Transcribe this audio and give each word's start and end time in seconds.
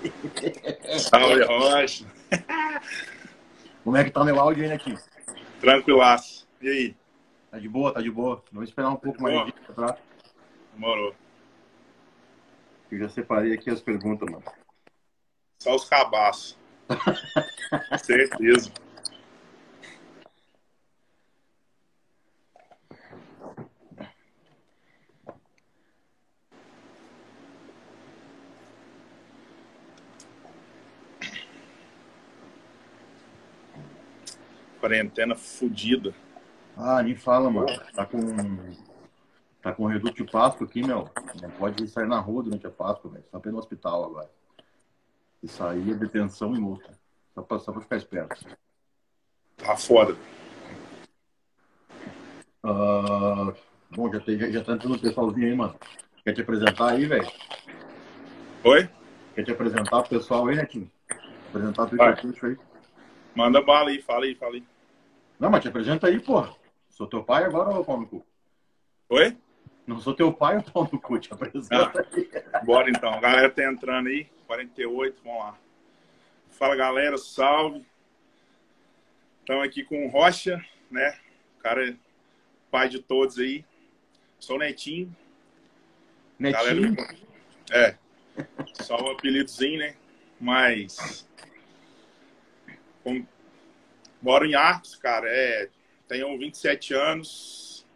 Salve, 0.98 1.42
Rocha. 1.44 2.06
Como 3.84 3.96
é 3.96 4.04
que 4.04 4.10
tá 4.10 4.24
meu 4.24 4.38
áudio 4.38 4.62
aí, 4.62 4.68
Netinho? 4.68 4.98
Tranquilaço. 5.60 6.48
E 6.60 6.68
aí? 6.68 6.96
Tá 7.50 7.58
de 7.58 7.68
boa, 7.68 7.92
tá 7.92 8.00
de 8.00 8.10
boa. 8.10 8.42
Vamos 8.52 8.68
esperar 8.68 8.90
um 8.90 8.96
pouco 8.96 9.22
mais 9.22 9.38
de 9.46 9.52
dia, 9.52 9.74
tá? 9.74 9.96
Demorou. 10.72 11.14
Eu 12.90 12.98
já 12.98 13.08
separei 13.08 13.54
aqui 13.54 13.70
as 13.70 13.80
perguntas, 13.80 14.28
mano. 14.28 14.44
Só 15.58 15.74
os 15.74 15.88
cabaços. 15.88 16.58
Certeza. 18.02 18.72
Quarentena 34.80 35.36
fodida. 35.36 36.14
Ah, 36.76 37.02
nem 37.02 37.14
fala, 37.14 37.50
mano. 37.50 37.68
Tá 37.94 38.06
com. 38.06 38.18
Tá 39.60 39.72
com 39.72 39.86
reduto 39.86 40.24
de 40.24 40.30
Páscoa 40.30 40.66
aqui, 40.66 40.82
meu. 40.82 41.10
Não 41.42 41.50
pode 41.50 41.86
sair 41.88 42.08
na 42.08 42.18
rua 42.18 42.42
durante 42.42 42.66
a 42.66 42.70
Páscoa, 42.70 43.10
velho. 43.10 43.24
Só 43.30 43.38
pelo 43.38 43.58
hospital 43.58 44.04
agora. 44.04 44.30
E 45.42 45.48
sair 45.48 45.90
é 45.90 45.94
detenção 45.94 46.56
e 46.56 46.58
multa. 46.58 46.98
Só 47.34 47.42
pra, 47.42 47.58
só 47.58 47.72
pra 47.72 47.82
ficar 47.82 47.96
esperto. 47.98 48.56
Tá 49.58 49.76
foda. 49.76 50.16
Uh, 52.64 53.54
bom, 53.90 54.10
já, 54.12 54.20
tem, 54.20 54.38
já, 54.38 54.50
já 54.50 54.64
tá 54.64 54.72
entrando 54.72 54.94
o 54.96 54.98
pessoalzinho 54.98 55.46
aí, 55.46 55.54
mano. 55.54 55.74
Quer 56.24 56.32
te 56.32 56.40
apresentar 56.40 56.92
aí, 56.92 57.04
velho? 57.04 57.30
Oi? 58.64 58.88
Quer 59.34 59.44
te 59.44 59.52
apresentar 59.52 60.02
pro 60.02 60.18
pessoal 60.18 60.46
aí, 60.46 60.56
Netinho? 60.56 60.90
Apresentar 61.48 61.82
o. 61.84 62.16
Twitter 62.16 62.44
aí. 62.44 62.69
Manda 63.34 63.62
bala 63.62 63.90
aí, 63.90 64.02
fala 64.02 64.24
aí, 64.24 64.34
fala 64.34 64.54
aí. 64.54 64.64
Não, 65.38 65.50
mas 65.50 65.62
te 65.62 65.68
apresenta 65.68 66.06
aí, 66.06 66.18
porra. 66.20 66.54
Sou 66.88 67.06
teu 67.06 67.22
pai 67.24 67.44
agora 67.44 67.70
ou 67.70 67.84
pau 67.84 67.98
no 68.00 68.06
cu? 68.06 68.24
Oi? 69.08 69.36
Não 69.86 69.98
sou 70.00 70.14
teu 70.14 70.32
pai 70.32 70.56
ou 70.56 70.62
pau 70.62 70.88
no 70.92 71.00
cu? 71.00 71.18
Te 71.18 71.32
apresenta 71.32 72.06
aí. 72.14 72.30
Bora 72.64 72.90
então. 72.90 73.10
A 73.10 73.20
galera 73.20 73.50
tá 73.50 73.64
entrando 73.64 74.08
aí. 74.08 74.26
48, 74.46 75.22
vamos 75.24 75.38
lá. 75.38 75.58
Fala 76.50 76.76
galera, 76.76 77.16
salve. 77.16 77.86
Estamos 79.40 79.64
aqui 79.64 79.82
com 79.84 80.06
o 80.06 80.08
Rocha, 80.08 80.62
né? 80.90 81.18
O 81.58 81.62
cara 81.62 81.88
é 81.88 81.96
pai 82.70 82.88
de 82.88 83.00
todos 83.00 83.38
aí. 83.38 83.64
Sou 84.38 84.58
Netinho. 84.58 85.14
Netinho. 86.38 86.94
Galera, 86.94 87.16
é. 87.72 87.96
Só 88.82 88.96
um 88.96 89.12
apelidozinho, 89.12 89.78
né? 89.78 89.94
Mas. 90.40 91.28
Como- 93.02 93.26
Moro 94.22 94.44
em 94.44 94.54
Arcos, 94.54 94.94
cara. 94.96 95.26
É, 95.28 95.68
tenho 96.06 96.36
27 96.38 96.92
anos. 96.94 97.86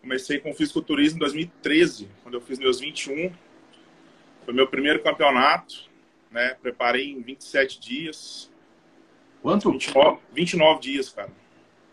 Comecei 0.00 0.38
com 0.38 0.54
fisiculturismo 0.54 1.16
em 1.16 1.20
2013, 1.20 2.08
quando 2.22 2.34
eu 2.34 2.40
fiz 2.40 2.58
meus 2.58 2.80
21. 2.80 3.32
Foi 4.44 4.52
meu 4.54 4.66
primeiro 4.68 5.02
campeonato, 5.02 5.88
né? 6.30 6.54
Preparei 6.60 7.10
em 7.10 7.20
27 7.22 7.80
dias. 7.80 8.50
Quanto? 9.42 9.70
29, 9.70 10.20
29 10.32 10.80
dias, 10.80 11.08
cara. 11.10 11.30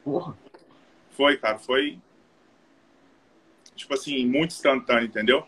Porra. 0.03 0.37
Foi, 1.11 1.37
cara, 1.37 1.57
foi 1.59 1.99
tipo 3.75 3.93
assim, 3.93 4.25
muito 4.25 4.51
instantâneo, 4.51 5.05
entendeu? 5.07 5.45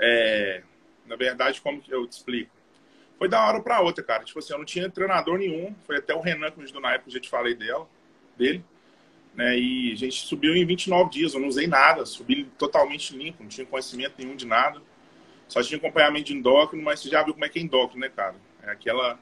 É, 0.00 0.62
na 1.06 1.16
verdade, 1.16 1.60
como 1.60 1.80
que 1.80 1.92
eu 1.92 2.06
te 2.06 2.12
explico? 2.12 2.50
Foi 3.24 3.28
da 3.30 3.42
hora 3.42 3.58
pra 3.58 3.80
outra, 3.80 4.04
cara. 4.04 4.22
Tipo 4.22 4.38
assim, 4.38 4.52
eu 4.52 4.58
não 4.58 4.66
tinha 4.66 4.90
treinador 4.90 5.38
nenhum. 5.38 5.74
Foi 5.86 5.96
até 5.96 6.14
o 6.14 6.20
Renan 6.20 6.50
que 6.50 6.58
me 6.58 6.64
ajudou 6.64 6.82
na 6.82 6.92
época, 6.92 7.08
eu 7.08 7.14
já 7.14 7.20
te 7.20 7.30
falei 7.30 7.54
dela, 7.54 7.88
dele. 8.36 8.62
Né? 9.34 9.58
E 9.58 9.92
a 9.92 9.96
gente 9.96 10.26
subiu 10.26 10.54
em 10.54 10.66
29 10.66 11.08
dias. 11.08 11.32
Eu 11.32 11.40
não 11.40 11.48
usei 11.48 11.66
nada, 11.66 12.04
subi 12.04 12.44
totalmente 12.58 13.16
limpo, 13.16 13.42
não 13.42 13.48
tinha 13.48 13.66
conhecimento 13.66 14.12
nenhum 14.18 14.36
de 14.36 14.46
nada. 14.46 14.82
Só 15.48 15.62
tinha 15.62 15.78
acompanhamento 15.78 16.26
de 16.26 16.34
endócrino, 16.36 16.84
mas 16.84 17.00
você 17.00 17.08
já 17.08 17.22
viu 17.22 17.32
como 17.32 17.46
é 17.46 17.48
que 17.48 17.58
é 17.58 17.62
endócrino, 17.62 18.02
né, 18.02 18.10
cara? 18.14 18.34
É 18.62 18.70
aquela 18.72 19.18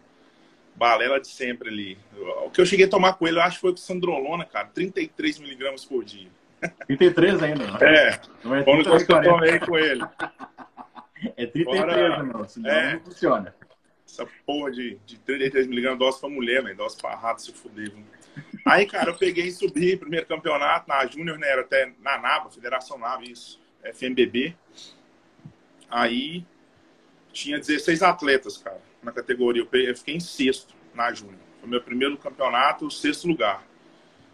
balela 0.74 1.20
de 1.20 1.28
sempre 1.28 1.68
ali. 1.68 1.96
O 2.44 2.50
que 2.50 2.60
eu 2.60 2.66
cheguei 2.66 2.86
a 2.86 2.90
tomar 2.90 3.12
com 3.12 3.28
ele, 3.28 3.38
eu 3.38 3.42
acho 3.42 3.54
que 3.56 3.60
foi 3.60 3.70
com 3.70 3.76
Sandrolona, 3.76 4.44
cara. 4.44 4.66
33 4.74 5.38
miligramas 5.38 5.84
por 5.84 6.02
dia. 6.04 6.28
33 6.88 7.40
ainda, 7.40 7.66
né? 7.70 7.78
É, 7.82 8.20
Não 8.42 8.56
é 8.56 8.64
foi 8.64 8.72
uma 8.74 8.84
coisa 8.84 9.06
que 9.06 9.12
eu 9.12 9.16
40. 9.22 9.30
tomei 9.30 9.58
com 9.60 9.78
ele. 9.78 10.02
É 11.36 11.46
33, 11.46 11.78
Fora- 11.80 12.22
meu. 12.24 12.48
Senão 12.48 12.68
É. 12.68 12.94
não 12.94 13.00
funciona. 13.04 13.54
Essa 14.12 14.28
porra 14.44 14.70
de, 14.70 14.98
de 15.06 15.18
33 15.20 15.66
miligramas, 15.66 15.98
dose 15.98 16.20
pra 16.20 16.28
mulher, 16.28 16.62
velho. 16.62 16.76
Dose 16.76 16.98
pra 16.98 17.14
rato, 17.14 17.40
se 17.40 17.50
fuder. 17.50 17.90
Aí, 18.62 18.84
cara, 18.84 19.10
eu 19.10 19.16
peguei 19.16 19.46
e 19.46 19.50
subi, 19.50 19.96
primeiro 19.96 20.26
campeonato, 20.26 20.86
na 20.86 21.06
Júnior, 21.06 21.38
né? 21.38 21.48
Era 21.48 21.62
até 21.62 21.94
na 21.98 22.18
NABA, 22.18 22.50
Federação 22.50 22.98
NABA, 22.98 23.24
isso. 23.24 23.58
FMBB. 23.82 24.54
Aí, 25.90 26.44
tinha 27.32 27.58
16 27.58 28.02
atletas, 28.02 28.58
cara, 28.58 28.82
na 29.02 29.12
categoria. 29.12 29.66
Eu 29.72 29.96
fiquei 29.96 30.14
em 30.14 30.20
sexto 30.20 30.74
na 30.94 31.10
Júnior. 31.14 31.40
Foi 31.60 31.68
meu 31.70 31.80
primeiro 31.80 32.18
campeonato, 32.18 32.90
sexto 32.90 33.26
lugar. 33.26 33.66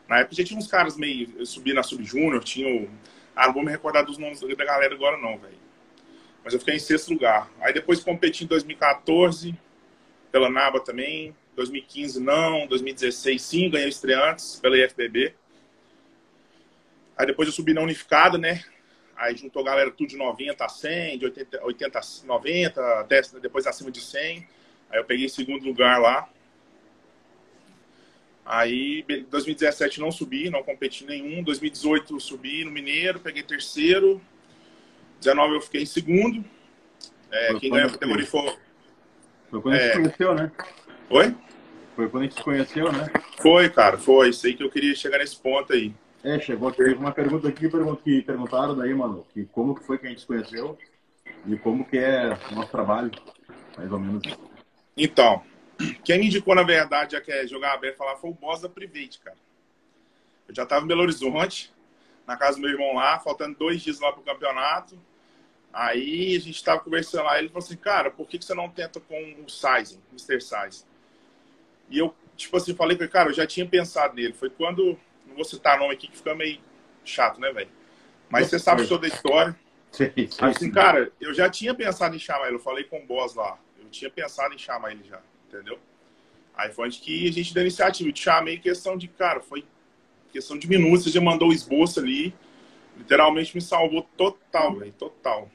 Na 0.09 0.19
época 0.19 0.35
já 0.35 0.43
tinha 0.43 0.59
uns 0.59 0.67
caras 0.67 0.97
meio. 0.97 1.33
Eu 1.39 1.47
subi 1.47 1.73
na 1.73 1.85
Sub-Júnior, 1.85 2.43
tinha 2.43 2.83
o. 2.83 2.91
Ah, 3.37 3.47
não 3.47 3.55
vou 3.55 3.63
me 3.63 3.71
recordar 3.71 4.05
dos 4.05 4.19
nomes 4.19 4.41
da 4.41 4.65
galera 4.65 4.93
agora, 4.93 5.17
não, 5.17 5.39
velho. 5.39 5.57
Mas 6.43 6.53
eu 6.53 6.59
fiquei 6.59 6.75
em 6.75 6.81
sexto 6.81 7.13
lugar. 7.13 7.49
Aí 7.61 7.73
depois 7.73 8.03
competi 8.03 8.43
em 8.43 8.47
2014, 8.49 9.57
pela 10.31 10.51
NABA 10.51 10.81
também. 10.81 11.35
2015 11.57 12.21
não, 12.21 12.67
2016 12.67 13.43
sim, 13.43 13.71
ganhei 13.71 13.89
estreantes 13.89 14.61
pela 14.61 14.77
IFBB. 14.77 15.35
Aí 17.17 17.27
depois 17.27 17.49
eu 17.49 17.53
subi 17.53 17.75
na 17.75 17.81
unificada, 17.81 18.39
né? 18.39 18.65
Aí 19.17 19.37
juntou 19.37 19.63
a 19.63 19.65
galera 19.65 19.91
tudo 19.91 20.09
de 20.09 20.17
90 20.17 20.65
a 20.65 20.69
100, 20.69 21.19
de 21.19 21.25
80, 21.25 21.65
80 21.65 21.99
a 21.99 22.03
90, 22.27 23.01
até 23.01 23.21
depois 23.41 23.67
acima 23.67 23.91
de 23.91 24.01
100. 24.01 24.47
Aí 24.91 24.99
eu 24.99 25.05
peguei 25.05 25.29
segundo 25.29 25.65
lugar 25.65 26.01
lá. 26.01 26.29
Aí, 28.47 29.05
em 29.11 29.25
2017 29.25 30.01
não 30.01 30.11
subi, 30.11 30.49
não 30.49 30.63
competi 30.63 31.05
em 31.05 31.09
nenhum. 31.09 31.43
2018 31.43 32.19
subi 32.21 32.65
no 32.65 32.71
Mineiro, 32.71 33.21
peguei 33.21 33.43
terceiro. 33.43 34.23
19 35.19 35.57
eu 35.57 35.61
fiquei 35.61 35.83
em 35.83 35.87
segundo. 35.87 36.45
É, 37.31 37.55
quem 37.59 37.71
ganhou 37.71 37.89
a 37.89 37.93
categoria 37.93 38.27
foi. 38.27 38.57
Foi 39.51 39.61
quando 39.63 39.75
a 39.75 39.79
gente 39.79 39.89
É. 39.89 39.93
se 39.93 39.99
conheceu, 40.01 40.35
né? 40.35 40.53
Oi? 41.11 41.37
Foi 41.97 42.09
quando 42.09 42.23
a 42.23 42.27
gente 42.27 42.35
se 42.37 42.43
conheceu, 42.45 42.93
né? 42.93 43.07
Foi, 43.41 43.69
cara, 43.71 43.99
foi. 43.99 44.33
Sei 44.33 44.55
que 44.55 44.63
eu 44.63 44.71
queria 44.71 44.95
chegar 44.95 45.19
nesse 45.19 45.37
ponto 45.37 45.73
aí. 45.73 45.95
É, 46.23 46.39
chegou 46.41 46.69
aqui 46.69 46.83
uma 46.95 47.13
pergunta 47.13 47.49
aqui 47.49 47.69
que 48.03 48.23
perguntaram 48.23 48.77
daí, 48.77 48.93
mano, 48.93 49.25
que 49.33 49.45
como 49.47 49.75
que 49.75 49.85
foi 49.85 49.99
que 49.99 50.07
a 50.07 50.11
gente 50.11 50.21
se 50.21 50.27
conheceu 50.27 50.77
e 51.47 51.57
como 51.57 51.85
que 51.85 51.97
é 51.97 52.37
o 52.51 52.55
nosso 52.57 52.71
trabalho, 52.71 53.11
mais 53.77 53.91
ou 53.91 53.99
menos. 53.99 54.23
Então, 54.97 55.43
quem 56.05 56.19
me 56.19 56.27
indicou, 56.27 56.55
na 56.55 56.65
verdade, 56.65 57.13
já 57.13 57.21
quer 57.21 57.47
jogar 57.47 57.75
aberto 57.75 57.97
falar, 57.97 58.17
foi 58.17 58.31
o 58.31 58.35
boss 58.35 58.61
da 58.61 58.69
Private, 58.69 59.21
cara. 59.21 59.37
Eu 60.49 60.55
já 60.55 60.67
tava 60.67 60.85
em 60.85 60.89
Belo 60.89 61.03
Horizonte, 61.03 61.73
na 62.27 62.37
casa 62.37 62.57
do 62.57 62.63
meu 62.63 62.71
irmão 62.71 62.95
lá, 62.95 63.19
faltando 63.21 63.57
dois 63.57 63.81
dias 63.81 64.01
lá 64.01 64.13
pro 64.13 64.23
campeonato. 64.23 64.99
Aí 65.73 66.35
a 66.37 66.41
gente 66.41 66.63
tava 66.65 66.81
conversando 66.81 67.25
lá, 67.25 67.39
ele 67.39 67.49
falou 67.49 67.63
assim, 67.65 67.77
cara, 67.77 68.11
por 68.11 68.27
que, 68.27 68.39
que 68.39 68.45
você 68.45 68.55
não 68.55 68.69
tenta 68.69 69.01
com 69.01 69.37
o 69.45 69.49
Sizing, 69.49 70.01
Mr. 70.11 70.41
Size? 70.41 70.85
E 71.91 71.99
eu, 71.99 72.15
tipo 72.37 72.57
assim, 72.57 72.75
falei 72.75 72.97
com 72.97 73.03
ele, 73.03 73.11
cara, 73.13 73.31
eu 73.31 73.35
já 73.35 73.47
tinha 73.47 73.67
pensado 73.67 74.15
nele. 74.15 74.33
Foi 74.33 74.51
quando, 74.51 74.99
não 75.27 75.35
vou 75.35 75.45
citar 75.45 75.79
nome 75.79 75.95
aqui, 75.95 76.09
que 76.09 76.17
fica 76.17 76.35
meio 76.35 76.59
chato, 77.05 77.41
né, 77.41 77.53
velho? 77.53 77.71
Mas 78.29 78.49
você 78.49 78.59
sabe 78.59 78.87
toda 78.87 79.07
a 79.07 79.09
história. 79.09 79.57
Sim, 79.91 80.11
sim, 80.17 80.29
Assim, 80.41 80.67
sim. 80.67 80.71
cara, 80.71 81.11
eu 81.21 81.33
já 81.33 81.49
tinha 81.49 81.75
pensado 81.75 82.15
em 82.15 82.19
chamar 82.19 82.47
ele, 82.47 82.57
eu 82.57 82.61
falei 82.61 82.85
com 82.85 82.99
o 82.99 83.07
boss 83.07 83.35
lá. 83.35 83.59
Eu 83.79 83.89
tinha 83.91 84.11
pensado 84.11 84.55
em 84.55 84.59
chamar 84.59 84.93
ele 84.93 85.03
já, 85.05 85.21
entendeu? 85.47 85.79
Aí 86.55 86.73
foi 86.73 86.87
onde 86.87 86.99
que 86.99 87.29
a 87.29 87.33
gente 87.33 87.55
deu 87.55 87.61
a 87.63 87.65
iniciativa. 87.65 88.09
Eu 88.09 88.13
te 88.13 88.23
chamei 88.23 88.59
questão 88.59 88.97
de, 88.99 89.09
cara, 89.09 89.41
foi 89.41 89.65
questão 90.33 90.59
de 90.59 90.69
minutos, 90.69 91.05
você 91.05 91.11
já 91.11 91.21
mandou 91.21 91.49
o 91.49 91.53
esboço 91.53 92.01
ali. 92.01 92.35
Literalmente 92.97 93.55
me 93.55 93.63
salvou 93.63 94.03
total, 94.17 94.75
velho, 94.75 94.93
total. 94.93 95.49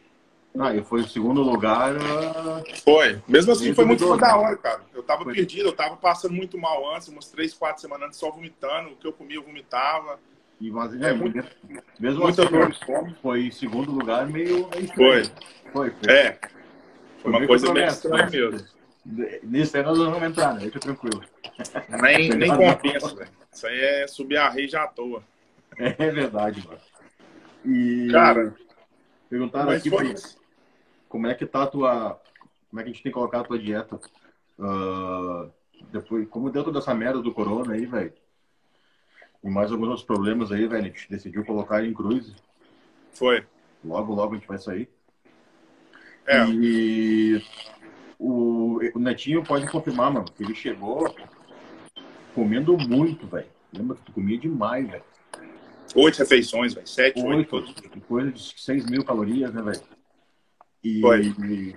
Ah, 0.60 0.76
e 0.76 0.84
foi 0.84 1.02
o 1.02 1.08
segundo 1.08 1.42
lugar. 1.42 1.96
ah, 1.98 2.64
Foi. 2.84 3.22
Mesmo 3.28 3.52
assim, 3.52 3.74
foi 3.74 3.86
muito 3.86 4.08
da 4.18 4.28
né? 4.28 4.34
hora, 4.34 4.58
cara. 4.58 4.82
Eu 4.94 5.02
tava 5.02 5.24
Foi. 5.24 5.34
perdido, 5.34 5.70
eu 5.70 5.74
tava 5.74 5.96
passando 5.98 6.34
muito 6.34 6.58
mal 6.60 6.94
antes, 6.96 7.08
umas 7.08 7.28
três, 7.30 7.54
quatro 7.54 7.82
semanas 7.82 8.08
antes, 8.08 8.20
só 8.20 8.30
vomitando. 8.30 8.90
O 8.92 8.96
que 8.96 9.08
eu 9.08 9.14
comia, 9.14 9.38
eu 9.38 9.44
vomitava. 9.44 10.20
E, 10.62 10.70
mas, 10.70 10.94
É 11.02 11.10
é, 11.10 11.14
muito- 11.14 11.44
mesmo 12.00 12.22
Muita 12.22 12.44
assim, 12.44 12.52
dor 12.52 13.16
foi 13.22 13.48
em 13.48 13.52
segundo 13.52 13.92
lugar 13.92 14.28
meio. 14.28 14.70
meio 14.70 14.88
Foi. 14.94 15.24
Foi, 15.72 15.90
foi. 15.92 16.14
É. 16.14 16.38
Foi 17.22 17.32
uma 17.32 17.40
meio 17.40 17.48
coisa 17.48 17.66
controverso, 17.66 17.96
estranha 18.08 18.26
né? 18.26 18.32
mesmo. 18.32 18.68
Nisso 19.44 19.76
aí 19.76 19.84
nós 19.84 19.98
não 19.98 20.12
vamos 20.12 20.30
entrar, 20.30 20.54
né? 20.54 20.62
Fica 20.62 20.80
tranquilo. 20.80 21.22
Nem, 22.02 22.30
nem 22.38 22.56
compensa, 22.56 23.14
velho. 23.16 23.30
Isso 23.52 23.68
aí 23.68 23.80
é 23.80 24.08
subir 24.08 24.38
a 24.38 24.50
rei 24.50 24.68
já 24.68 24.84
à 24.84 24.88
toa. 24.88 25.24
É 25.78 26.12
verdade, 26.12 26.64
mano. 26.66 26.80
E 27.66 28.10
Cara, 28.12 28.54
perguntaram 29.30 29.72
aqui 29.72 29.90
foi 29.90 30.14
pra-. 30.14 30.43
Como 31.14 31.28
é 31.28 31.36
que 31.36 31.46
tá 31.46 31.62
a 31.62 31.68
tua. 31.68 32.20
como 32.72 32.80
é 32.80 32.84
que 32.84 32.90
a 32.90 32.92
gente 32.92 33.04
tem 33.04 33.12
que 33.12 33.14
colocar 33.14 33.42
a 33.42 33.44
tua 33.44 33.60
dieta. 33.60 34.00
Uh, 34.58 35.48
depois, 35.92 36.28
como 36.28 36.50
deu 36.50 36.64
toda 36.64 36.80
essa 36.80 36.92
merda 36.92 37.22
do 37.22 37.32
corona 37.32 37.76
aí, 37.76 37.86
velho. 37.86 38.12
E 39.44 39.48
mais 39.48 39.72
alguns 39.72 39.90
outros 39.90 40.08
problemas 40.08 40.52
aí, 40.52 40.66
velho. 40.66 40.86
A 40.86 40.88
gente 40.88 41.08
decidiu 41.08 41.46
colocar 41.46 41.86
em 41.86 41.94
cruise. 41.94 42.34
Foi. 43.14 43.46
Logo, 43.86 44.16
logo 44.16 44.34
a 44.34 44.38
gente 44.38 44.48
vai 44.48 44.58
sair. 44.58 44.90
É. 46.26 46.48
E 46.48 47.46
o, 48.18 48.80
o 48.96 49.00
Netinho 49.00 49.44
pode 49.44 49.70
confirmar, 49.70 50.12
mano, 50.12 50.26
que 50.36 50.42
ele 50.42 50.56
chegou 50.56 51.16
comendo 52.34 52.76
muito, 52.76 53.28
velho. 53.28 53.46
Lembra 53.72 53.98
que 53.98 54.02
tu 54.02 54.14
comia 54.14 54.40
demais, 54.40 54.90
velho. 54.90 55.04
Oito 55.94 56.18
refeições, 56.18 56.74
velho. 56.74 56.88
Sete, 56.88 57.22
oito. 57.22 57.56
oito 57.56 58.02
coisa 58.02 58.32
de 58.32 58.60
seis 58.60 58.84
mil 58.90 59.06
calorias, 59.06 59.54
né, 59.54 59.62
velho? 59.62 60.03
E, 60.84 61.02
Foi. 61.02 61.22
E 61.22 61.76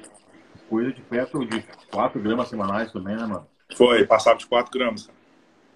coisa 0.69 0.93
de 0.93 1.01
perto 1.03 1.45
de 1.45 1.63
quatro 1.91 2.21
gramas 2.21 2.49
semanais 2.49 2.93
também, 2.93 3.17
né, 3.17 3.27
mano? 3.27 3.47
Foi, 3.77 4.05
passava 4.05 4.39
de 4.39 4.47
quatro 4.47 4.77
gramas. 4.77 5.09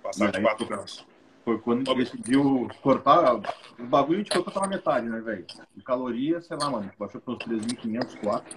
Passava 0.03 0.33
de 0.33 0.41
quatro 0.41 0.67
gramas. 0.67 1.07
Foi 1.45 1.59
quando 1.59 1.91
a 1.91 1.95
gente 1.95 2.05
decidiu 2.05 2.69
cortar. 2.83 3.35
O 3.35 3.85
bagulho 3.87 4.17
a 4.17 4.23
gente 4.23 4.31
cortou 4.31 4.53
pela 4.53 4.69
metade, 4.69 5.09
né, 5.09 5.21
velho? 5.21 5.47
De 5.75 5.83
calorias, 5.83 6.47
sei 6.47 6.57
lá, 6.57 6.71
mano. 6.71 6.91
Baixou 6.99 7.21
para 7.21 7.35
uns 7.35 7.39
3.500, 7.39 8.21
4. 8.21 8.57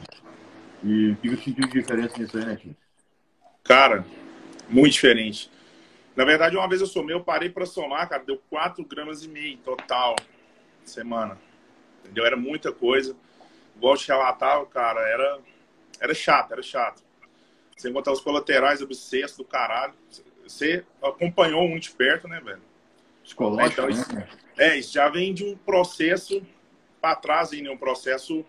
E 0.84 1.12
o 1.12 1.16
que 1.16 1.28
eu 1.28 1.38
senti 1.38 1.54
de 1.54 1.68
diferença 1.68 2.18
nisso 2.18 2.38
aí, 2.38 2.46
né? 2.46 2.60
Cara, 3.64 4.06
muito 4.68 4.92
diferente. 4.92 5.50
Na 6.16 6.26
verdade, 6.26 6.58
uma 6.58 6.68
vez 6.68 6.82
eu 6.82 6.88
somei, 6.88 7.16
eu 7.16 7.24
parei 7.24 7.50
para 7.50 7.66
somar, 7.66 8.08
cara, 8.08 8.24
deu 8.24 8.40
4 8.50 8.86
gramas 8.86 9.24
e 9.24 9.30
meio 9.30 9.58
total 9.60 10.16
semana. 10.84 11.38
Entendeu? 12.04 12.26
Era 12.26 12.36
muita 12.36 12.72
coisa. 12.72 13.16
Igual 13.76 13.98
te 13.98 14.08
relatava, 14.08 14.66
cara, 14.66 15.02
era, 15.02 15.40
era 16.00 16.14
chato, 16.14 16.52
era 16.54 16.64
chato. 16.64 17.04
Sem 17.78 17.92
contar 17.92 18.12
os 18.12 18.22
colaterais 18.22 18.82
obsessos 18.82 19.38
do 19.38 19.46
caralho. 19.46 19.94
Você 20.44 20.86
acompanhou 21.02 21.68
muito 21.68 21.84
de 21.84 21.92
perto, 21.92 22.28
né, 22.28 22.40
velho? 22.40 22.62
Psicológico, 23.24 23.72
então, 23.72 23.90
isso, 23.90 24.14
né? 24.14 24.28
É, 24.58 24.78
isso 24.78 24.94
já 24.94 25.10
vem 25.10 25.34
de 25.34 25.44
um 25.44 25.58
processo 25.58 26.46
para 27.02 27.16
trás, 27.16 27.52
aí, 27.52 27.62
né? 27.62 27.70
Um 27.70 27.78
processo 27.78 28.46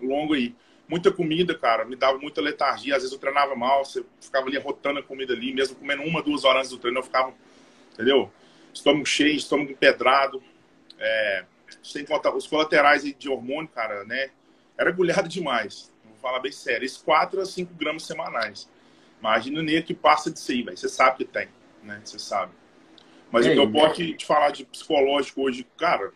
longo 0.00 0.34
aí. 0.34 0.54
Muita 0.88 1.12
comida, 1.12 1.56
cara, 1.56 1.84
me 1.84 1.96
dava 1.96 2.18
muita 2.18 2.40
letargia. 2.40 2.96
Às 2.96 3.02
vezes 3.02 3.12
eu 3.12 3.18
treinava 3.18 3.54
mal, 3.54 3.84
você 3.84 4.04
ficava 4.20 4.46
ali 4.46 4.58
rotando 4.58 4.98
a 4.98 5.02
comida 5.02 5.32
ali, 5.32 5.52
mesmo 5.52 5.76
comendo 5.76 6.02
uma, 6.02 6.22
duas 6.22 6.44
horas 6.44 6.60
antes 6.60 6.70
do 6.70 6.78
treino, 6.78 6.98
eu 6.98 7.02
ficava, 7.02 7.32
entendeu? 7.92 8.32
Estômago 8.72 9.06
cheio, 9.06 9.36
estômago 9.36 9.70
empedrado. 9.70 10.42
É, 10.98 11.44
sem 11.82 12.04
contar 12.04 12.34
os 12.34 12.46
colaterais 12.46 13.02
de 13.02 13.28
hormônio, 13.28 13.68
cara, 13.68 14.04
né? 14.04 14.30
Era 14.78 14.90
agulhado 14.90 15.28
demais. 15.28 15.92
Vou 16.04 16.16
falar 16.16 16.40
bem 16.40 16.52
sério. 16.52 16.84
Esses 16.84 16.98
4 16.98 17.40
a 17.40 17.46
5 17.46 17.74
gramas 17.74 18.04
semanais. 18.04 18.68
Imagina 19.20 19.60
o 19.60 19.62
nego 19.62 19.86
que 19.86 19.94
passa 19.94 20.30
disso 20.30 20.50
aí, 20.52 20.62
velho. 20.62 20.76
Você 20.76 20.88
sabe 20.88 21.18
que 21.18 21.24
tem, 21.24 21.48
né? 21.82 22.00
Você 22.04 22.18
sabe. 22.18 22.52
Mas 23.30 23.46
o 23.46 23.52
que 23.52 23.58
eu 23.58 23.70
posso 23.70 24.14
te 24.14 24.26
falar 24.26 24.50
de 24.50 24.64
psicológico 24.64 25.42
hoje, 25.42 25.66
cara, 25.76 26.12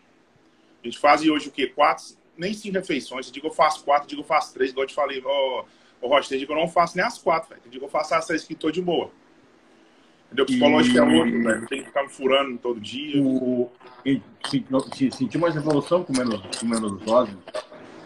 a 0.83 0.87
gente 0.87 0.99
faz 0.99 1.23
hoje 1.23 1.49
o 1.49 1.51
quê? 1.51 1.67
Quatro, 1.67 2.05
nem 2.37 2.53
cinco 2.53 2.77
refeições. 2.77 3.27
Eu 3.27 3.33
digo 3.33 3.47
eu 3.47 3.53
faço 3.53 3.83
quatro, 3.85 4.07
digo 4.07 4.21
eu 4.21 4.27
faço 4.27 4.53
três, 4.53 4.71
igual 4.71 4.85
eu 4.85 4.89
te 4.89 4.95
falei, 4.95 5.23
ó, 5.25 5.65
oh, 6.01 6.09
Rocha, 6.09 6.35
eu 6.35 6.39
digo 6.39 6.53
eu 6.53 6.57
não 6.57 6.69
faço 6.69 6.97
nem 6.97 7.07
as 7.07 7.17
quatro, 7.17 7.49
velho. 7.49 7.63
Eu 7.65 7.71
digo 7.71 7.85
eu 7.87 7.89
faço 7.89 8.15
as 8.15 8.27
três 8.27 8.45
que 8.45 8.55
tô 8.55 8.71
de 8.71 8.83
boa. 8.83 9.11
Entendeu? 10.27 10.47
Psicológico 10.47 10.97
e... 10.97 10.99
é 10.99 11.03
outro, 11.03 11.43
velho. 11.43 11.67
Tem 11.67 11.81
que 11.81 11.87
ficar 11.87 12.03
me 12.03 12.09
furando 12.09 12.59
todo 12.59 12.81
dia. 12.81 13.23
O... 13.23 13.71
Sentir 15.13 15.39
mais 15.39 15.57
evolução 15.57 16.05
com 16.05 16.13
menos, 16.13 16.41
com 16.59 16.67
menos 16.67 17.01
dose? 17.03 17.37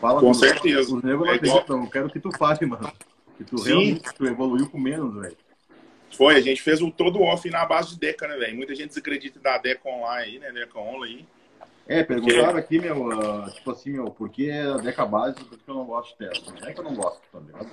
Fala 0.00 0.20
com 0.20 0.32
certeza. 0.32 0.94
Os 0.94 1.02
negros 1.02 1.28
é 1.28 1.34
acreditam. 1.34 1.84
Eu 1.84 1.90
quero 1.90 2.10
que 2.10 2.20
tu 2.20 2.30
fale, 2.36 2.66
mano. 2.66 2.92
Que 3.36 3.44
tu 3.44 3.58
Sim. 3.58 3.68
realmente 3.68 4.14
tu 4.14 4.26
evoluiu 4.26 4.68
com 4.68 4.78
menos, 4.78 5.14
velho. 5.14 5.36
Foi, 6.16 6.36
a 6.36 6.40
gente 6.40 6.60
fez 6.60 6.82
o 6.82 6.90
todo 6.90 7.22
off 7.22 7.48
na 7.48 7.64
base 7.64 7.90
de 7.90 8.00
Deca, 8.00 8.26
né, 8.26 8.36
velho? 8.36 8.56
Muita 8.56 8.74
gente 8.74 8.88
desacredita 8.88 9.38
da 9.38 9.58
Deca 9.58 9.88
online 9.88 10.38
né? 10.40 10.52
Deca 10.52 10.78
online. 10.78 11.26
É, 11.86 12.02
perguntaram 12.02 12.56
aqui, 12.56 12.78
meu, 12.78 13.08
uh, 13.08 13.50
tipo 13.50 13.70
assim, 13.70 13.90
meu, 13.92 14.10
por 14.10 14.28
que 14.28 14.50
a 14.50 14.76
Deca 14.76 15.04
base 15.04 15.42
por 15.44 15.58
que 15.58 15.68
eu 15.68 15.74
não 15.74 15.84
gosto 15.84 16.10
de 16.10 16.28
teste? 16.28 16.52
Não 16.60 16.68
é 16.68 16.72
que 16.72 16.80
eu 16.80 16.84
não 16.84 16.94
gosto, 16.94 17.20
tá 17.32 17.38
ligado? 17.40 17.70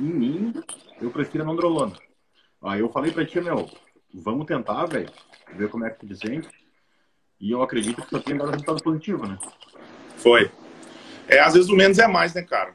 Em 0.00 0.04
mim, 0.04 0.54
eu 1.00 1.10
prefiro 1.10 1.44
a 1.44 1.46
Nandrolona. 1.46 1.96
Aí 2.62 2.80
eu 2.80 2.88
falei 2.90 3.12
pra 3.12 3.24
ti, 3.24 3.40
meu, 3.40 3.68
vamos 4.12 4.46
tentar, 4.46 4.86
velho, 4.86 5.10
ver 5.54 5.68
como 5.68 5.84
é 5.84 5.90
que 5.90 6.06
tu 6.06 6.14
sente. 6.14 6.48
E 7.40 7.50
eu 7.50 7.62
acredito 7.62 8.02
que 8.02 8.10
só 8.10 8.18
tem 8.18 8.36
dado 8.36 8.50
resultado 8.50 8.82
positivo, 8.82 9.26
né? 9.26 9.38
Foi. 10.16 10.50
É, 11.28 11.38
às 11.40 11.54
vezes 11.54 11.68
o 11.68 11.76
menos 11.76 11.98
é 11.98 12.06
mais, 12.06 12.34
né, 12.34 12.42
cara? 12.42 12.74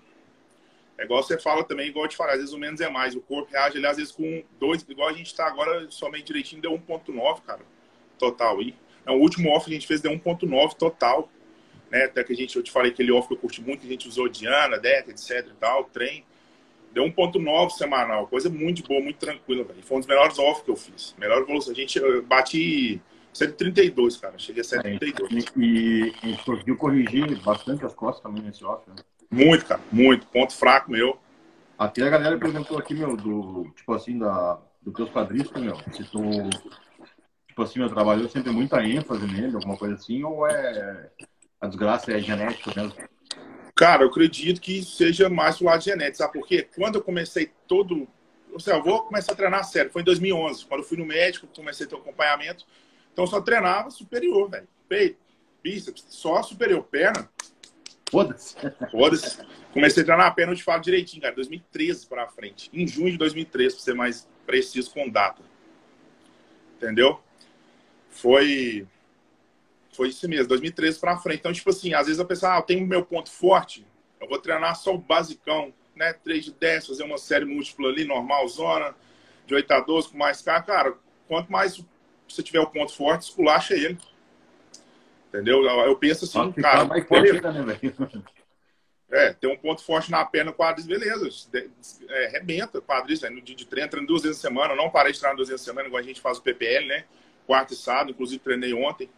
É 0.97 1.03
igual 1.03 1.23
você 1.23 1.37
fala 1.39 1.63
também, 1.63 1.87
igual 1.87 2.05
eu 2.05 2.09
te 2.09 2.15
falei, 2.15 2.33
às 2.33 2.39
vezes 2.39 2.53
o 2.53 2.59
menos 2.59 2.79
é 2.79 2.87
mais. 2.89 3.15
O 3.15 3.21
corpo 3.21 3.51
reage, 3.51 3.77
ele, 3.77 3.87
às 3.87 3.97
vezes, 3.97 4.11
com 4.11 4.43
dois, 4.59 4.85
igual 4.87 5.09
a 5.09 5.13
gente 5.13 5.27
está 5.27 5.47
agora, 5.47 5.89
somente 5.89 6.25
direitinho, 6.25 6.61
deu 6.61 6.73
1,9, 6.73 7.41
cara, 7.41 7.61
total. 8.19 8.59
aí. 8.59 8.75
o 9.07 9.13
último 9.13 9.49
off 9.49 9.65
que 9.65 9.71
a 9.71 9.73
gente 9.73 9.87
fez 9.87 9.99
deu 9.99 10.11
1,9 10.11 10.75
total. 10.75 11.27
Né? 11.89 12.03
Até 12.03 12.23
que 12.23 12.33
a 12.33 12.35
gente, 12.35 12.55
eu 12.55 12.61
te 12.61 12.71
falei 12.71 12.91
que 12.91 13.01
aquele 13.01 13.11
off 13.11 13.27
que 13.27 13.33
eu 13.33 13.37
curti 13.37 13.61
muito, 13.61 13.83
a 13.83 13.89
gente 13.89 14.07
usou 14.07 14.29
Diana, 14.29 14.77
Deca, 14.77 15.09
etc 15.09 15.47
e 15.47 15.53
tal, 15.59 15.85
trem. 15.85 16.23
Deu 16.93 17.05
1,9 17.05 17.69
semanal, 17.71 18.27
coisa 18.27 18.49
muito 18.49 18.83
boa, 18.87 19.01
muito 19.01 19.17
tranquila, 19.17 19.63
velho. 19.63 19.81
Foi 19.81 19.97
um 19.97 19.99
dos 19.99 20.07
melhores 20.07 20.37
off 20.37 20.63
que 20.63 20.71
eu 20.71 20.75
fiz. 20.75 21.15
Melhor 21.17 21.41
evolução. 21.41 21.71
A 21.71 21.75
gente 21.75 21.99
bati 22.21 23.01
132, 23.33 24.17
cara. 24.17 24.37
Cheguei 24.37 24.61
a 24.61 24.63
132. 24.65 25.45
É, 25.45 25.49
e, 25.57 26.13
e 26.23 26.37
conseguiu 26.43 26.75
corrigir 26.75 27.39
bastante 27.41 27.85
as 27.85 27.93
costas 27.93 28.21
também 28.21 28.43
nesse 28.43 28.63
off, 28.65 28.83
né? 28.89 28.95
Muito, 29.29 29.65
cara, 29.65 29.81
muito. 29.91 30.27
Ponto 30.27 30.53
fraco 30.53 30.91
meu. 30.91 31.17
Até 31.77 32.03
a 32.03 32.09
galera 32.09 32.37
perguntou 32.37 32.77
aqui, 32.77 32.93
meu, 32.93 33.15
do, 33.15 33.71
tipo 33.75 33.93
assim, 33.93 34.19
da, 34.19 34.59
do 34.81 34.91
teus 34.91 35.09
quadríceps, 35.09 35.59
meu, 35.59 35.75
se 35.91 36.03
tu, 36.03 36.21
tipo 37.47 37.63
assim, 37.63 37.79
meu, 37.79 37.89
trabalhou 37.89 38.29
sempre 38.29 38.51
muita 38.51 38.83
ênfase 38.83 39.25
nele, 39.25 39.55
alguma 39.55 39.75
coisa 39.75 39.95
assim, 39.95 40.23
ou 40.23 40.45
é, 40.45 41.09
a 41.59 41.67
desgraça 41.67 42.11
é 42.11 42.19
genética 42.19 42.71
mesmo? 42.75 42.93
Cara, 43.81 44.03
eu 44.03 44.09
acredito 44.09 44.61
que 44.61 44.83
seja 44.83 45.27
mais 45.27 45.57
do 45.57 45.65
lado 45.65 45.83
genético, 45.83 46.17
sabe 46.17 46.33
por 46.33 46.47
quê? 46.47 46.67
Quando 46.75 46.97
eu 46.97 47.01
comecei 47.01 47.49
todo, 47.67 48.07
ou 48.53 48.59
seja, 48.59 48.77
eu 48.77 48.83
vou 48.83 49.05
começar 49.05 49.31
a 49.31 49.35
treinar 49.35 49.63
sério, 49.63 49.89
foi 49.89 50.03
em 50.03 50.05
2011, 50.05 50.67
quando 50.67 50.81
eu 50.81 50.87
fui 50.87 50.99
no 50.99 51.03
médico, 51.03 51.47
comecei 51.47 51.87
a 51.87 51.89
ter 51.89 51.95
um 51.95 51.97
acompanhamento, 51.97 52.63
então 53.11 53.23
eu 53.23 53.27
só 53.27 53.41
treinava 53.41 53.89
superior, 53.89 54.51
velho, 54.51 54.67
peito, 54.87 55.17
bíceps, 55.63 56.05
só 56.09 56.43
superior, 56.43 56.83
perna, 56.83 57.27
Foda-se. 58.11 58.55
Foda-se. 58.91 59.37
Comecei 59.73 60.03
a 60.03 60.05
treinar 60.05 60.27
a 60.27 60.31
perna, 60.31 60.51
eu 60.51 60.57
te 60.57 60.63
falo 60.63 60.81
direitinho, 60.81 61.21
cara. 61.21 61.33
2013 61.33 62.05
para 62.05 62.27
frente. 62.27 62.69
Em 62.73 62.85
junho 62.85 63.09
de 63.09 63.17
2013, 63.17 63.75
para 63.75 63.83
ser 63.83 63.95
mais 63.95 64.27
preciso 64.45 64.91
com 64.91 65.09
data. 65.09 65.41
Entendeu? 66.75 67.21
Foi. 68.09 68.85
Foi 69.91 70.09
isso 70.09 70.27
mesmo, 70.27 70.47
2013 70.47 70.99
para 70.99 71.17
frente. 71.17 71.39
Então, 71.39 71.51
tipo 71.51 71.69
assim, 71.69 71.93
às 71.93 72.07
vezes 72.07 72.19
a 72.19 72.25
pessoa, 72.25 72.55
ah, 72.55 72.57
eu 72.59 72.63
tenho 72.63 72.87
meu 72.87 73.05
ponto 73.05 73.29
forte, 73.29 73.85
eu 74.19 74.27
vou 74.27 74.39
treinar 74.39 74.75
só 74.75 74.93
o 74.93 74.97
basicão, 74.97 75.73
né? 75.95 76.13
3 76.13 76.45
de 76.45 76.51
10, 76.53 76.87
fazer 76.87 77.03
uma 77.03 77.17
série 77.17 77.45
múltipla 77.45 77.89
ali, 77.89 78.05
normal, 78.05 78.47
zona, 78.47 78.95
de 79.45 79.53
8 79.53 79.71
a 79.71 79.79
12, 79.81 80.09
com 80.09 80.17
mais 80.17 80.41
carga. 80.41 80.65
Cara, 80.65 80.97
quanto 81.27 81.51
mais 81.51 81.83
você 82.27 82.41
tiver 82.41 82.61
o 82.61 82.67
ponto 82.67 82.93
forte, 82.93 83.23
esculacha 83.23 83.73
ele. 83.73 83.97
Entendeu? 85.27 85.63
Eu 85.63 85.95
penso 85.97 86.25
assim, 86.25 86.51
cara. 86.53 86.85
Mais 86.85 87.07
forte 87.07 87.33
né? 87.33 87.79
É, 89.11 89.33
tem 89.33 89.51
um 89.51 89.57
ponto 89.57 89.83
forte 89.83 90.09
na 90.09 90.23
perna, 90.23 90.53
quadris, 90.53 90.87
beleza. 90.87 91.29
É, 92.07 92.27
rebenta 92.27 92.81
quadris, 92.81 93.21
né? 93.21 93.29
no 93.29 93.41
dia 93.41 93.55
de 93.55 93.65
treino, 93.65 93.89
treino 93.89 94.07
duas 94.07 94.21
vezes 94.21 94.37
na 94.37 94.49
semana. 94.49 94.73
Eu 94.73 94.77
não 94.77 94.89
parei 94.89 95.11
de 95.11 95.19
treinar 95.19 95.35
duas 95.35 95.49
vezes 95.49 95.65
na 95.65 95.71
semana, 95.71 95.87
igual 95.89 96.01
a 96.01 96.05
gente 96.05 96.21
faz 96.21 96.37
o 96.37 96.41
PPL, 96.41 96.87
né? 96.87 97.03
Quarto 97.45 97.73
e 97.73 97.75
sábado, 97.75 98.11
inclusive 98.11 98.39
treinei 98.39 98.73
ontem. 98.73 99.09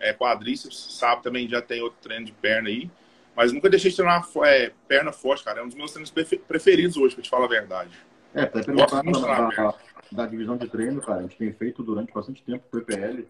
É, 0.00 0.12
quadríceps, 0.12 0.96
sábado 0.98 1.22
também 1.22 1.48
já 1.48 1.60
tem 1.60 1.82
outro 1.82 1.98
treino 2.00 2.24
de 2.24 2.32
perna 2.32 2.68
aí. 2.68 2.90
Mas 3.34 3.52
nunca 3.52 3.70
deixei 3.70 3.90
de 3.90 3.96
treinar 3.96 4.26
é, 4.44 4.72
perna 4.86 5.12
forte, 5.12 5.44
cara. 5.44 5.60
É 5.60 5.62
um 5.62 5.68
dos 5.68 5.76
meus 5.76 5.92
treinos 5.92 6.10
preferidos 6.46 6.96
hoje, 6.96 7.14
pra 7.14 7.22
te 7.22 7.30
falar 7.30 7.44
a 7.44 7.48
verdade. 7.48 7.90
É, 8.34 8.46
pra 8.46 8.62
perguntar 8.62 9.02
da, 9.02 9.50
da, 9.50 9.74
da 10.12 10.26
divisão 10.26 10.56
de 10.56 10.68
treino, 10.68 11.00
cara, 11.00 11.20
a 11.20 11.22
gente 11.22 11.36
tem 11.36 11.52
feito 11.52 11.82
durante 11.82 12.12
bastante 12.12 12.42
tempo 12.42 12.64
o 12.66 12.80
PPL 12.80 13.26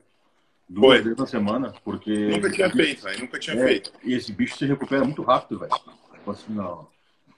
duas 0.69 0.97
Foi. 0.97 1.03
vezes 1.03 1.19
na 1.19 1.27
semana, 1.27 1.75
porque. 1.83 2.11
Nunca 2.11 2.51
tinha 2.51 2.71
feito, 2.71 3.03
velho. 3.03 3.21
Nunca 3.21 3.39
tinha 3.39 3.57
é, 3.57 3.67
feito. 3.67 3.93
E 4.05 4.15
esse 4.15 4.33
bicho 4.33 4.57
se 4.57 4.67
recupera 4.67 5.05
muito 5.05 5.23
rápido, 5.23 5.61
velho. 5.61 5.73
Tipo 6.13 6.31
assim, 6.31 6.53
não. 6.53 6.87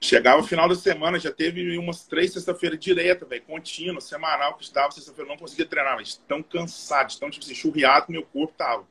Chegava 0.03 0.41
o 0.41 0.43
final 0.43 0.67
da 0.67 0.73
semana, 0.73 1.19
já 1.19 1.31
teve 1.31 1.77
umas 1.77 2.05
três 2.07 2.33
sexta-feira 2.33 2.75
direta, 2.75 3.23
velho, 3.23 3.43
contínuo, 3.43 4.01
semanal, 4.01 4.55
que 4.55 4.63
estava 4.63 4.91
sexta-feira, 4.91 5.29
não 5.29 5.37
conseguia 5.37 5.65
treinar, 5.65 5.95
mas 5.95 6.19
tão 6.27 6.41
cansado, 6.41 7.15
tão 7.19 7.29
tipo 7.29 7.45
assim, 7.45 7.53
churriado 7.53 8.07
que 8.07 8.11
meu 8.11 8.23
corpo 8.23 8.51
tava, 8.57 8.83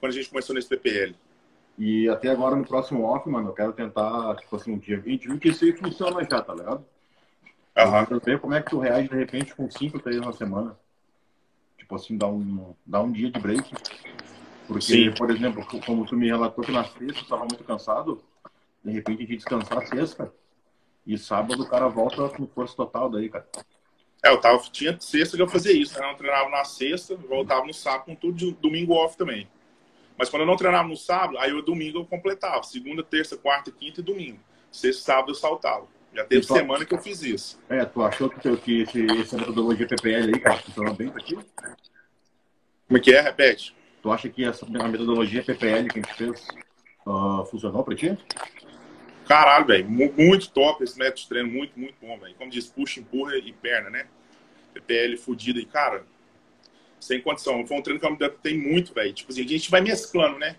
quando 0.00 0.12
a 0.12 0.14
gente 0.14 0.28
começou 0.28 0.54
nesse 0.54 0.68
PPL. 0.68 1.14
E 1.78 2.08
até 2.08 2.30
agora, 2.30 2.56
no 2.56 2.64
próximo 2.64 3.04
off, 3.04 3.28
mano, 3.28 3.50
eu 3.50 3.52
quero 3.52 3.72
tentar, 3.72 4.34
tipo 4.36 4.56
assim, 4.56 4.72
um 4.72 4.78
dia 4.78 4.98
20, 4.98 5.38
que 5.38 5.48
isso 5.48 5.64
aí 5.64 5.72
funciona 5.72 6.26
já, 6.28 6.40
tá 6.40 6.54
ligado? 6.54 6.84
Aham. 7.76 8.00
Uhum. 8.00 8.06
Eu 8.10 8.20
ver 8.20 8.40
como 8.40 8.54
é 8.54 8.62
que 8.62 8.70
tu 8.70 8.78
reage, 8.78 9.08
de 9.08 9.16
repente, 9.16 9.54
com 9.54 9.70
cinco 9.70 9.98
treinos 9.98 10.26
na 10.26 10.32
semana 10.32 10.76
tipo 11.86 11.94
assim, 11.94 12.18
dar 12.18 12.26
um, 12.26 12.74
dar 12.84 13.02
um 13.02 13.12
dia 13.12 13.30
de 13.30 13.38
break. 13.38 13.70
Porque, 14.66 14.80
Sim. 14.82 15.14
por 15.14 15.30
exemplo, 15.30 15.64
como 15.86 16.04
tu 16.04 16.16
me 16.16 16.26
relatou 16.26 16.64
que 16.64 16.72
na 16.72 16.82
sexta 16.82 17.22
estava 17.22 17.42
muito 17.42 17.62
cansado, 17.62 18.20
de 18.84 18.90
repente 18.90 19.18
a 19.22 19.26
gente 19.26 19.36
descansar 19.36 19.86
sexta 19.86 20.32
E 21.06 21.16
sábado 21.16 21.62
o 21.62 21.68
cara 21.68 21.86
volta 21.86 22.28
com 22.30 22.46
força 22.48 22.74
total 22.74 23.08
daí, 23.08 23.28
cara. 23.28 23.46
É, 24.24 24.30
eu 24.30 24.40
tava, 24.40 24.58
tinha 24.72 24.98
sexta 24.98 25.36
que 25.36 25.42
eu 25.42 25.48
fazia 25.48 25.72
isso, 25.72 25.98
né? 26.00 26.10
Eu 26.10 26.16
treinava 26.16 26.50
na 26.50 26.64
sexta, 26.64 27.14
voltava 27.14 27.64
no 27.64 27.72
sábado 27.72 28.06
com 28.06 28.16
tudo 28.16 28.34
de 28.34 28.50
domingo 28.54 28.94
off 28.94 29.16
também. 29.16 29.48
Mas 30.18 30.28
quando 30.28 30.42
eu 30.42 30.46
não 30.46 30.56
treinava 30.56 30.88
no 30.88 30.96
sábado, 30.96 31.38
aí 31.38 31.52
o 31.52 31.62
domingo 31.62 31.98
eu 31.98 32.04
completava. 32.06 32.62
Segunda, 32.62 33.02
terça, 33.02 33.36
quarta, 33.36 33.70
quinta 33.70 34.00
e 34.00 34.04
domingo. 34.04 34.38
Sexta, 34.72 35.02
sábado 35.02 35.30
eu 35.30 35.34
saltava. 35.34 35.86
Já 36.14 36.24
teve 36.24 36.46
tu... 36.46 36.54
semana 36.54 36.84
que 36.84 36.94
eu 36.94 36.98
fiz 36.98 37.22
isso. 37.22 37.60
É, 37.68 37.84
tu 37.84 38.02
achou 38.02 38.30
que, 38.30 38.56
que 38.56 38.82
esse, 38.82 39.06
essa 39.20 39.36
metodologia 39.36 39.86
PPL 39.86 40.34
aí, 40.34 40.40
cara, 40.40 40.56
funcionou 40.56 40.94
bem 40.94 41.10
pra 41.10 41.22
ti? 41.22 41.34
Como 41.34 42.98
é 42.98 43.00
que 43.00 43.14
é? 43.14 43.20
Repete. 43.20 43.76
Tu 44.02 44.10
acha 44.10 44.28
que 44.28 44.44
essa 44.44 44.64
a 44.64 44.88
metodologia 44.88 45.42
PPL 45.42 45.88
que 45.88 45.98
a 45.98 46.02
gente 46.02 46.14
fez 46.14 46.48
uh, 47.06 47.44
funcionou 47.46 47.84
pra 47.84 47.94
ti? 47.94 48.16
Caralho, 49.26 49.66
velho. 49.66 49.88
Muito 49.88 50.50
top 50.50 50.82
esse 50.84 50.98
método 50.98 51.20
de 51.20 51.28
treino. 51.28 51.50
Muito, 51.50 51.78
muito 51.78 51.96
bom, 52.00 52.18
velho. 52.18 52.34
Como 52.36 52.50
diz, 52.50 52.66
puxa, 52.66 53.00
empurra 53.00 53.36
e 53.36 53.52
perna, 53.52 53.90
né? 53.90 54.06
PPL 54.72 55.16
fudida. 55.16 55.58
E, 55.58 55.66
cara, 55.66 56.04
sem 57.00 57.20
condição. 57.20 57.66
Foi 57.66 57.76
um 57.76 57.82
treino 57.82 58.00
que 58.00 58.06
eu 58.06 58.10
me 58.10 58.16
adaptei 58.16 58.56
muito, 58.56 58.94
velho. 58.94 59.12
Tipo 59.12 59.32
assim, 59.32 59.44
a 59.44 59.48
gente 59.48 59.70
vai 59.70 59.80
mesclando, 59.80 60.38
né? 60.38 60.56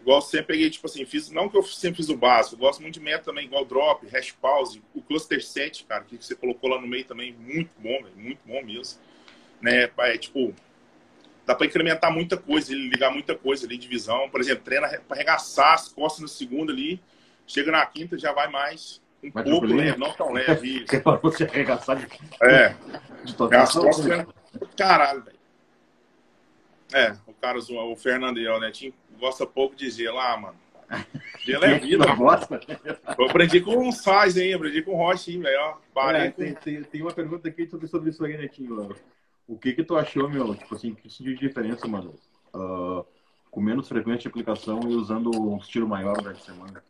Igual 0.00 0.20
sempre 0.20 0.54
peguei, 0.54 0.68
tipo 0.68 0.86
assim, 0.86 1.04
fiz, 1.04 1.30
não 1.30 1.48
que 1.48 1.56
eu 1.56 1.62
sempre 1.62 1.98
fiz 1.98 2.08
o 2.08 2.16
básico, 2.16 2.56
gosto 2.56 2.82
muito 2.82 2.94
de 2.94 3.00
método 3.00 3.26
também, 3.26 3.46
igual 3.46 3.64
drop, 3.64 4.04
hash 4.08 4.32
pause, 4.32 4.82
o 4.92 5.00
cluster 5.00 5.40
set, 5.44 5.84
cara, 5.84 6.02
que 6.02 6.16
você 6.16 6.34
colocou 6.34 6.68
lá 6.68 6.80
no 6.80 6.88
meio 6.88 7.04
também, 7.04 7.32
muito 7.32 7.70
bom, 7.78 8.02
velho, 8.02 8.16
muito 8.16 8.40
bom 8.44 8.60
mesmo. 8.64 8.98
Né, 9.60 9.88
é, 9.98 10.18
tipo, 10.18 10.52
dá 11.46 11.54
para 11.54 11.66
incrementar 11.66 12.12
muita 12.12 12.36
coisa, 12.36 12.74
ligar 12.74 13.12
muita 13.12 13.36
coisa 13.36 13.64
ali, 13.64 13.78
divisão. 13.78 14.28
Por 14.28 14.40
exemplo, 14.40 14.64
treina 14.64 14.88
para 14.88 15.16
arregaçar 15.16 15.74
as 15.74 15.88
costas 15.88 16.20
no 16.20 16.28
segundo 16.28 16.72
ali, 16.72 17.00
chega 17.46 17.70
na 17.70 17.86
quinta, 17.86 18.18
já 18.18 18.32
vai 18.32 18.48
mais 18.48 19.00
um 19.22 19.30
Mas 19.32 19.48
pouco 19.48 19.66
leve, 19.66 19.98
não 19.98 20.12
tão 20.12 20.32
leve. 20.32 20.84
você 21.22 21.44
arregaçar 21.44 21.96
de. 21.96 22.08
É. 22.42 22.74
De 23.22 23.36
total. 23.36 23.62
As 23.62 23.72
costas, 23.72 24.04
né? 24.04 24.26
Caralho, 24.76 25.22
velho. 25.22 25.38
É, 26.92 27.16
o 27.26 27.32
cara, 27.34 27.58
o 27.58 27.96
Fernandel, 27.96 28.60
né? 28.60 28.70
Tinha, 28.70 28.92
gosta 29.18 29.46
pouco 29.46 29.74
de 29.74 29.90
gelo. 29.90 30.18
Ah, 30.18 30.36
mano. 30.36 30.56
Gelo 31.40 31.64
é 31.64 31.78
vida. 31.78 32.06
Não 32.06 32.16
gosta? 32.16 32.60
Eu 33.18 33.26
aprendi 33.26 33.60
com 33.60 33.88
o 33.88 33.92
Sais, 33.92 34.36
hein? 34.36 34.54
Aprendi 34.54 34.82
com 34.82 34.92
o 34.92 34.96
Rocha, 34.96 35.30
hein, 35.30 35.40
velho. 35.40 35.76
É, 36.14 36.30
tem, 36.30 36.54
tem, 36.54 36.82
tem, 36.82 37.02
uma 37.02 37.12
pergunta 37.12 37.48
aqui 37.48 37.66
sobre, 37.66 37.86
sobre 37.86 38.10
isso 38.10 38.24
aí, 38.24 38.36
Netinho. 38.36 38.94
O 39.48 39.58
que 39.58 39.72
que 39.72 39.84
tu 39.84 39.96
achou, 39.96 40.28
meu? 40.28 40.54
Tipo 40.54 40.74
assim, 40.74 40.94
que 40.94 41.08
isso 41.08 41.22
de 41.22 41.34
diferença, 41.34 41.86
mano? 41.88 42.14
Uh, 42.54 43.04
com 43.50 43.60
menos 43.60 43.88
frequência 43.88 44.22
de 44.22 44.28
aplicação 44.28 44.80
e 44.84 44.94
usando 44.94 45.30
um 45.30 45.56
estilo 45.56 45.88
maior 45.88 46.14
durante 46.14 46.40
a 46.42 46.44
semana. 46.44 46.84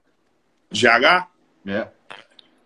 GH? 0.71 1.29
É. 1.67 1.89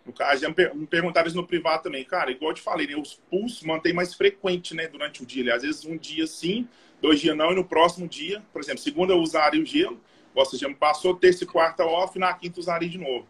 No 0.05 0.13
caso, 0.13 0.41
já 0.41 0.49
me 0.49 0.87
perguntaram 0.87 1.27
isso 1.27 1.37
no 1.37 1.47
privado 1.47 1.83
também. 1.83 2.05
Cara, 2.05 2.31
igual 2.31 2.53
eu 2.53 2.55
te 2.55 2.63
falei, 2.63 2.87
né? 2.87 2.97
Os 2.97 3.15
pulsos 3.29 3.63
mantém 3.63 3.93
mais 3.93 4.15
frequente, 4.15 4.75
né? 4.75 4.87
Durante 4.87 5.23
o 5.23 5.27
dia. 5.27 5.55
Às 5.55 5.63
vezes 5.63 5.85
um 5.85 5.97
dia 5.97 6.27
sim, 6.27 6.69
dois 7.01 7.21
dias 7.21 7.37
não, 7.37 7.53
e 7.53 7.55
no 7.55 7.65
próximo 7.65 8.09
dia, 8.09 8.43
por 8.53 8.61
exemplo, 8.61 8.81
segunda 8.81 9.13
eu 9.13 9.19
usaria 9.19 9.63
o 9.63 9.67
gelo, 9.67 10.01
ou 10.35 10.45
seja, 10.45 10.69
me 10.69 10.75
passou 10.75 11.17
terça 11.17 11.45
e 11.45 11.47
quarta 11.47 11.85
off, 11.85 12.17
e 12.17 12.21
na 12.21 12.33
quinta 12.35 12.61
usaria 12.61 12.89
de 12.89 12.99
novo. 12.99 13.27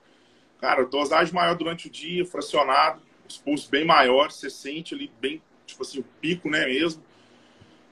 Cara, 0.61 0.85
dosagem 0.85 1.35
maior 1.35 1.55
durante 1.55 1.87
o 1.87 1.91
dia, 1.91 2.25
fracionado, 2.25 3.01
os 3.29 3.39
pulsos 3.39 3.69
bem 3.69 3.85
maiores, 3.85 4.37
você 4.37 4.51
sente 4.51 4.95
ali 4.95 5.11
bem, 5.21 5.43
tipo 5.67 5.83
assim, 5.83 6.01
o 6.01 6.05
pico, 6.21 6.49
né, 6.49 6.67
mesmo. 6.67 7.03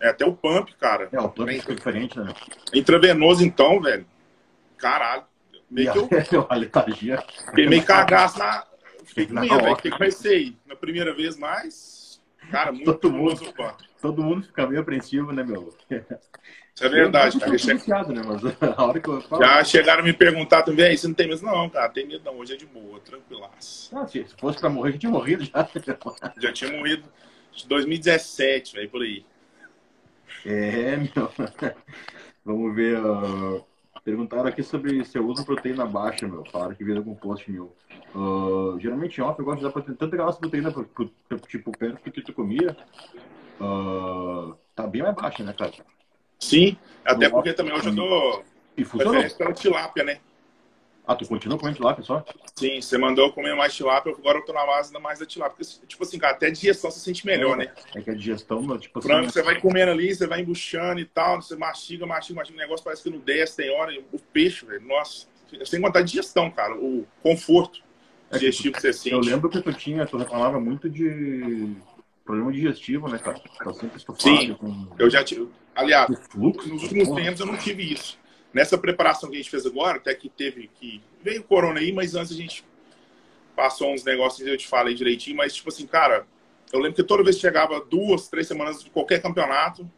É 0.00 0.08
até 0.08 0.24
o 0.24 0.34
pump, 0.34 0.74
cara. 0.74 1.08
É, 1.12 1.20
o 1.20 1.28
pump 1.28 1.50
é 1.50 1.74
diferente, 1.74 2.18
né? 2.18 2.34
Intravenoso, 2.74 3.44
então, 3.44 3.80
velho. 3.80 4.06
Caralho. 4.76 5.24
Meio 5.70 5.92
que 5.92 6.34
eu... 6.34 6.46
a 6.50 6.54
letargia. 6.54 7.22
Fiquei 7.46 7.66
meio 7.66 7.84
cagaço 7.84 8.38
na... 8.38 8.66
Fiquei 9.04 9.26
com 9.26 9.34
medo, 9.34 9.56
velho. 9.56 9.76
Que 9.76 9.90
comecei 9.90 10.56
na 10.66 10.76
primeira 10.76 11.14
vez, 11.14 11.36
mas... 11.36 12.03
Cara, 12.50 12.70
muito 12.72 12.94
todo 12.94 13.12
mundo, 13.12 13.40
todo 14.00 14.22
mundo 14.22 14.46
fica 14.46 14.66
meio 14.66 14.80
apreensivo, 14.80 15.32
né, 15.32 15.42
meu? 15.42 15.74
Isso 16.74 16.84
é 16.84 16.88
verdade, 16.88 17.38
cara. 17.38 17.56
Che... 17.56 17.74
né? 17.74 18.22
Mas 18.26 18.42
a 18.76 18.84
hora 18.84 19.00
que 19.00 19.08
eu 19.08 19.20
falo... 19.22 19.42
Já 19.42 19.64
chegaram 19.64 20.02
a 20.02 20.04
me 20.04 20.12
perguntar 20.12 20.62
também, 20.62 20.96
você 20.96 21.06
não 21.06 21.14
tem 21.14 21.28
medo? 21.28 21.42
Não, 21.42 21.70
cara, 21.70 21.88
tem 21.88 22.06
medo 22.06 22.24
não. 22.24 22.38
Hoje 22.38 22.54
é 22.54 22.56
de 22.56 22.66
boa, 22.66 22.98
tranquilaço. 23.00 23.96
Ah, 23.96 24.06
se 24.06 24.24
fosse 24.38 24.58
pra 24.58 24.68
morrer, 24.68 24.92
já 24.92 24.98
tinha 24.98 25.12
morrido 25.12 25.44
já. 25.44 25.68
Já 26.38 26.52
tinha 26.52 26.72
morrido 26.72 27.04
em 27.64 27.68
2017, 27.68 28.74
velho, 28.74 28.90
por 28.90 29.02
aí. 29.02 29.24
É, 30.44 30.96
meu. 30.96 31.32
Vamos 32.44 32.74
ver. 32.74 32.98
Uh... 32.98 33.64
Perguntaram 34.04 34.46
aqui 34.46 34.62
sobre 34.62 35.02
se 35.04 35.16
eu 35.16 35.26
uso 35.26 35.46
proteína 35.46 35.86
baixa, 35.86 36.28
meu. 36.28 36.44
Falaram 36.52 36.74
que 36.74 36.84
vira 36.84 37.00
composto 37.00 37.50
meu. 37.50 37.74
Uh, 38.14 38.78
geralmente 38.78 39.20
off 39.22 39.38
eu 39.38 39.44
gosto 39.46 39.58
de 39.58 39.64
dar 39.64 39.72
proteína, 39.72 39.96
tanto 39.98 40.14
aquela 40.14 40.32
proteína 40.32 40.70
pro, 40.70 40.84
pro, 40.84 41.10
tipo 41.40 41.72
perto 41.72 42.04
do 42.04 42.12
que 42.12 42.20
tu 42.20 42.32
comia. 42.34 42.76
Uh, 43.58 44.54
tá 44.74 44.86
bem 44.86 45.02
mais 45.02 45.14
baixa, 45.14 45.42
né, 45.42 45.54
cara? 45.54 45.72
Sim, 46.38 46.76
até 47.02 47.30
porque 47.30 47.54
também 47.54 47.72
hoje 47.72 47.88
eu 47.88 47.94
dou 47.94 48.44
e 48.76 48.84
preferência 48.84 49.38
pela 49.38 49.52
tilápia, 49.54 50.04
né? 50.04 50.18
Ah, 51.06 51.14
tu 51.14 51.26
continua 51.28 51.58
comendo 51.58 51.76
tilápia 51.76 52.02
só? 52.02 52.24
Sim, 52.56 52.80
você 52.80 52.96
mandou 52.96 53.30
comer 53.30 53.54
mais 53.54 53.74
tilápia, 53.74 54.12
agora 54.12 54.38
eu 54.38 54.44
tô 54.44 54.54
na 54.54 54.64
base 54.64 54.90
da 54.90 54.98
mais 54.98 55.18
da 55.18 55.26
tilápia. 55.26 55.56
Porque, 55.58 55.86
tipo 55.86 56.02
assim, 56.02 56.18
cara, 56.18 56.32
até 56.32 56.46
a 56.46 56.50
digestão 56.50 56.90
você 56.90 56.98
sente 56.98 57.26
melhor, 57.26 57.60
é, 57.60 57.66
né? 57.66 57.72
É 57.94 58.00
que 58.00 58.10
a 58.10 58.14
digestão, 58.14 58.78
tipo 58.78 58.98
assim... 58.98 59.08
Frango, 59.08 59.30
você 59.30 59.42
vai 59.42 59.60
comendo 59.60 59.92
ali, 59.92 60.14
você 60.14 60.26
vai 60.26 60.40
embuchando 60.40 61.00
e 61.00 61.04
tal, 61.04 61.42
você 61.42 61.56
mastiga, 61.56 62.06
mastiga, 62.06 62.38
mastiga, 62.38 62.58
o 62.58 62.60
negócio 62.60 62.82
parece 62.84 63.02
que 63.02 63.10
não 63.10 63.18
desce, 63.18 63.56
tem 63.56 63.70
hora. 63.70 63.92
O 64.12 64.18
peixe, 64.18 64.64
velho, 64.64 64.80
nossa, 64.86 65.26
sem 65.66 65.80
contar 65.80 65.98
a 65.98 66.02
digestão, 66.02 66.50
cara, 66.50 66.74
o 66.74 67.06
conforto 67.22 67.82
é 68.30 68.38
digestivo 68.38 68.72
que, 68.72 68.80
que 68.80 68.80
você 68.80 68.92
sente. 68.94 69.14
Eu 69.14 69.20
lembro 69.20 69.50
que 69.50 69.60
tu 69.60 69.72
tinha, 69.74 70.06
tu 70.06 70.16
reclamava 70.16 70.58
muito 70.58 70.88
de 70.88 71.76
problema 72.24 72.50
digestivo, 72.50 73.08
né, 73.08 73.18
cara? 73.18 73.38
Tá 73.62 73.74
sempre 73.74 73.98
estufado. 73.98 74.22
Sim, 74.22 74.54
com... 74.54 74.88
eu 74.98 75.10
já 75.10 75.22
tive. 75.22 75.48
Aliás, 75.74 76.08
fluxo, 76.30 76.66
nos 76.68 76.82
últimos 76.82 77.10
tempos 77.10 77.40
eu 77.40 77.46
não 77.46 77.58
tive 77.58 77.92
isso. 77.92 78.18
Nessa 78.54 78.78
preparação 78.78 79.28
que 79.28 79.34
a 79.34 79.38
gente 79.38 79.50
fez 79.50 79.66
agora, 79.66 79.98
até 79.98 80.14
que 80.14 80.28
teve 80.28 80.70
que. 80.74 81.02
Veio 81.20 81.40
o 81.40 81.44
corona 81.44 81.80
aí, 81.80 81.92
mas 81.92 82.14
antes 82.14 82.32
a 82.32 82.36
gente 82.36 82.64
passou 83.54 83.92
uns 83.92 84.04
negócios 84.04 84.46
eu 84.46 84.56
te 84.56 84.66
falei 84.66 84.94
direitinho, 84.94 85.36
mas 85.36 85.54
tipo 85.54 85.68
assim, 85.68 85.86
cara, 85.86 86.26
eu 86.72 86.80
lembro 86.80 86.96
que 86.96 87.04
toda 87.04 87.22
vez 87.22 87.36
que 87.36 87.42
chegava 87.42 87.80
duas, 87.80 88.28
três 88.28 88.46
semanas 88.46 88.82
de 88.82 88.90
qualquer 88.90 89.20
campeonato, 89.20 89.88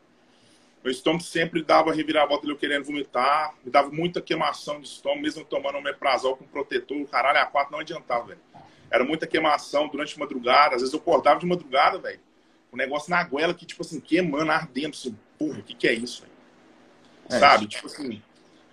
meu 0.87 0.93
estômago 0.93 1.25
sempre 1.25 1.63
dava 1.63 1.93
reviravolta 1.93 2.47
eu 2.47 2.57
querendo 2.57 2.85
vomitar, 2.85 3.55
me 3.65 3.71
dava 3.71 3.91
muita 3.91 4.21
queimação 4.21 4.81
de 4.81 4.87
estômago, 4.87 5.23
mesmo 5.23 5.45
tomando 5.45 5.79
um 5.79 5.83
meprazol 5.83 6.37
com 6.37 6.47
protetor, 6.47 6.97
o 6.99 7.07
caralho, 7.07 7.41
a 7.41 7.47
quatro 7.47 7.73
não 7.73 7.81
adiantava, 7.81 8.27
velho. 8.27 8.41
Era 8.91 9.05
muita 9.05 9.27
queimação 9.27 9.89
durante 9.89 10.15
a 10.15 10.21
madrugada. 10.21 10.77
Às 10.77 10.83
vezes 10.83 10.95
eu 10.95 11.01
acordava 11.01 11.41
de 11.41 11.47
madrugada, 11.47 11.99
velho. 11.99 12.21
Um 12.73 12.77
negócio 12.77 13.11
na 13.11 13.23
goela 13.25 13.53
que, 13.53 13.67
tipo 13.67 13.83
assim, 13.83 13.99
queimando, 13.99 14.51
ardendo. 14.51 14.95
Assim, 14.95 15.19
porra, 15.37 15.59
o 15.59 15.63
que, 15.65 15.75
que 15.75 15.89
é 15.89 15.93
isso, 15.93 16.23
velho? 16.23 16.33
É, 17.31 17.39
Sabe? 17.41 17.65
Isso. 17.65 17.69
Tipo 17.71 17.87
assim, 17.87 18.23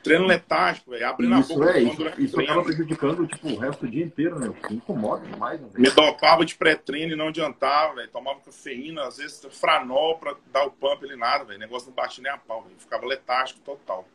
treino 0.04 0.26
letárgico, 0.26 0.92
velho. 0.92 1.08
Abrindo 1.08 1.40
isso, 1.40 1.54
a 1.54 1.56
boca. 1.56 1.72
É, 1.72 1.82
isso, 1.82 2.22
isso 2.22 2.40
acaba 2.40 2.64
prejudicando, 2.64 3.26
tipo, 3.26 3.48
o 3.48 3.58
resto 3.58 3.86
do 3.86 3.92
dia 3.92 4.04
inteiro, 4.04 4.38
né? 4.38 4.54
Que 4.68 4.76
incomoda 4.76 5.26
demais, 5.26 5.60
né? 5.62 5.68
Me 5.76 5.90
dopava 5.90 6.46
de 6.46 6.56
pré-treino 6.56 7.14
e 7.14 7.16
não 7.16 7.30
adiantava, 7.30 7.96
velho. 7.96 8.10
Tomava 8.10 8.40
cafeína, 8.42 9.08
às 9.08 9.18
vezes 9.18 9.42
franol 9.52 10.18
pra 10.18 10.36
dar 10.52 10.66
o 10.66 10.72
pump 10.72 11.04
ali, 11.06 11.16
nada, 11.16 11.46
velho. 11.46 11.60
Negócio 11.60 11.88
não 11.88 11.96
batia 11.96 12.22
nem 12.22 12.32
a 12.32 12.38
pau, 12.38 12.62
velho. 12.64 12.76
Ficava 12.78 13.06
letárgico 13.06 13.62
total. 13.62 14.06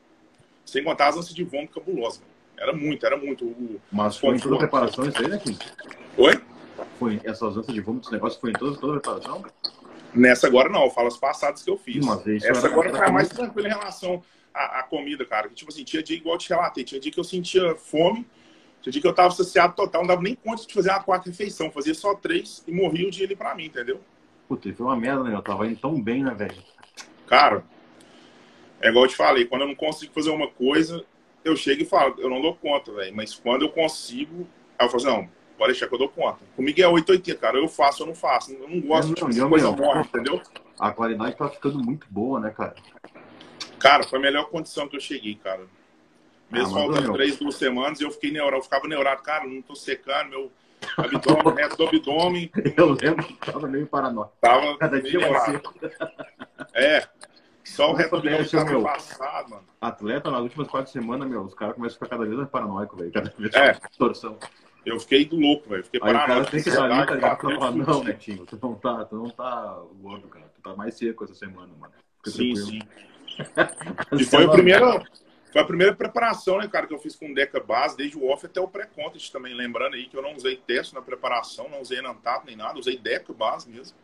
Sem 0.64 0.84
contar 0.84 1.08
as 1.08 1.16
ânsias 1.16 1.34
de 1.34 1.42
vômito 1.44 1.80
cabulosas, 1.80 2.18
velho. 2.18 2.30
Era 2.58 2.72
muito, 2.72 3.06
era 3.06 3.16
muito. 3.16 3.44
O, 3.44 3.80
Mas 3.90 4.16
foi 4.16 4.36
em 4.36 4.38
toda 4.38 4.56
a 4.56 4.58
preparação 4.58 5.08
isso 5.08 5.18
aí, 5.18 5.28
né, 5.28 5.38
Kim? 5.38 5.56
Oi? 6.16 6.40
Foi 6.98 7.20
essa 7.24 7.44
ausência 7.44 7.72
de 7.72 7.80
vômito, 7.80 8.06
esse 8.06 8.12
negócio 8.12 8.40
foi 8.40 8.50
em 8.50 8.54
toda, 8.54 8.76
toda 8.78 8.96
a 8.96 9.00
preparação? 9.00 9.44
Nessa 10.14 10.46
agora 10.46 10.68
não, 10.68 10.84
eu 10.84 10.90
falo 10.90 11.08
as 11.08 11.16
passadas 11.16 11.62
que 11.62 11.70
eu 11.70 11.76
fiz. 11.76 12.04
Essa 12.44 12.66
agora 12.66 12.90
tá 12.90 13.10
mais 13.10 13.28
tranquila 13.28 13.68
em 13.68 13.72
relação 13.72 14.22
à, 14.52 14.80
à, 14.80 14.82
comida, 14.82 15.24
cara. 15.24 15.48
Que, 15.48 15.54
tipo 15.54 15.70
assim, 15.70 15.84
tinha 15.84 16.02
dia 16.02 16.16
igual 16.16 16.34
eu 16.34 16.38
te 16.38 16.48
relatei, 16.48 16.84
tinha 16.84 17.00
dia 17.00 17.12
que 17.12 17.20
eu 17.20 17.24
sentia 17.24 17.74
fome, 17.76 18.26
tinha 18.80 18.92
dia 18.92 19.02
que 19.02 19.08
eu 19.08 19.14
tava 19.14 19.30
saciado 19.30 19.74
total, 19.74 20.02
não 20.02 20.08
dava 20.08 20.22
nem 20.22 20.34
conta 20.34 20.66
de 20.66 20.72
fazer 20.72 20.90
uma 20.90 21.02
quarta 21.02 21.28
refeição, 21.28 21.70
fazia 21.70 21.94
só 21.94 22.14
três 22.14 22.64
e 22.66 22.72
morria 22.72 23.06
o 23.06 23.10
dia 23.10 23.26
ali 23.26 23.36
pra 23.36 23.54
mim, 23.54 23.66
entendeu? 23.66 24.00
Puta, 24.48 24.72
foi 24.72 24.86
uma 24.86 24.96
merda, 24.96 25.24
né? 25.24 25.34
Eu 25.34 25.42
tava 25.42 25.66
indo 25.66 25.78
tão 25.78 26.00
bem, 26.00 26.24
né, 26.24 26.34
velho? 26.34 26.56
Cara, 27.26 27.64
é 28.80 28.88
igual 28.88 29.04
eu 29.04 29.08
te 29.08 29.16
falei, 29.16 29.44
quando 29.44 29.62
eu 29.62 29.68
não 29.68 29.74
consigo 29.74 30.12
fazer 30.14 30.30
uma 30.30 30.48
coisa, 30.48 31.04
eu 31.44 31.54
chego 31.54 31.82
e 31.82 31.86
falo, 31.86 32.14
eu 32.18 32.30
não 32.30 32.40
dou 32.40 32.54
conta, 32.54 32.92
velho. 32.92 33.14
Mas 33.14 33.34
quando 33.34 33.62
eu 33.62 33.68
consigo, 33.68 34.48
aí 34.78 34.86
eu 34.86 34.90
falo 34.90 34.96
assim, 34.96 35.06
não, 35.06 35.28
pode 35.58 35.72
deixar 35.72 35.88
que 35.88 35.94
eu 35.94 35.98
dou 35.98 36.08
conta. 36.08 36.38
Comigo 36.56 36.80
é 36.80 36.86
880, 36.86 37.40
cara. 37.40 37.58
Eu 37.58 37.68
faço, 37.68 38.02
eu 38.02 38.06
não 38.06 38.14
faço. 38.14 38.52
Eu 38.52 38.68
não 38.68 38.80
gosto 38.80 39.08
não, 39.08 39.28
de 39.28 39.40
coisa 39.40 39.70
morta, 39.72 40.08
entendeu? 40.08 40.40
A 40.78 40.92
qualidade 40.92 41.36
tá 41.36 41.48
ficando 41.50 41.78
muito 41.78 42.06
boa, 42.08 42.38
né, 42.38 42.50
cara? 42.50 42.76
Cara, 43.78 44.04
foi 44.04 44.18
a 44.18 44.22
melhor 44.22 44.48
condição 44.48 44.88
que 44.88 44.96
eu 44.96 45.00
cheguei, 45.00 45.34
cara. 45.34 45.62
Mesmo 46.50 46.78
ah, 46.78 46.80
faltando 46.80 47.12
três, 47.12 47.36
duas 47.36 47.56
semanas, 47.56 48.00
eu 48.00 48.10
fiquei 48.10 48.30
neurado, 48.30 48.56
eu 48.56 48.62
ficava 48.62 48.88
neurado, 48.88 49.22
cara, 49.22 49.46
não 49.46 49.60
tô 49.60 49.74
secando, 49.74 50.30
meu 50.30 50.52
abdômen, 50.96 51.54
reto 51.56 51.76
do 51.76 51.88
abdômen. 51.88 52.50
Eu 52.76 52.92
lembro 52.92 53.24
que 53.24 53.34
tava 53.34 53.66
meio 53.66 53.86
paranoico. 53.86 54.32
Tava 54.40 54.78
Cada 54.78 55.02
dia 55.02 55.18
neurado. 55.18 55.62
É, 56.72 57.06
só 57.64 57.90
o 57.90 57.94
resto 57.94 58.20
do 58.20 58.64
meu 58.64 58.82
passado, 58.82 59.50
mano. 59.50 59.64
Atleta, 59.80 60.30
nas 60.30 60.40
últimas 60.40 60.68
quatro 60.68 60.90
semanas, 60.90 61.28
meu, 61.28 61.42
os 61.42 61.54
caras 61.54 61.74
começam 61.74 61.96
a 61.96 61.98
ficar 61.98 62.08
cada 62.08 62.24
vez 62.24 62.36
mais 62.36 62.48
paranoicos, 62.48 62.98
velho. 62.98 63.12
Cada 63.12 63.32
vez 63.36 63.54
é. 63.54 63.74
torção. 63.98 64.38
Eu 64.88 65.00
fiquei 65.00 65.24
do 65.24 65.36
louco, 65.36 65.68
velho. 65.68 65.84
Fiquei 65.84 66.00
cara 66.00 66.44
tem 66.44 66.62
que 66.62 66.70
tá 66.70 66.86
ligado? 66.86 67.40
Falar, 67.40 67.72
não, 67.72 68.04
Netinho, 68.04 68.46
tu 68.46 68.58
não 68.60 68.74
tá, 68.74 69.04
tu 69.04 69.16
não 69.16 69.30
tá 69.30 69.82
gordo, 70.00 70.28
cara. 70.28 70.46
Tu 70.54 70.60
tá 70.60 70.74
mais 70.74 70.94
seco 70.94 71.24
essa 71.24 71.34
semana, 71.34 71.72
mano. 71.78 71.92
Fica 72.18 72.30
sim, 72.30 72.54
tranquilo. 72.54 72.66
sim. 72.66 72.80
e 74.20 74.24
foi 74.24 74.44
a 74.44 74.48
primeira... 74.48 75.02
Foi 75.50 75.62
a 75.62 75.64
primeira 75.64 75.94
preparação, 75.94 76.58
né, 76.58 76.68
cara, 76.68 76.86
que 76.86 76.92
eu 76.92 76.98
fiz 76.98 77.16
com 77.16 77.32
Deca 77.32 77.58
Base, 77.58 77.96
desde 77.96 78.18
o 78.18 78.28
off 78.28 78.44
até 78.44 78.60
o 78.60 78.68
pré-contest 78.68 79.32
também. 79.32 79.54
Lembrando 79.54 79.94
aí 79.94 80.06
que 80.06 80.14
eu 80.14 80.20
não 80.20 80.34
usei 80.34 80.56
teste 80.56 80.94
na 80.94 81.00
preparação, 81.00 81.70
não 81.70 81.80
usei 81.80 82.02
Nantato 82.02 82.46
nem 82.46 82.54
nada, 82.54 82.78
usei 82.78 82.98
Deca 82.98 83.32
Base 83.32 83.66
mesmo. 83.68 83.96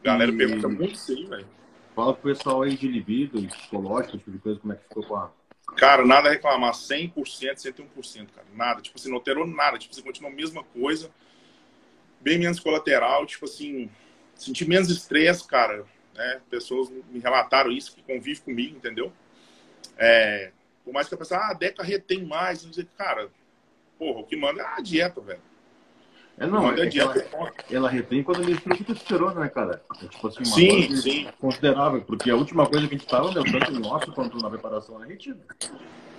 A 0.00 0.04
galera 0.04 0.32
e... 0.32 0.36
pergunta 0.36 0.68
muito 0.68 0.96
sim, 0.96 1.26
velho. 1.28 1.46
Fala 1.94 2.14
pro 2.14 2.32
pessoal 2.32 2.62
aí 2.62 2.76
de 2.76 2.88
libido, 2.88 3.40
psicológico, 3.42 4.18
tipo 4.18 4.30
de 4.32 4.38
coisa, 4.38 4.58
como 4.58 4.72
é 4.72 4.76
que 4.76 4.82
ficou 4.82 5.04
com 5.04 5.16
a. 5.16 5.30
Cara, 5.76 6.04
nada 6.04 6.28
a 6.28 6.32
reclamar, 6.32 6.72
100%, 6.72 7.14
101%, 7.14 8.28
cara. 8.34 8.46
Nada, 8.54 8.80
tipo 8.80 8.98
assim, 8.98 9.08
não 9.08 9.16
alterou 9.16 9.46
nada, 9.46 9.78
tipo 9.78 9.92
assim, 9.92 10.02
continuou 10.02 10.32
a 10.32 10.36
mesma 10.36 10.64
coisa, 10.64 11.10
bem 12.20 12.38
menos 12.38 12.60
colateral, 12.60 13.24
tipo 13.26 13.44
assim, 13.44 13.90
senti 14.34 14.68
menos 14.68 14.90
estresse, 14.90 15.46
cara, 15.46 15.84
né? 16.14 16.40
Pessoas 16.50 16.90
me 16.90 17.18
relataram 17.18 17.70
isso, 17.70 17.94
que 17.94 18.02
convivem 18.02 18.42
comigo, 18.42 18.76
entendeu? 18.76 19.12
É, 19.96 20.52
por 20.84 20.92
mais 20.92 21.08
que 21.08 21.14
a 21.14 21.18
pessoa, 21.18 21.40
ah, 21.40 21.50
a 21.50 21.54
Deca 21.54 21.82
retém 21.82 22.24
mais. 22.24 22.68
Cara, 22.96 23.30
porra, 23.98 24.20
o 24.20 24.24
que 24.24 24.36
manda 24.36 24.60
é 24.60 24.66
a 24.66 24.80
dieta, 24.80 25.20
velho. 25.20 25.42
É, 26.40 26.46
não, 26.46 26.72
é 26.72 26.88
ela, 26.96 27.14
ela 27.70 27.90
retém 27.90 28.22
quando 28.22 28.40
ele 28.40 28.58
com 28.58 28.70
testosterona, 28.70 29.40
né, 29.40 29.48
cara? 29.50 29.82
É, 30.02 30.06
tipo 30.06 30.26
assim, 30.26 30.38
uma 30.38 30.46
sim, 30.46 30.96
sim. 30.96 31.28
considerável, 31.38 32.00
porque 32.00 32.30
a 32.30 32.34
última 32.34 32.66
coisa 32.66 32.88
que 32.88 32.94
a 32.94 32.98
gente 32.98 33.06
tava, 33.06 33.30
meu, 33.30 33.44
tanto 33.44 33.70
em 33.70 33.86
osso 33.86 34.10
quanto 34.12 34.38
na 34.38 34.48
preparação, 34.48 35.04
é 35.04 35.06
retida. 35.06 35.38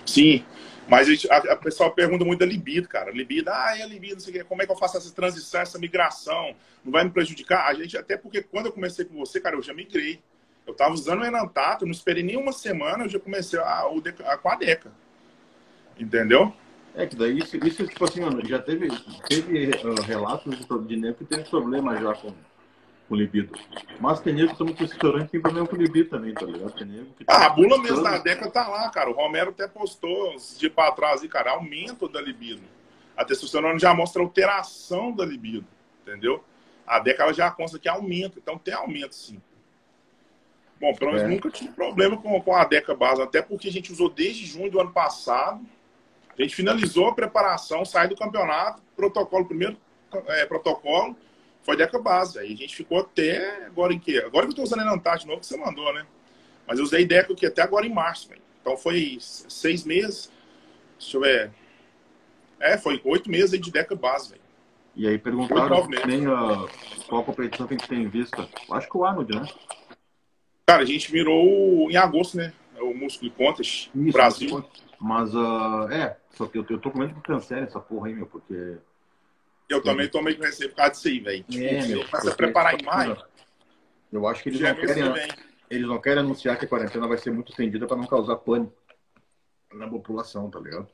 Sim, 0.05 0.45
mas 0.87 1.07
a, 1.07 1.11
gente, 1.11 1.31
a, 1.31 1.37
a 1.37 1.55
pessoa 1.55 1.89
pergunta 1.89 2.23
muito 2.23 2.39
da 2.39 2.45
libido, 2.45 2.87
cara. 2.87 3.09
Libido, 3.09 3.49
ah, 3.49 3.71
a 3.71 3.85
libido, 3.87 4.13
não 4.13 4.19
sei 4.19 4.31
o 4.31 4.37
quê. 4.37 4.43
Como 4.43 4.61
é 4.61 4.65
que 4.67 4.71
eu 4.71 4.77
faço 4.77 4.97
essa 4.97 5.11
transição, 5.11 5.59
essa 5.59 5.79
migração? 5.79 6.55
Não 6.85 6.91
vai 6.91 7.03
me 7.03 7.09
prejudicar? 7.09 7.67
A 7.67 7.73
gente, 7.73 7.97
até 7.97 8.15
porque 8.15 8.43
quando 8.43 8.67
eu 8.67 8.71
comecei 8.71 9.05
com 9.05 9.17
você, 9.17 9.39
cara, 9.39 9.55
eu 9.55 9.63
já 9.63 9.73
migrei. 9.73 10.21
Eu 10.67 10.75
tava 10.75 10.93
usando 10.93 11.21
o 11.21 11.25
Enantato, 11.25 11.83
não 11.83 11.91
esperei 11.91 12.21
nem 12.21 12.37
uma 12.37 12.51
semana, 12.51 13.05
eu 13.05 13.09
já 13.09 13.19
comecei 13.19 13.57
a, 13.57 13.89
a, 14.27 14.37
com 14.37 14.49
a 14.49 14.55
Deca. 14.55 14.91
Entendeu? 15.99 16.53
É 16.93 17.05
que 17.05 17.15
daí 17.15 17.39
isso, 17.39 17.57
isso 17.65 17.87
tipo 17.87 18.03
assim, 18.03 18.21
mano, 18.21 18.45
já 18.45 18.59
teve, 18.59 18.89
teve 19.27 19.69
uh, 19.69 20.01
relatos 20.01 20.53
de 20.87 20.97
nego 20.97 21.17
que 21.17 21.25
teve 21.25 21.43
problema 21.49 21.95
já 21.97 22.13
com, 22.13 22.33
com 23.07 23.15
libido. 23.15 23.57
Mas 23.99 24.19
tem 24.19 24.33
nego 24.33 24.51
que 24.51 24.57
toma 24.57 24.73
testosterona 24.73 25.25
que 25.25 25.31
tem 25.31 25.41
problema 25.41 25.67
com 25.67 25.75
libido 25.77 26.09
também, 26.09 26.33
tá 26.33 26.45
ligado? 26.45 26.71
Tem 26.73 26.87
nego 26.87 27.05
que 27.13 27.23
ah, 27.27 27.45
a 27.45 27.49
bula 27.49 27.81
mesmo 27.81 28.03
da 28.03 28.17
Deca 28.17 28.49
tá 28.51 28.67
lá, 28.67 28.89
cara. 28.89 29.09
O 29.09 29.13
Romero 29.13 29.51
até 29.51 29.67
postou 29.67 30.33
uns 30.33 30.57
dias 30.59 30.71
pra 30.73 30.91
trás, 30.91 31.23
e, 31.23 31.29
cara, 31.29 31.51
aumento 31.51 32.09
da 32.09 32.21
libido. 32.21 32.61
A 33.15 33.23
testosterona 33.23 33.79
já 33.79 33.93
mostra 33.93 34.21
alteração 34.21 35.13
da 35.13 35.25
libido, 35.25 35.65
entendeu? 36.01 36.43
A 36.85 36.99
Deca 36.99 37.23
ela 37.23 37.33
já 37.33 37.49
consta 37.49 37.79
que 37.79 37.87
aumenta, 37.87 38.37
então 38.37 38.57
tem 38.57 38.73
aumento 38.73 39.15
sim. 39.15 39.41
Bom, 40.81 40.93
pelo 40.95 41.11
menos 41.11 41.27
é. 41.27 41.33
nunca 41.33 41.49
tive 41.51 41.71
problema 41.71 42.17
com, 42.17 42.41
com 42.41 42.55
a 42.55 42.65
Deca 42.65 42.95
Base, 42.95 43.21
até 43.21 43.41
porque 43.41 43.69
a 43.69 43.71
gente 43.71 43.91
usou 43.93 44.09
desde 44.09 44.45
junho 44.45 44.71
do 44.71 44.81
ano 44.81 44.91
passado. 44.91 45.63
A 46.41 46.43
gente 46.43 46.55
finalizou 46.55 47.07
a 47.07 47.13
preparação, 47.13 47.85
saiu 47.85 48.09
do 48.09 48.15
campeonato, 48.15 48.81
protocolo, 48.95 49.45
primeiro 49.45 49.77
é, 50.27 50.43
protocolo, 50.47 51.15
foi 51.61 51.77
Deca 51.77 51.99
Base. 51.99 52.39
Aí 52.39 52.51
a 52.51 52.55
gente 52.55 52.75
ficou 52.75 52.99
até 52.99 53.67
agora 53.67 53.93
em 53.93 53.99
quê? 53.99 54.23
Agora 54.25 54.47
que 54.47 54.53
eu 54.53 54.55
tô 54.55 54.63
usando 54.63 54.81
Enantar 54.81 55.19
de 55.19 55.27
novo, 55.27 55.39
que 55.39 55.45
você 55.45 55.55
mandou, 55.55 55.93
né? 55.93 56.03
Mas 56.65 56.79
eu 56.79 56.83
usei 56.83 57.05
Deca 57.05 57.31
aqui 57.31 57.45
até 57.45 57.61
agora 57.61 57.85
em 57.85 57.93
março, 57.93 58.27
véio. 58.27 58.41
Então 58.59 58.75
foi 58.75 59.17
seis 59.19 59.83
meses. 59.83 60.31
Deixa 60.97 61.17
eu 61.17 61.21
ver. 61.21 61.51
É, 62.59 62.75
foi 62.75 62.99
oito 63.05 63.29
meses 63.29 63.59
de 63.59 63.71
Deca 63.71 63.95
Base, 63.95 64.31
velho. 64.31 64.41
E 64.95 65.07
aí 65.07 65.19
perguntaram 65.19 65.79
uh, 65.79 66.69
qual 67.07 67.23
competição 67.23 67.67
que 67.67 67.75
a 67.75 67.77
gente 67.77 67.87
tem 67.87 68.01
em 68.01 68.09
vista. 68.09 68.49
Acho 68.71 68.89
que 68.89 68.97
o 68.97 69.05
Arnold, 69.05 69.35
né? 69.35 69.47
Cara, 70.65 70.81
a 70.81 70.85
gente 70.85 71.13
mirou 71.13 71.89
em 71.91 71.95
agosto, 71.95 72.35
né? 72.35 72.51
É 72.81 72.83
o 72.83 72.95
Músculo 72.95 73.29
Contas, 73.31 73.91
Isso, 73.93 74.11
Brasil. 74.11 74.65
Mas, 74.99 75.33
uh, 75.35 75.87
é, 75.91 76.17
só 76.31 76.47
que 76.47 76.57
eu, 76.57 76.65
eu 76.67 76.79
tô 76.79 76.89
com 76.89 76.97
medo 76.97 77.13
que 77.13 77.21
cancele 77.21 77.61
essa 77.61 77.79
porra 77.79 78.07
aí, 78.07 78.15
meu, 78.15 78.25
porque. 78.25 78.77
Eu 79.69 79.81
também 79.83 80.09
tô 80.09 80.21
meio 80.21 80.37
com 80.37 80.43
receio 80.43 80.69
por 80.71 80.77
causa 80.77 80.91
disso 80.91 81.07
aí, 81.07 81.19
velho. 81.19 81.43
Tipo, 81.43 81.63
é, 81.63 81.87
meu. 81.87 82.05
Começa 82.07 82.31
a 82.31 82.35
preparar 82.35 82.79
em 82.79 82.83
maio. 82.83 83.17
Eu 84.11 84.27
acho 84.27 84.43
que 84.43 84.49
eles 84.49 84.59
não, 84.59 84.67
é 84.67 84.75
querem, 84.75 85.03
eles 85.69 85.87
não 85.87 86.01
querem 86.01 86.19
anunciar 86.19 86.57
que 86.57 86.65
a 86.65 86.67
quarentena 86.67 87.07
vai 87.07 87.17
ser 87.17 87.31
muito 87.31 87.51
estendida 87.51 87.87
para 87.87 87.95
não 87.95 88.05
causar 88.05 88.35
pânico 88.37 88.73
na 89.71 89.87
população, 89.87 90.49
tá 90.49 90.59
ligado? 90.59 90.89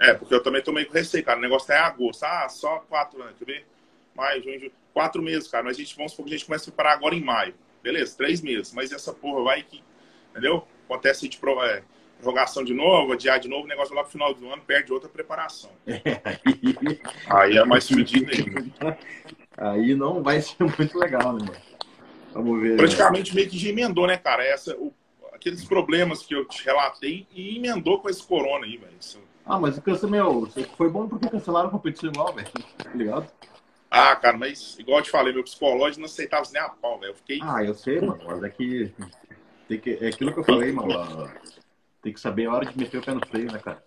É, 0.00 0.14
porque 0.14 0.34
eu 0.34 0.42
também 0.42 0.62
tô 0.62 0.72
meio 0.72 0.86
com 0.86 0.94
receio, 0.94 1.24
cara. 1.24 1.38
O 1.38 1.42
negócio 1.42 1.68
tá 1.68 1.78
em 1.78 1.82
agosto. 1.82 2.24
Ah, 2.24 2.48
só 2.48 2.80
quatro 2.80 3.22
anos, 3.22 3.38
quer 3.38 3.44
ver? 3.44 3.66
Maio, 4.14 4.42
junho, 4.42 4.58
junho. 4.58 4.72
Quatro 4.92 5.22
meses, 5.22 5.48
cara. 5.48 5.64
Mas 5.64 5.76
a 5.76 5.80
gente, 5.80 5.94
vamos 5.96 6.12
supor 6.12 6.26
que 6.26 6.34
a 6.34 6.36
gente 6.36 6.46
começa 6.46 6.64
a 6.64 6.72
preparar 6.72 6.96
agora 6.96 7.14
em 7.14 7.22
maio. 7.22 7.54
Beleza, 7.82 8.16
três 8.16 8.40
meses. 8.40 8.72
Mas 8.72 8.90
essa 8.90 9.12
porra 9.12 9.44
vai 9.44 9.62
que. 9.62 9.82
Entendeu? 10.30 10.66
Acontece 10.88 11.28
de 11.28 11.36
é, 11.64 11.82
prorrogação 12.18 12.64
de 12.64 12.72
novo, 12.72 13.12
adiar 13.12 13.38
de 13.38 13.48
novo, 13.48 13.64
o 13.64 13.68
negócio 13.68 13.94
lá 13.94 14.02
pro 14.02 14.12
final 14.12 14.32
do 14.34 14.50
ano 14.50 14.62
perde 14.66 14.92
outra 14.92 15.08
preparação. 15.08 15.70
aí 17.28 17.56
é 17.56 17.64
mais 17.64 17.86
fedido 17.86 18.30
ainda. 18.30 18.98
Aí 19.56 19.94
não 19.94 20.22
vai 20.22 20.40
ser 20.40 20.56
muito 20.78 20.98
legal, 20.98 21.32
né, 21.32 21.44
mano? 21.44 21.66
Vamos 22.32 22.60
ver. 22.60 22.70
Né? 22.72 22.76
Praticamente 22.76 23.30
né? 23.30 23.36
meio 23.36 23.50
que 23.50 23.58
já 23.58 23.68
emendou, 23.68 24.06
né, 24.06 24.16
cara? 24.16 24.44
Essa, 24.44 24.76
o, 24.76 24.92
aqueles 25.32 25.64
problemas 25.64 26.22
que 26.22 26.34
eu 26.34 26.44
te 26.44 26.64
relatei 26.64 27.26
e 27.32 27.56
emendou 27.56 28.00
com 28.00 28.08
esse 28.08 28.22
corona 28.22 28.66
aí, 28.66 28.76
velho. 28.76 28.92
Ah, 29.44 29.58
mas 29.58 29.78
o 29.78 30.08
meu, 30.08 30.48
foi 30.76 30.90
bom 30.90 31.08
porque 31.08 31.28
cancelaram 31.28 31.68
a 31.68 31.70
competição 31.70 32.10
igual, 32.10 32.34
velho. 32.34 32.48
Tá 32.76 32.90
ligado? 32.92 33.30
Ah, 33.88 34.16
cara, 34.16 34.36
mas 34.36 34.76
igual 34.78 34.98
eu 34.98 35.04
te 35.04 35.10
falei, 35.10 35.32
meu 35.32 35.44
psicológico 35.44 36.00
não 36.00 36.06
aceitava 36.06 36.44
nem 36.52 36.60
a 36.60 36.68
pau, 36.68 36.98
velho. 36.98 37.12
Eu 37.12 37.14
fiquei. 37.14 37.38
Ah, 37.42 37.64
eu 37.64 37.74
sei, 37.74 38.00
mano, 38.00 38.20
mas 38.26 38.42
é 38.42 38.48
que. 38.48 38.92
Tem 39.68 39.80
que 39.80 39.98
é 40.00 40.08
aquilo 40.08 40.32
que 40.32 40.40
eu 40.40 40.44
falei, 40.44 40.72
mano. 40.72 41.30
Tem 42.02 42.12
que 42.12 42.20
saber 42.20 42.46
a 42.46 42.52
hora 42.52 42.66
de 42.66 42.78
meter 42.78 42.98
o 42.98 43.02
pé 43.02 43.14
no 43.14 43.26
freio, 43.26 43.50
né, 43.50 43.58
cara? 43.58 43.84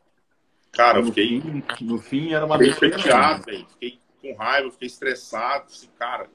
Cara, 0.71 0.99
eu 0.99 1.05
fiquei. 1.05 1.41
Fim, 1.41 1.63
no 1.81 1.97
fim 1.99 2.33
era 2.33 2.45
uma 2.45 2.57
Fiquei 2.57 2.91
chateado, 2.91 3.43
velho. 3.43 3.65
Fiquei 3.69 3.99
com 4.21 4.35
raiva, 4.35 4.71
fiquei 4.71 4.87
estressado. 4.87 5.65
Assim, 5.67 5.89
cara, 5.97 6.29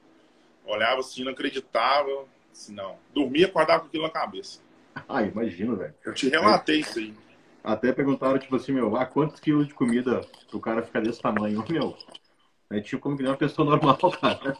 olhava 0.65 0.99
assim, 0.99 1.23
não 1.23 1.31
acreditava. 1.31 2.25
Assim, 2.51 2.73
não. 2.73 2.97
Dormia, 3.13 3.45
acordava 3.45 3.81
com 3.81 3.87
aquilo 3.87 4.03
na 4.03 4.09
cabeça. 4.09 4.59
Ah, 5.07 5.23
imagino, 5.23 5.75
velho. 5.75 5.93
Eu 6.05 6.13
te 6.13 6.29
relatei 6.29 6.77
é. 6.77 6.79
isso 6.79 6.99
aí. 6.99 7.13
Até 7.63 7.91
perguntaram, 7.91 8.37
tipo 8.37 8.55
assim, 8.55 8.71
meu, 8.71 8.95
ah, 8.95 9.05
quantos 9.05 9.39
quilos 9.39 9.67
de 9.67 9.73
comida 9.73 10.21
o 10.53 10.59
cara 10.59 10.83
fica 10.83 11.01
desse 11.01 11.21
tamanho? 11.21 11.63
Meu, 11.69 11.97
é 12.69 12.79
tipo 12.79 13.01
como 13.01 13.17
que 13.17 13.23
nem 13.23 13.31
uma 13.31 13.37
pessoa 13.37 13.67
normal, 13.67 13.97
cara. 14.21 14.57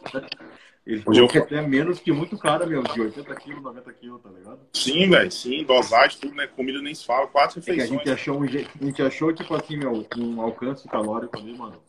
Ele 0.86 1.02
falou 1.02 1.20
eu... 1.20 1.28
que 1.28 1.38
até 1.38 1.60
menos 1.60 1.98
que 1.98 2.12
muito 2.12 2.38
cara, 2.38 2.64
meu, 2.64 2.80
de 2.84 3.00
80 3.00 3.34
quilos, 3.36 3.60
90 3.60 3.92
quilos, 3.94 4.22
tá 4.22 4.30
ligado? 4.30 4.60
Sim, 4.72 5.10
velho, 5.10 5.32
sim, 5.32 5.64
dosagem, 5.64 6.20
tudo, 6.20 6.36
né? 6.36 6.46
Comida 6.46 6.80
nem 6.80 6.94
se 6.94 7.04
fala, 7.04 7.26
quatro 7.26 7.56
refeições. 7.56 7.90
É 7.90 7.94
a, 7.94 7.98
gente 7.98 8.10
achou 8.10 8.38
um, 8.38 8.44
a 8.44 8.84
gente 8.84 9.02
achou, 9.02 9.32
tipo 9.32 9.52
assim, 9.56 9.76
meu, 9.76 10.06
um 10.16 10.40
alcance 10.40 10.86
calórico 10.88 11.36
ali, 11.36 11.58
mano, 11.58 11.82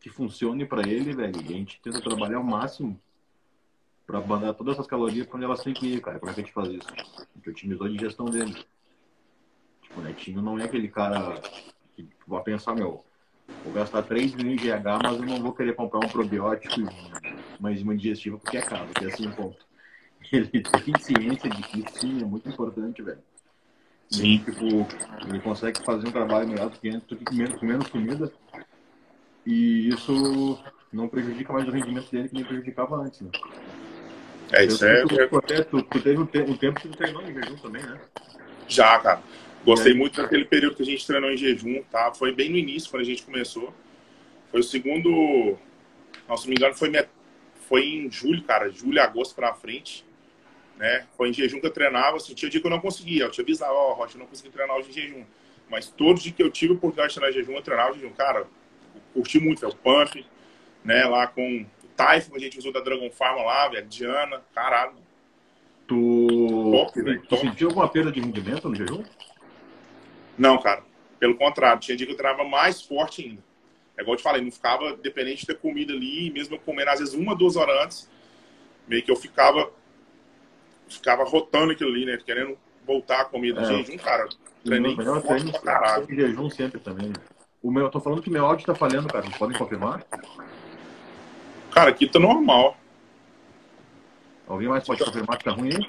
que 0.00 0.10
funcione 0.10 0.66
pra 0.66 0.82
ele, 0.82 1.14
velho. 1.14 1.40
E 1.42 1.54
a 1.54 1.56
gente 1.56 1.80
tenta 1.80 2.00
trabalhar 2.00 2.38
ao 2.38 2.42
máximo 2.42 3.00
pra 4.04 4.20
mandar 4.20 4.52
todas 4.54 4.74
essas 4.74 4.88
calorias 4.88 5.26
pra 5.28 5.36
onde 5.36 5.44
elas 5.44 5.62
têm 5.62 5.72
que 5.72 5.86
ir, 5.86 6.00
cara. 6.00 6.18
Como 6.18 6.28
é 6.28 6.34
que 6.34 6.40
a 6.40 6.44
gente 6.44 6.52
faz 6.52 6.68
isso? 6.68 6.88
A 6.92 7.36
gente 7.36 7.50
otimizou 7.50 7.86
a 7.86 7.90
digestão 7.90 8.26
dele. 8.26 8.52
Tipo, 9.80 10.00
o 10.00 10.02
Netinho 10.02 10.42
não 10.42 10.58
é 10.58 10.64
aquele 10.64 10.88
cara 10.88 11.40
que 11.94 12.08
vai 12.26 12.42
pensar, 12.42 12.74
meu, 12.74 13.04
Vou 13.62 13.72
gastar 13.72 14.02
3 14.02 14.34
mil 14.34 14.52
em 14.52 14.56
GH, 14.56 15.02
mas 15.02 15.16
eu 15.16 15.26
não 15.26 15.40
vou 15.40 15.52
querer 15.52 15.74
comprar 15.74 16.00
um 16.04 16.08
probiótico 16.08 16.80
e 16.80 16.84
uma 17.58 17.72
enzima 17.72 17.96
digestiva 17.96 18.38
porque 18.38 18.56
é 18.56 18.62
caro, 18.62 18.88
que 18.94 19.04
é 19.04 19.08
assim 19.08 19.30
ponto. 19.30 19.64
Ele 20.32 20.48
tem 20.48 20.98
ciência 20.98 21.50
de 21.50 21.62
que 21.62 21.98
sim 21.98 22.22
é 22.22 22.24
muito 22.24 22.48
importante, 22.48 23.02
velho. 23.02 23.18
Sim. 24.10 24.38
tipo, 24.38 24.86
ele 25.28 25.40
consegue 25.40 25.82
fazer 25.84 26.08
um 26.08 26.12
trabalho 26.12 26.48
melhor 26.48 26.70
do 26.70 26.78
que 26.78 26.88
antes, 26.88 27.06
do 27.06 27.16
que 27.16 27.24
com 27.24 27.34
menos, 27.34 27.58
com 27.58 27.66
menos 27.66 27.88
comida. 27.88 28.32
E 29.46 29.88
isso 29.88 30.58
não 30.92 31.08
prejudica 31.08 31.52
mais 31.52 31.66
o 31.68 31.70
rendimento 31.70 32.10
dele 32.10 32.28
que 32.28 32.34
nem 32.34 32.44
prejudicava 32.44 32.96
antes, 32.96 33.20
né? 33.20 33.30
É, 34.52 34.64
isso 34.64 34.84
é. 34.84 35.02
Tu, 35.02 35.28
tu, 35.64 35.82
tu, 35.82 36.00
teve 36.00 36.20
um, 36.20 36.26
tempo 36.26 36.80
que 36.80 36.88
tu 36.88 36.96
treinou 36.96 37.22
em 37.22 37.34
jejum 37.34 37.56
também, 37.56 37.82
né? 37.82 38.00
Já, 38.68 38.98
cara. 38.98 39.22
Gostei 39.64 39.94
muito 39.94 40.20
daquele 40.20 40.44
período 40.44 40.76
que 40.76 40.82
a 40.82 40.86
gente 40.86 41.06
treinou 41.06 41.30
em 41.30 41.36
jejum, 41.36 41.82
tá? 41.90 42.12
Foi 42.12 42.32
bem 42.32 42.50
no 42.50 42.56
início, 42.56 42.90
quando 42.90 43.02
a 43.02 43.06
gente 43.06 43.22
começou. 43.22 43.72
Foi 44.50 44.60
o 44.60 44.62
segundo. 44.62 45.58
Não, 46.28 46.36
se 46.36 46.44
não 46.44 46.50
me 46.50 46.56
engano, 46.56 46.74
foi, 46.74 46.90
foi 47.68 47.86
em 47.86 48.10
julho, 48.10 48.42
cara. 48.42 48.70
Julho, 48.70 49.00
agosto 49.00 49.34
pra 49.34 49.54
frente. 49.54 50.04
Né? 50.76 51.06
Foi 51.16 51.30
em 51.30 51.32
jejum 51.32 51.60
que 51.60 51.66
eu 51.66 51.72
treinava. 51.72 52.16
Assim, 52.16 52.34
tinha 52.34 52.50
dia 52.50 52.60
que 52.60 52.66
eu 52.66 52.70
não 52.70 52.80
conseguia. 52.80 53.24
Eu 53.24 53.30
te 53.30 53.40
avisava, 53.40 53.72
ó, 53.72 53.90
oh, 53.90 53.94
Rocha, 53.94 54.16
eu 54.16 54.20
não 54.20 54.26
consegui 54.26 54.50
treinar 54.50 54.76
hoje 54.76 54.90
em 54.90 54.92
jejum. 54.92 55.24
Mas 55.70 55.88
todos 55.88 56.18
os 56.18 56.22
dias 56.22 56.36
que 56.36 56.42
eu 56.42 56.50
tive 56.50 56.72
a 56.72 56.76
oportunidade 56.76 57.14
de 57.14 57.20
treinar 57.20 57.36
em 57.36 57.40
jejum, 57.40 57.56
eu 57.56 57.62
treinava 57.62 57.90
em 57.90 58.00
jejum. 58.00 58.12
Cara, 58.12 58.46
curti 59.12 59.38
muito, 59.38 59.60
velho. 59.60 59.72
O 59.72 59.76
Pump, 59.76 60.26
né? 60.84 61.04
Lá 61.04 61.26
com 61.26 61.62
o 61.62 61.66
Typhon, 61.96 62.36
a 62.36 62.38
gente 62.38 62.58
usou 62.58 62.72
da 62.72 62.80
Dragon 62.80 63.10
Farm 63.10 63.44
lá, 63.44 63.68
velho. 63.68 63.86
Diana, 63.86 64.42
caralho. 64.54 64.94
Tu, 65.86 66.26
top, 66.72 67.26
tu 67.28 67.36
sentiu 67.36 67.68
alguma 67.68 67.88
perda 67.88 68.10
de 68.10 68.20
rendimento 68.20 68.68
no 68.68 68.74
jejum? 68.74 69.04
Não, 70.36 70.58
cara. 70.58 70.82
Pelo 71.18 71.36
contrário, 71.36 71.80
tinha 71.80 71.96
dia 71.96 72.06
que 72.06 72.12
eu 72.12 72.16
treinava 72.16 72.44
mais 72.44 72.82
forte 72.82 73.22
ainda. 73.22 73.42
É 73.96 74.02
igual 74.02 74.14
eu 74.14 74.18
te 74.18 74.22
falei, 74.22 74.42
não 74.42 74.50
ficava 74.50 74.96
dependente 74.96 75.40
de 75.40 75.46
ter 75.46 75.58
comida 75.58 75.92
ali, 75.92 76.30
mesmo 76.30 76.56
eu 76.56 76.60
comendo 76.60 76.90
às 76.90 76.98
vezes 76.98 77.14
uma, 77.14 77.34
duas 77.34 77.56
horas 77.56 77.84
antes, 77.84 78.10
meio 78.88 79.02
que 79.02 79.10
eu 79.10 79.16
ficava 79.16 79.70
ficava 80.88 81.24
rotando 81.24 81.72
aquilo 81.72 81.90
ali, 81.90 82.04
né? 82.04 82.18
Querendo 82.24 82.58
voltar 82.86 83.22
a 83.22 83.24
comida. 83.24 83.62
É. 83.62 83.64
Jejum, 83.64 83.96
cara, 83.98 84.28
treinei 84.64 84.96
melhor 84.96 85.22
treino 85.22 85.50
pra 85.52 85.60
caralho. 85.60 86.06
Em 86.10 86.14
jejum 86.14 86.50
sempre 86.50 86.80
também. 86.80 87.12
O 87.62 87.70
meu, 87.70 87.84
eu 87.84 87.90
tô 87.90 88.00
falando 88.00 88.20
que 88.20 88.30
meu 88.30 88.44
áudio 88.44 88.66
tá 88.66 88.74
falhando, 88.74 89.08
cara. 89.08 89.24
Vocês 89.24 89.38
podem 89.38 89.56
confirmar? 89.56 90.04
Cara, 91.70 91.90
aqui 91.90 92.06
tá 92.06 92.18
normal. 92.18 92.76
Alguém 94.46 94.68
mais 94.68 94.84
pode 94.84 95.00
tá... 95.00 95.06
confirmar 95.06 95.38
que 95.38 95.44
tá 95.44 95.52
ruim 95.52 95.70
aí? 95.70 95.86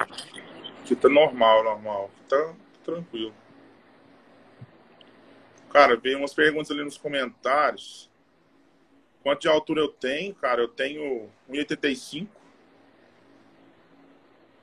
Aqui 0.82 0.96
tá 0.96 1.10
normal, 1.10 1.64
normal. 1.64 2.10
Tá 2.30 2.54
tranquilo. 2.84 3.34
Cara, 5.76 5.98
veio 5.98 6.20
umas 6.20 6.34
perguntas 6.34 6.72
ali 6.72 6.86
nos 6.86 6.98
comentários. 6.98 8.10
Quanto 9.22 9.42
de 9.42 9.50
altura 9.50 9.82
eu 9.82 9.90
tenho? 9.90 10.34
Cara, 10.34 10.62
eu 10.62 10.70
tenho 10.70 11.30
1,85. 11.50 12.30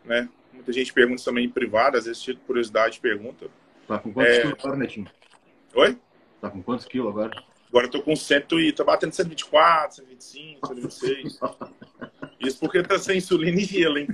Né? 0.06 0.26
Muita 0.54 0.72
gente 0.72 0.90
pergunta 0.90 1.22
também 1.22 1.44
em 1.44 1.50
privado, 1.50 1.98
às 1.98 2.06
vezes, 2.06 2.24
curiosidade, 2.46 2.98
pergunta. 2.98 3.50
Tá 3.86 3.98
com 3.98 4.10
quantos 4.10 4.32
é... 4.32 4.40
quilos 4.40 4.58
agora, 4.58 4.76
Netinho? 4.78 5.10
Oi? 5.74 5.98
Tá 6.40 6.48
com 6.48 6.62
quantos 6.62 6.86
quilos 6.86 7.10
agora? 7.10 7.44
Agora 7.68 7.86
eu 7.88 7.90
tô 7.90 8.02
com 8.02 8.16
100 8.16 8.46
e 8.60 8.72
tô 8.72 8.82
batendo 8.82 9.12
124, 9.12 9.96
125, 9.96 10.66
126. 10.66 11.40
Isso 12.44 12.58
porque 12.58 12.82
tá 12.82 12.98
sem 12.98 13.18
insulina 13.18 13.60
e 13.60 13.64
gelo, 13.64 13.98
hein? 13.98 14.08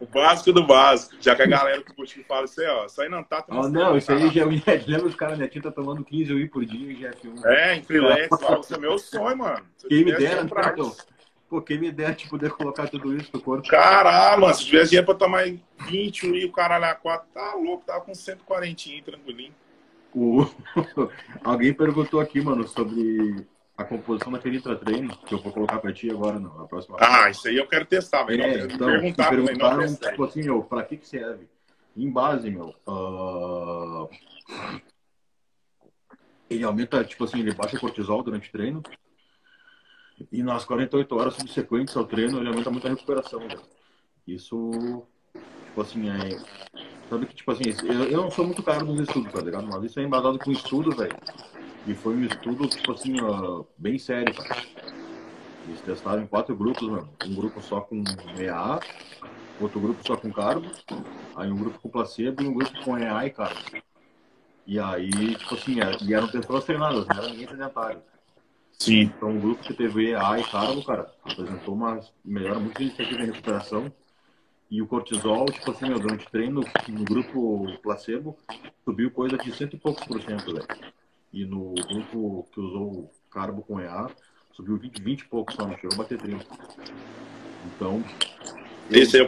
O 0.00 0.06
básico 0.06 0.52
do 0.52 0.66
básico. 0.66 1.16
Já 1.20 1.34
que 1.34 1.42
a 1.42 1.46
galera 1.46 1.82
que 1.82 1.92
curte 1.94 2.22
fala 2.24 2.44
isso 2.46 2.60
aí, 2.60 2.66
ó, 2.66 2.86
isso 2.86 3.00
aí 3.00 3.08
não 3.08 3.22
tá... 3.22 3.44
Oh, 3.48 3.68
não, 3.68 3.96
isso 3.96 4.10
aí 4.12 4.30
já 4.30 4.42
é 4.42 4.46
Lembra 4.86 5.06
os 5.06 5.14
caras, 5.14 5.38
Netinho 5.38 5.64
tá 5.64 5.70
tomando 5.70 6.04
15 6.04 6.32
UI 6.32 6.48
por 6.48 6.64
dia 6.64 6.92
em 6.92 6.96
GF1. 6.96 7.44
É, 7.44 7.76
em 7.76 7.82
freelance, 7.82 8.28
isso 8.60 8.74
é 8.74 8.78
meu 8.78 8.98
sonho, 8.98 9.36
mano. 9.36 9.64
Quem 9.88 10.04
me 10.04 10.12
dera, 10.12 10.42
então, 10.42 10.94
Pô, 11.48 11.62
quem 11.62 11.78
me 11.78 11.92
dera 11.92 12.12
de 12.12 12.28
poder 12.28 12.50
colocar 12.50 12.88
tudo 12.88 13.16
isso 13.16 13.30
no 13.32 13.40
corpo. 13.40 13.68
Caralho, 13.68 14.40
mano, 14.40 14.54
se 14.54 14.64
tivesse 14.64 14.90
dinheiro 14.90 15.06
pra 15.06 15.14
tomar 15.14 15.44
20 15.88 16.26
UI, 16.26 16.44
o 16.44 16.52
caralho 16.52 16.86
a 16.86 16.94
4, 16.94 17.28
tá 17.32 17.54
louco, 17.54 17.84
tava 17.86 18.00
com 18.00 18.14
140 18.14 19.04
tranquilinho. 19.04 19.54
O... 20.12 20.44
Alguém 21.44 21.72
perguntou 21.72 22.18
aqui, 22.18 22.40
mano, 22.40 22.66
sobre 22.66 23.46
a 23.76 23.84
composição 23.84 24.32
daquele 24.32 24.56
intratraining, 24.56 25.08
que 25.26 25.34
eu 25.34 25.38
vou 25.38 25.52
colocar 25.52 25.78
pra 25.78 25.92
ti 25.92 26.10
agora 26.10 26.38
na 26.38 26.66
próxima. 26.66 26.96
Ah, 26.98 27.28
isso 27.28 27.46
aí 27.46 27.56
eu 27.56 27.66
quero 27.66 27.84
testar, 27.84 28.24
mas 28.24 28.38
é, 28.38 28.64
então, 28.64 28.86
perguntar, 28.88 29.28
perguntaram, 29.28 29.86
não, 29.86 29.94
tipo 29.94 30.24
assim, 30.24 30.42
meu, 30.42 30.62
pra 30.62 30.82
que 30.82 30.96
que 30.96 31.06
serve? 31.06 31.46
Em 31.96 32.10
base, 32.10 32.50
meu, 32.50 32.74
uh... 32.86 34.08
ele 36.48 36.64
aumenta, 36.64 37.04
tipo 37.04 37.24
assim, 37.24 37.40
ele 37.40 37.54
baixa 37.54 37.76
o 37.76 37.80
cortisol 37.80 38.22
durante 38.22 38.48
o 38.48 38.52
treino, 38.52 38.82
e 40.32 40.42
nas 40.42 40.64
48 40.64 41.14
horas 41.14 41.34
subsequentes 41.34 41.96
ao 41.96 42.06
treino, 42.06 42.38
ele 42.38 42.48
aumenta 42.48 42.70
muito 42.70 42.86
a 42.86 42.90
recuperação, 42.90 43.40
velho. 43.40 43.60
Isso, 44.26 45.06
tipo 45.66 45.80
assim, 45.82 46.08
é 46.08 46.40
Sabe 47.08 47.26
que, 47.26 47.34
tipo 47.36 47.52
assim, 47.52 47.62
eu, 47.84 48.04
eu 48.04 48.22
não 48.22 48.30
sou 48.30 48.44
muito 48.44 48.62
caro 48.62 48.84
nos 48.84 49.00
estudos, 49.00 49.32
tá 49.32 49.40
ligado? 49.40 49.66
Mas 49.66 49.84
isso 49.84 50.00
é 50.00 50.02
embasado 50.02 50.38
com 50.38 50.50
estudo, 50.50 50.90
velho. 50.90 51.16
E 51.86 51.94
foi 51.94 52.16
um 52.16 52.24
estudo, 52.24 52.66
tipo 52.66 52.92
assim, 52.92 53.20
ó, 53.20 53.64
bem 53.78 53.98
sério, 53.98 54.34
cara. 54.34 54.62
Eles 55.66 55.80
testaram 55.82 56.22
em 56.22 56.26
quatro 56.26 56.56
grupos, 56.56 56.88
mano. 56.88 57.08
Um 57.24 57.34
grupo 57.34 57.60
só 57.60 57.80
com 57.80 58.02
EA, 58.38 58.80
outro 59.60 59.80
grupo 59.80 60.04
só 60.04 60.16
com 60.16 60.32
carbo, 60.32 60.68
aí 61.36 61.50
um 61.50 61.56
grupo 61.56 61.78
com 61.78 61.88
placebo 61.88 62.42
e 62.42 62.46
um 62.46 62.54
grupo 62.54 62.84
com 62.84 62.98
EA 62.98 63.26
e 63.26 63.30
carbo. 63.30 63.60
E 64.66 64.80
aí, 64.80 65.36
tipo 65.36 65.54
assim, 65.54 65.80
era, 65.80 65.96
e 66.02 66.12
eram 66.12 66.28
pessoas 66.28 66.64
treinadas, 66.64 67.06
não 67.06 67.16
era 67.16 67.28
ninguém 67.28 67.46
sedentário. 67.46 68.02
Sim. 68.72 69.02
Então 69.02 69.36
o 69.36 69.40
grupo 69.40 69.62
que 69.62 69.72
teve 69.72 70.10
EA 70.10 70.40
e 70.40 70.44
carbo, 70.44 70.84
cara, 70.84 71.12
apresentou 71.24 71.74
uma 71.74 72.00
melhora 72.24 72.58
muito 72.58 72.76
significativa 72.78 73.22
em 73.22 73.26
recuperação 73.26 73.92
e 74.68 74.82
o 74.82 74.86
cortisol, 74.86 75.46
tipo 75.46 75.70
assim, 75.70 75.86
meu, 75.86 76.00
durante 76.00 76.28
treino, 76.30 76.62
no 76.88 77.04
grupo 77.04 77.66
placebo, 77.80 78.36
subiu 78.84 79.10
coisa 79.10 79.38
de 79.38 79.52
cento 79.52 79.76
e 79.76 79.78
poucos 79.78 80.04
por 80.04 80.20
cento, 80.20 80.52
velho. 80.52 80.66
E 81.32 81.44
no 81.44 81.74
grupo 81.74 82.48
que 82.52 82.60
usou 82.60 83.10
carbo 83.30 83.62
com 83.62 83.80
EA, 83.80 84.08
subiu 84.52 84.78
20, 84.78 85.02
20 85.02 85.20
e 85.20 85.28
poucos 85.28 85.54
só, 85.54 85.66
não 85.66 85.76
chegou 85.76 85.94
a 85.94 85.98
bater 85.98 86.18
30. 86.18 86.44
Então. 87.66 88.02
Esse 88.90 89.18
eu... 89.18 89.26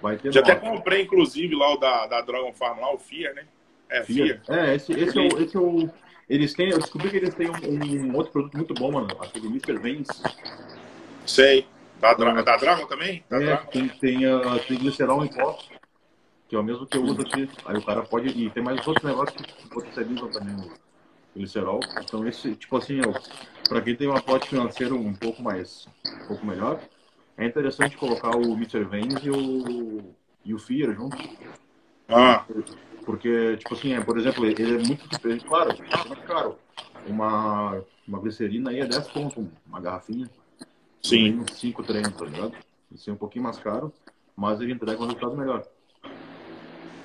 Vai 0.00 0.16
ter 0.16 0.32
Já 0.32 0.40
até 0.40 0.54
comprei, 0.54 1.02
inclusive, 1.02 1.54
lá 1.54 1.74
o 1.74 1.76
da, 1.76 2.06
da 2.06 2.20
Dragon 2.20 2.52
Farm, 2.52 2.80
lá, 2.80 2.94
o 2.94 2.98
FIA, 2.98 3.32
né? 3.34 3.44
É, 3.90 4.02
FIA. 4.04 4.40
É, 4.48 4.74
esse, 4.74 4.92
esse, 4.92 5.18
é 5.18 5.22
o, 5.22 5.42
esse 5.42 5.56
é 5.56 5.60
o. 5.60 5.90
Eles 6.28 6.54
têm. 6.54 6.70
Eu 6.70 6.78
descobri 6.78 7.10
que 7.10 7.16
eles 7.16 7.34
têm 7.34 7.48
um, 7.48 8.06
um 8.06 8.16
outro 8.16 8.32
produto 8.32 8.56
muito 8.56 8.74
bom, 8.74 8.92
mano. 8.92 9.08
Aquele 9.20 9.46
Mr. 9.46 9.78
Vance. 9.78 10.22
Sei. 11.26 11.66
Da, 12.00 12.14
Dra 12.14 12.42
da 12.42 12.56
Dragon 12.56 12.86
também? 12.86 13.24
Da 13.28 13.38
é, 13.38 13.40
Dragon. 13.40 13.70
Tem, 13.70 13.88
tem, 13.88 14.26
uh, 14.26 14.58
tem 14.68 14.78
glicerol 14.78 15.24
em 15.24 15.28
pó, 15.28 15.58
que 16.48 16.54
é 16.54 16.58
o 16.58 16.62
mesmo 16.62 16.86
que 16.86 16.96
eu 16.96 17.02
uso 17.02 17.22
aqui. 17.22 17.50
Aí 17.64 17.76
o 17.76 17.84
cara 17.84 18.02
pode. 18.02 18.28
E 18.28 18.50
tem 18.50 18.62
mais 18.62 18.86
outros 18.86 19.04
negócios 19.04 19.40
que 19.42 19.68
potencializam 19.68 20.30
também 20.30 20.54
o 20.54 20.87
glicerol. 21.38 21.80
Então, 22.02 22.26
esse, 22.26 22.54
tipo 22.54 22.76
assim, 22.76 23.00
para 23.68 23.80
quem 23.80 23.96
tem 23.96 24.08
um 24.08 24.16
aporte 24.16 24.48
financeiro 24.48 24.96
um 24.96 25.14
pouco 25.14 25.42
mais. 25.42 25.86
um 26.22 26.28
pouco 26.28 26.46
melhor, 26.46 26.80
é 27.36 27.46
interessante 27.46 27.96
colocar 27.96 28.36
o 28.36 28.52
Mr. 28.54 28.84
Vans 28.84 29.24
e 29.24 29.30
o, 29.30 30.14
e 30.44 30.52
o 30.52 30.58
Fear 30.58 30.94
junto. 30.94 31.16
Ah. 32.08 32.44
Porque, 33.04 33.56
tipo 33.56 33.74
assim, 33.74 33.94
é, 33.94 34.00
por 34.00 34.18
exemplo, 34.18 34.44
ele 34.44 34.62
é 34.62 34.78
muito. 34.78 35.08
Claro, 35.46 35.70
é 35.70 36.08
muito 36.08 36.22
caro. 36.24 36.58
Uma, 37.06 37.82
uma 38.06 38.18
glicerina 38.18 38.70
aí 38.70 38.80
é 38.80 38.86
10 38.86 39.08
pontos, 39.08 39.46
uma 39.66 39.80
garrafinha. 39.80 40.28
Sim. 41.02 41.44
Cinco 41.54 41.82
treinos, 41.82 42.12
tá 42.12 42.24
ligado? 42.24 42.54
Isso 42.92 43.08
é 43.08 43.12
um 43.12 43.16
pouquinho 43.16 43.44
mais 43.44 43.58
caro, 43.58 43.92
mas 44.36 44.60
ele 44.60 44.72
entrega 44.72 45.00
um 45.00 45.06
resultado 45.06 45.36
melhor. 45.36 45.64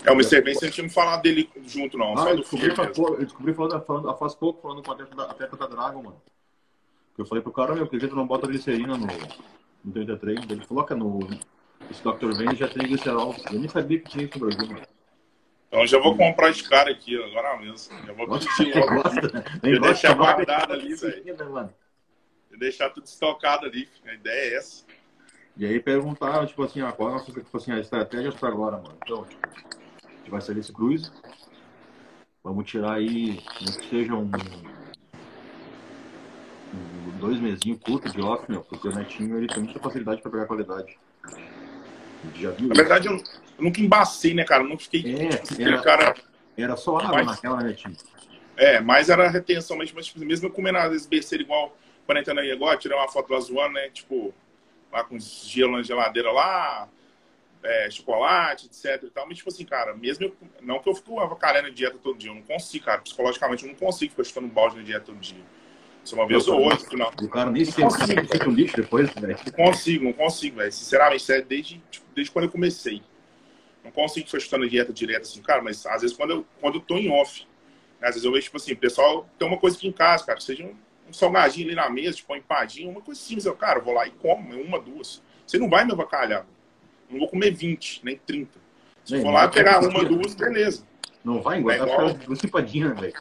É, 0.05 0.11
o 0.11 0.13
Mr. 0.13 0.41
Bean, 0.41 0.53
você 0.53 0.65
não 0.65 0.71
tinha 0.71 0.83
me 0.83 0.89
falado 0.89 1.21
dele 1.21 1.49
junto, 1.65 1.97
não. 1.97 2.17
Ah, 2.17 2.31
eu 2.31 2.37
descobri, 2.37 2.67
eu 2.67 3.25
descobri 3.25 3.53
falando, 3.53 3.85
falando, 3.85 4.17
faz 4.17 4.35
pouco 4.35 4.61
falando 4.61 4.83
com 4.83 4.91
a 4.91 4.93
atleta 4.93 5.15
da, 5.15 5.23
atleta 5.23 5.57
da 5.57 5.67
Dragon, 5.67 6.03
mano. 6.03 6.21
Eu 7.17 7.25
falei 7.25 7.41
pro 7.41 7.53
cara, 7.53 7.75
meu, 7.75 7.87
por 7.87 7.99
que 7.99 8.07
tu 8.07 8.15
não 8.15 8.27
bota 8.27 8.47
glicerina 8.47 8.97
no, 8.97 9.07
no 9.85 9.91
33? 9.93 10.49
Ele 10.49 10.65
falou 10.65 10.83
que 10.83 10.93
no, 10.95 11.19
esse 11.89 12.03
Dr. 12.03 12.33
Vane 12.33 12.55
já 12.55 12.67
tem 12.67 12.87
glicerol. 12.87 13.35
Eu 13.51 13.59
nem 13.59 13.69
sabia 13.69 13.99
que 13.99 14.09
tinha 14.09 14.25
isso 14.25 14.39
no 14.39 14.47
Brasil, 14.47 14.67
mano. 14.67 14.87
Então 15.67 15.87
já 15.87 15.99
vou 15.99 16.17
comprar 16.17 16.49
esse 16.49 16.67
cara 16.67 16.91
aqui 16.91 17.21
agora 17.23 17.57
mesmo. 17.59 17.95
Já 18.05 18.13
vou 18.13 18.27
pedir 18.27 18.75
logo. 18.75 18.95
Gosta, 18.95 19.45
nem 19.63 19.79
deixar 19.79 20.15
guardado 20.15 20.73
ali, 20.73 20.95
velho 20.95 21.73
deixar 22.57 22.89
tudo 22.89 23.05
estocado 23.05 23.65
ali. 23.65 23.87
A 24.05 24.13
ideia 24.13 24.53
é 24.53 24.55
essa. 24.55 24.85
E 25.55 25.65
aí 25.65 25.79
perguntar, 25.79 26.45
tipo 26.47 26.63
assim, 26.63 26.81
ah, 26.81 26.91
qual 26.91 27.09
é 27.09 27.11
a 27.11 27.15
nossa 27.15 27.31
tipo 27.31 27.57
assim, 27.57 27.71
a 27.71 27.79
estratégia 27.79 28.31
para 28.31 28.49
agora, 28.49 28.77
mano? 28.77 28.97
Então, 29.03 29.23
tipo, 29.25 29.47
vai 30.33 30.41
sair 30.41 30.55
desse 30.55 30.73
cruise. 30.73 31.11
Vamos 32.43 32.69
tirar 32.69 32.95
aí, 32.95 33.37
que 33.37 33.71
seja 33.89 34.13
um, 34.15 34.29
um 36.73 37.17
dois 37.19 37.39
mesinhos 37.39 37.79
curto 37.79 38.11
de 38.11 38.21
off, 38.21 38.49
meu, 38.49 38.61
porque 38.61 38.87
o 38.87 38.93
Netinho 38.93 39.37
ele 39.37 39.47
tem 39.47 39.63
muita 39.63 39.79
facilidade 39.79 40.21
para 40.21 40.31
pegar 40.31 40.45
qualidade. 40.45 40.97
Já 42.35 42.51
viu 42.51 42.67
Na 42.67 42.75
verdade, 42.75 43.07
eu, 43.07 43.15
eu, 43.15 43.63
nunca 43.63 43.79
embacei, 43.79 44.33
né, 44.33 44.43
cara? 44.43 44.63
Eu 44.63 44.69
não 44.69 44.77
fiquei. 44.77 45.03
É, 45.05 45.63
era, 45.63 45.81
cara... 45.81 46.15
era 46.57 46.75
só 46.75 46.97
água 46.97 47.23
mas, 47.23 47.27
naquela, 47.27 47.57
né, 47.61 47.69
Netinho? 47.69 47.95
É, 48.57 48.81
mas 48.81 49.09
era 49.09 49.29
retenção, 49.29 49.77
mas, 49.77 49.91
mas 49.93 50.07
tipo, 50.07 50.19
mesmo 50.19 50.49
comendo 50.49 50.79
às 50.79 50.89
vezes 50.89 51.07
besteira 51.07 51.43
igual 51.43 51.75
quarentena 52.05 52.41
aí 52.41 52.51
agora, 52.51 52.77
tirei 52.77 52.97
uma 52.97 53.07
foto 53.07 53.31
lá 53.31 53.39
zoando, 53.39 53.73
né? 53.73 53.89
Tipo, 53.89 54.33
lá 54.91 55.03
com 55.03 55.17
gelo 55.19 55.77
na 55.77 55.83
geladeira 55.83 56.31
lá, 56.31 56.89
é, 57.63 57.89
chocolate, 57.89 58.67
etc 58.67 59.03
e 59.03 59.09
tal. 59.09 59.27
Mas, 59.27 59.37
tipo 59.37 59.49
assim, 59.49 59.65
cara, 59.65 59.95
mesmo 59.95 60.25
eu, 60.25 60.35
não 60.61 60.79
que 60.79 60.89
eu 60.89 60.95
fico 60.95 61.19
avacalhando 61.19 61.71
dieta 61.71 61.97
todo 62.01 62.17
dia, 62.17 62.29
eu 62.29 62.35
não 62.35 62.41
consigo, 62.41 62.85
cara. 62.85 63.01
Psicologicamente, 63.01 63.63
eu 63.63 63.69
não 63.69 63.75
consigo 63.75 64.11
ficar 64.11 64.23
chutando 64.23 64.47
balde 64.47 64.77
na 64.77 64.83
dieta 64.83 65.05
todo 65.05 65.17
dia. 65.17 65.43
É 66.11 66.15
uma 66.15 66.27
vez 66.27 66.47
ou 66.49 66.59
outra, 66.59 66.97
não. 66.97 67.07
O 67.07 67.29
cara 67.29 67.49
nem 67.49 67.63
sempre 67.63 68.27
fica 68.27 68.49
lixo 68.49 68.75
depois, 68.75 69.09
velho. 69.13 69.37
Não 69.45 69.65
consigo, 69.65 70.03
não 70.03 70.13
consigo, 70.13 70.57
velho. 70.57 70.71
Sinceramente, 70.71 71.31
é 71.31 71.41
desde, 71.41 71.81
tipo, 71.89 72.05
desde 72.13 72.31
quando 72.31 72.45
eu 72.45 72.51
comecei. 72.51 73.01
Não 73.83 73.91
consigo 73.91 74.25
ficar 74.27 74.39
chutando 74.39 74.69
dieta 74.69 74.91
direto 74.91 75.23
assim, 75.23 75.41
cara, 75.41 75.61
mas 75.61 75.85
às 75.85 76.01
vezes 76.01 76.15
quando 76.15 76.31
eu, 76.31 76.45
quando 76.59 76.75
eu 76.75 76.81
tô 76.81 76.97
em 76.97 77.09
off, 77.09 77.45
né, 77.99 78.07
às 78.07 78.15
vezes 78.15 78.23
eu 78.23 78.31
vejo, 78.31 78.45
tipo 78.45 78.57
assim, 78.57 78.73
o 78.73 78.77
pessoal 78.77 79.29
tem 79.37 79.47
uma 79.47 79.57
coisa 79.57 79.75
aqui 79.75 79.87
em 79.87 79.91
casa, 79.91 80.25
cara, 80.25 80.39
seja 80.39 80.63
um 80.63 80.73
um 81.07 81.13
salgadinho 81.13 81.67
ali 81.67 81.75
na 81.75 81.89
mesa, 81.89 82.17
tipo, 82.17 82.33
uma 82.33 82.39
empadinha, 82.39 82.89
uma 82.89 83.01
coisa 83.01 83.19
simples. 83.19 83.45
Eu, 83.45 83.55
cara, 83.55 83.79
eu 83.79 83.83
vou 83.83 83.93
lá 83.93 84.07
e 84.07 84.11
como, 84.11 84.59
uma, 84.59 84.79
duas. 84.79 85.21
Você 85.45 85.57
não 85.57 85.69
vai 85.69 85.85
me 85.85 85.91
avacalhar. 85.91 86.45
Não 87.13 87.19
vou 87.19 87.29
comer 87.29 87.51
20, 87.51 88.01
nem 88.03 88.17
30. 88.17 88.59
Se 89.05 89.21
for 89.21 89.31
lá 89.31 89.47
pegar 89.47 89.79
uma, 89.81 90.03
duas, 90.03 90.33
beleza. 90.33 90.83
Não 91.23 91.41
vai 91.41 91.59
engordar 91.59 91.87
é 91.87 91.93
igual... 91.93 92.13
duas 92.13 92.43
empadinhas, 92.43 92.99
velho. 92.99 93.13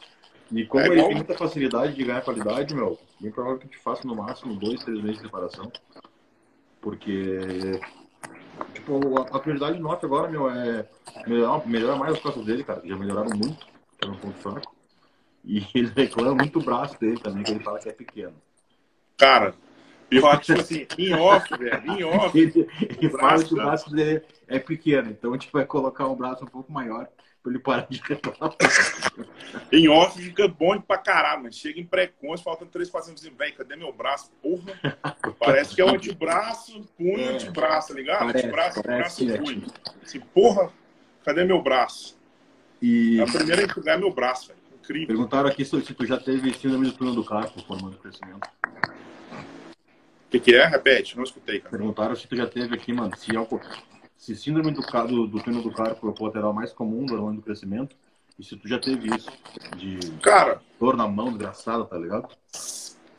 E 0.51 0.65
como 0.65 0.83
é 0.83 0.87
ele 0.87 0.95
igual... 0.95 1.07
tem 1.07 1.15
muita 1.17 1.37
facilidade 1.37 1.93
de 1.93 2.03
ganhar 2.03 2.21
qualidade, 2.21 2.73
meu, 2.73 2.99
bem 3.19 3.31
provável 3.31 3.59
que 3.59 3.67
eu 3.67 3.69
te 3.69 3.77
faça 3.77 4.07
no 4.07 4.15
máximo 4.15 4.55
dois, 4.55 4.83
três 4.83 4.99
meses 5.01 5.17
de 5.17 5.21
preparação. 5.21 5.71
Porque, 6.81 7.39
tipo, 8.73 9.19
a, 9.19 9.37
a 9.37 9.39
prioridade 9.39 9.79
nossa 9.79 10.05
agora, 10.05 10.29
meu, 10.29 10.49
é 10.49 10.87
melhorar, 11.27 11.67
melhorar 11.67 11.95
mais 11.95 12.13
as 12.13 12.19
costas 12.19 12.45
dele, 12.45 12.63
cara. 12.63 12.81
Já 12.83 12.95
melhoraram 12.95 13.29
muito, 13.37 13.65
que 13.65 14.03
era 14.03 14.11
um 14.11 14.17
ponto 14.17 14.37
fraco. 14.39 14.75
E 15.45 15.65
ele 15.75 15.91
reclama 15.95 16.35
muito 16.35 16.59
o 16.59 16.63
braço 16.63 16.99
dele 16.99 17.19
também, 17.19 17.43
que 17.43 17.51
ele 17.51 17.63
fala 17.63 17.79
que 17.79 17.89
é 17.89 17.93
pequeno. 17.93 18.33
Cara, 19.17 19.53
pior 20.19 20.39
que, 20.39 20.45
tipo 20.45 20.59
assim, 20.59 20.87
em 20.97 21.13
off, 21.13 21.57
velho, 21.57 21.91
em 21.91 22.03
off. 22.03 22.37
Ele, 22.37 22.67
ele 22.79 23.09
fala 23.09 23.43
que 23.43 23.53
o 23.53 23.57
braço 23.57 23.89
dele 23.91 24.21
é 24.47 24.59
pequeno, 24.59 25.09
então 25.09 25.31
a 25.31 25.33
gente 25.33 25.51
vai 25.51 25.65
colocar 25.65 26.07
um 26.07 26.15
braço 26.15 26.43
um 26.43 26.47
pouco 26.47 26.71
maior 26.71 27.07
pra 27.43 27.51
ele 27.51 27.59
parar 27.59 27.87
de 27.89 28.01
reclamar. 28.01 28.55
Em 29.71 29.89
off 29.89 30.19
fica 30.21 30.47
bom 30.47 30.79
pra 30.79 30.97
caralho, 30.97 31.43
mas 31.43 31.55
chega 31.55 31.79
em 31.79 31.85
pré-conce, 31.85 32.41
faltando 32.41 32.71
três 32.71 32.89
pacientes 32.89 33.25
assim, 33.25 33.35
velho, 33.35 33.53
cadê 33.55 33.75
meu 33.75 33.91
braço? 33.91 34.31
Porra, 34.41 34.97
parece 35.37 35.75
que 35.75 35.81
é 35.81 35.85
o 35.85 35.89
antebraço, 35.89 36.81
punho, 36.97 37.19
é, 37.19 37.35
antebraço, 37.35 37.89
tá 37.89 37.93
ligado? 37.93 38.19
Parece, 38.19 38.37
antebraço, 38.37 38.83
parece, 38.83 39.25
braço, 39.25 39.43
punho. 39.43 39.65
Assim, 40.01 40.19
porra, 40.33 40.71
cadê 41.25 41.43
meu 41.43 41.61
braço? 41.61 42.17
E... 42.81 43.19
A 43.21 43.25
primeira 43.25 43.61
a 43.61 43.65
entregar 43.65 43.95
é 43.95 43.97
meu 43.97 44.13
braço, 44.13 44.47
velho. 44.47 44.63
Incrível. 44.83 45.07
Perguntaram 45.07 45.49
aqui 45.49 45.63
se 45.63 45.81
tu 45.81 46.05
já 46.05 46.17
teve 46.17 46.53
síndrome 46.53 46.87
do 46.87 46.91
túnel 46.91 47.15
do 47.15 47.23
carpo 47.23 47.61
formando 47.63 47.97
crescimento. 47.97 48.49
O 50.33 50.35
que, 50.35 50.39
que 50.39 50.55
é? 50.55 50.65
Repete, 50.65 51.15
não 51.15 51.23
escutei, 51.23 51.59
cara. 51.59 51.77
Perguntaram 51.77 52.15
se 52.15 52.27
tu 52.27 52.35
já 52.35 52.47
teve 52.47 52.73
aqui, 52.73 52.91
mano, 52.91 53.15
se, 53.15 53.37
é 53.37 53.47
se 54.17 54.35
síndrome 54.35 54.71
do, 54.71 54.81
do, 54.81 55.27
do 55.27 55.43
túnel 55.43 55.61
do 55.61 55.71
carpo 55.71 56.07
é 56.07 56.09
o 56.09 56.25
lateral 56.25 56.51
mais 56.51 56.73
comum 56.73 57.05
do 57.05 57.13
hormônio 57.13 57.39
do 57.39 57.43
crescimento, 57.43 57.95
e 58.39 58.43
se 58.43 58.57
tu 58.57 58.67
já 58.67 58.79
teve 58.79 59.15
isso, 59.15 59.29
de 59.77 59.99
cara, 60.21 60.59
dor 60.79 60.97
na 60.97 61.07
mão 61.07 61.29
desgraçada, 61.29 61.85
tá 61.85 61.95
ligado? 61.99 62.27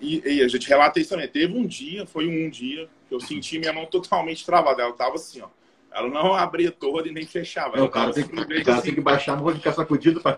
E, 0.01 0.23
e, 0.27 0.43
a 0.43 0.49
gente 0.49 0.69
relata 0.69 0.99
isso 0.99 1.11
também. 1.11 1.29
Teve 1.29 1.57
um 1.57 1.65
dia, 1.65 2.05
foi 2.05 2.27
um 2.27 2.51
dia, 2.51 2.89
que 3.09 3.15
eu 3.15 3.21
senti 3.21 3.61
minha 3.61 3.73
mão 3.73 3.87
totalmente 3.87 4.45
travada. 4.45 4.83
Ela 4.83 4.93
tava 4.93 5.15
assim, 5.15 5.41
ó. 5.41 5.47
Ela 5.93 6.09
não 6.09 6.35
abria 6.35 6.73
toda 6.73 7.09
e 7.09 7.13
nem 7.13 7.25
fechava. 7.25 7.79
É, 7.79 7.81
o 7.81 7.89
cara, 7.89 8.13
tem, 8.13 8.25
o 8.25 8.29
cara 8.29 8.79
assim, 8.79 8.87
tem 8.87 8.95
que 8.97 9.01
baixar 9.01 9.35
a 9.35 9.37
mão 9.37 9.53
de 9.53 9.59
ficar 9.59 9.73
sacudido 9.73 10.21
pra 10.21 10.37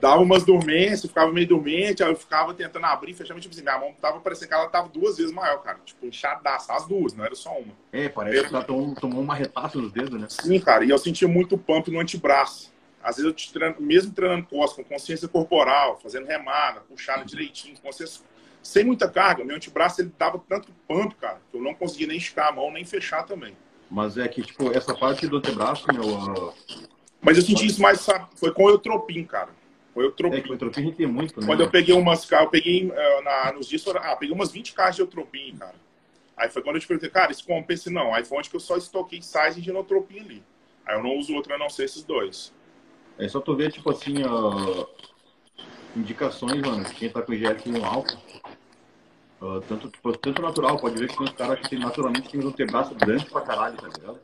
dava 0.00 0.20
umas 0.20 0.44
dormências, 0.44 1.02
ficava 1.02 1.32
meio 1.32 1.46
dormente, 1.46 2.02
aí 2.02 2.10
eu 2.10 2.16
ficava 2.16 2.52
tentando 2.52 2.86
abrir, 2.86 3.14
fechar, 3.14 3.38
tipo 3.38 3.54
assim, 3.54 3.62
minha 3.62 3.78
mão 3.78 3.94
tava 4.00 4.20
parecendo 4.20 4.48
que 4.48 4.54
ela 4.54 4.68
tava 4.68 4.88
duas 4.88 5.16
vezes 5.16 5.32
maior, 5.32 5.58
cara. 5.62 5.78
Tipo, 5.84 6.06
inchadaça, 6.06 6.74
as 6.74 6.86
duas, 6.86 7.14
não 7.14 7.24
era 7.24 7.34
só 7.34 7.50
uma. 7.56 7.72
É, 7.92 8.08
parece 8.08 8.38
eu... 8.38 8.48
que 8.48 8.54
ela 8.54 8.64
tomou, 8.64 8.94
tomou 8.94 9.22
uma 9.22 9.34
retaça 9.34 9.78
nos 9.78 9.92
dedos, 9.92 10.20
né? 10.20 10.26
Sim, 10.28 10.58
cara, 10.58 10.84
e 10.84 10.90
eu 10.90 10.98
sentia 10.98 11.28
muito 11.28 11.56
pump 11.56 11.90
no 11.90 12.00
antebraço. 12.00 12.74
Às 13.02 13.16
vezes 13.16 13.30
eu 13.30 13.32
te 13.32 13.52
treino, 13.52 13.76
mesmo 13.78 14.12
treinando 14.12 14.46
costas, 14.46 14.84
com 14.84 14.94
consciência 14.94 15.28
corporal, 15.28 16.00
fazendo 16.02 16.26
remada, 16.26 16.80
puxando 16.80 17.24
direitinho, 17.24 17.76
consciência, 17.80 18.22
sem 18.62 18.84
muita 18.84 19.08
carga, 19.08 19.44
meu 19.44 19.54
antebraço 19.54 20.00
ele 20.00 20.12
dava 20.18 20.42
tanto 20.48 20.72
pump, 20.88 21.14
cara, 21.14 21.40
que 21.50 21.56
eu 21.56 21.62
não 21.62 21.72
conseguia 21.72 22.08
nem 22.08 22.16
esticar 22.16 22.48
a 22.48 22.52
mão, 22.52 22.72
nem 22.72 22.84
fechar 22.84 23.22
também. 23.22 23.56
Mas 23.88 24.18
é 24.18 24.26
que, 24.26 24.42
tipo, 24.42 24.76
essa 24.76 24.92
parte 24.92 25.28
do 25.28 25.36
antebraço, 25.36 25.86
meu. 25.92 26.02
Uh... 26.04 26.52
Mas 27.20 27.36
eu 27.36 27.44
senti 27.44 27.66
isso 27.66 27.80
mais, 27.80 28.00
sabe, 28.00 28.26
foi 28.34 28.52
com 28.52 28.64
o 28.64 28.70
eutropim, 28.70 29.22
cara. 29.22 29.50
Foi 29.96 30.04
eutropim. 30.04 30.36
É 30.36 30.92
tem 30.92 31.06
muito, 31.06 31.40
né? 31.40 31.46
Quando 31.46 31.62
eu 31.62 31.70
peguei 31.70 31.94
umas 31.94 32.30
eu 32.30 32.50
peguei 32.50 32.86
uh, 32.86 33.24
na, 33.24 33.52
nos 33.54 33.66
dias, 33.66 33.82
ah, 33.88 34.14
peguei 34.14 34.34
umas 34.34 34.52
20 34.52 34.74
caixas 34.74 34.96
de 34.96 35.00
eutropim, 35.00 35.56
cara. 35.56 35.74
Aí 36.36 36.50
foi 36.50 36.60
quando 36.60 36.76
eu 36.76 36.82
te 36.82 36.86
perguntei, 36.86 37.08
cara, 37.08 37.32
isso 37.32 37.46
compensa? 37.46 37.90
Não, 37.90 38.12
aí 38.12 38.22
foi 38.22 38.36
onde 38.36 38.50
que 38.50 38.56
eu 38.56 38.60
só 38.60 38.76
estoquei 38.76 39.22
size 39.22 39.58
de 39.58 39.70
eutropim 39.70 40.20
ali. 40.20 40.42
Aí 40.84 40.96
eu 40.96 41.02
não 41.02 41.16
uso 41.16 41.34
outro 41.34 41.54
a 41.54 41.56
não 41.56 41.70
ser 41.70 41.84
esses 41.84 42.04
dois. 42.04 42.52
É 43.18 43.26
só 43.26 43.40
tu 43.40 43.56
ver, 43.56 43.72
tipo 43.72 43.90
assim, 43.90 44.22
uh, 44.22 44.86
indicações, 45.96 46.60
mano, 46.60 46.84
quem 46.84 47.08
tá 47.08 47.22
com 47.22 47.32
IGF-1 47.32 47.82
alto. 47.82 48.18
Uh, 49.40 49.62
tanto, 49.62 49.88
tipo, 49.88 50.14
tanto 50.18 50.42
natural, 50.42 50.76
pode 50.76 51.00
ver 51.00 51.08
que 51.08 51.16
tem 51.16 51.24
uns 51.26 51.32
caras 51.32 51.58
que 51.58 51.70
tem, 51.70 51.78
naturalmente 51.78 52.28
tem 52.28 52.44
um 52.44 52.48
antebraço 52.48 52.94
grande 52.94 53.24
pra 53.24 53.40
caralho, 53.40 53.76
tá 53.78 53.88
ligado? 53.88 54.20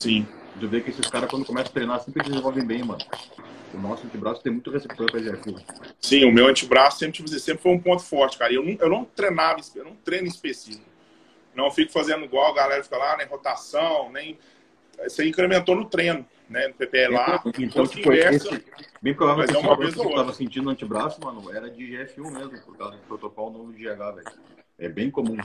Sim. 0.00 0.26
Tu 0.58 0.68
vê 0.68 0.80
que 0.80 0.90
esses 0.90 1.06
caras, 1.06 1.30
quando 1.30 1.44
começam 1.44 1.70
a 1.70 1.72
treinar, 1.72 2.00
sempre 2.00 2.22
desenvolvem 2.22 2.66
bem, 2.66 2.82
mano. 2.82 3.00
O 3.72 3.78
nosso 3.78 4.06
antebraço 4.06 4.42
tem 4.42 4.52
muito 4.52 4.70
receptor 4.70 5.10
para 5.10 5.20
GFU. 5.20 5.54
Sim, 6.00 6.24
o 6.24 6.32
meu 6.32 6.48
antebraço 6.48 6.98
sempre, 6.98 7.12
tipo, 7.12 7.28
sempre 7.28 7.62
foi 7.62 7.72
um 7.72 7.78
ponto 7.78 8.02
forte, 8.02 8.36
cara. 8.36 8.52
Eu 8.52 8.64
não, 8.64 8.72
eu 8.72 8.88
não 8.88 9.04
treinava, 9.04 9.60
eu 9.76 9.84
não 9.84 9.94
treino 9.96 10.26
específico. 10.26 10.84
Não 11.54 11.70
fico 11.70 11.92
fazendo 11.92 12.24
igual 12.24 12.50
a 12.50 12.54
galera 12.54 12.82
fica 12.82 12.96
lá, 12.96 13.16
nem 13.16 13.26
rotação, 13.26 14.10
nem. 14.10 14.38
Você 15.02 15.26
incrementou 15.26 15.76
no 15.76 15.84
treino, 15.84 16.26
né? 16.48 16.68
No 16.68 16.74
PPL 16.74 17.14
lá. 17.14 17.42
Então, 17.46 17.64
então 17.64 17.86
tipo, 17.86 18.12
esse, 18.12 18.64
bem 19.00 19.14
provável 19.14 19.46
que 19.46 19.56
é 19.56 19.58
uma 19.58 19.76
vez 19.76 19.94
que 19.94 20.00
eu 20.00 20.08
estava 20.08 20.32
sentindo 20.32 20.64
no 20.64 20.70
antebraço, 20.70 21.20
mano, 21.22 21.54
era 21.54 21.70
de 21.70 21.84
GF1 21.84 22.30
mesmo, 22.30 22.60
por 22.62 22.76
causa 22.76 22.96
do 22.96 23.02
protocolo 23.02 23.58
novo 23.58 23.72
de 23.72 23.84
GH, 23.84 24.14
velho. 24.14 24.32
É 24.78 24.88
bem 24.88 25.10
comum. 25.10 25.36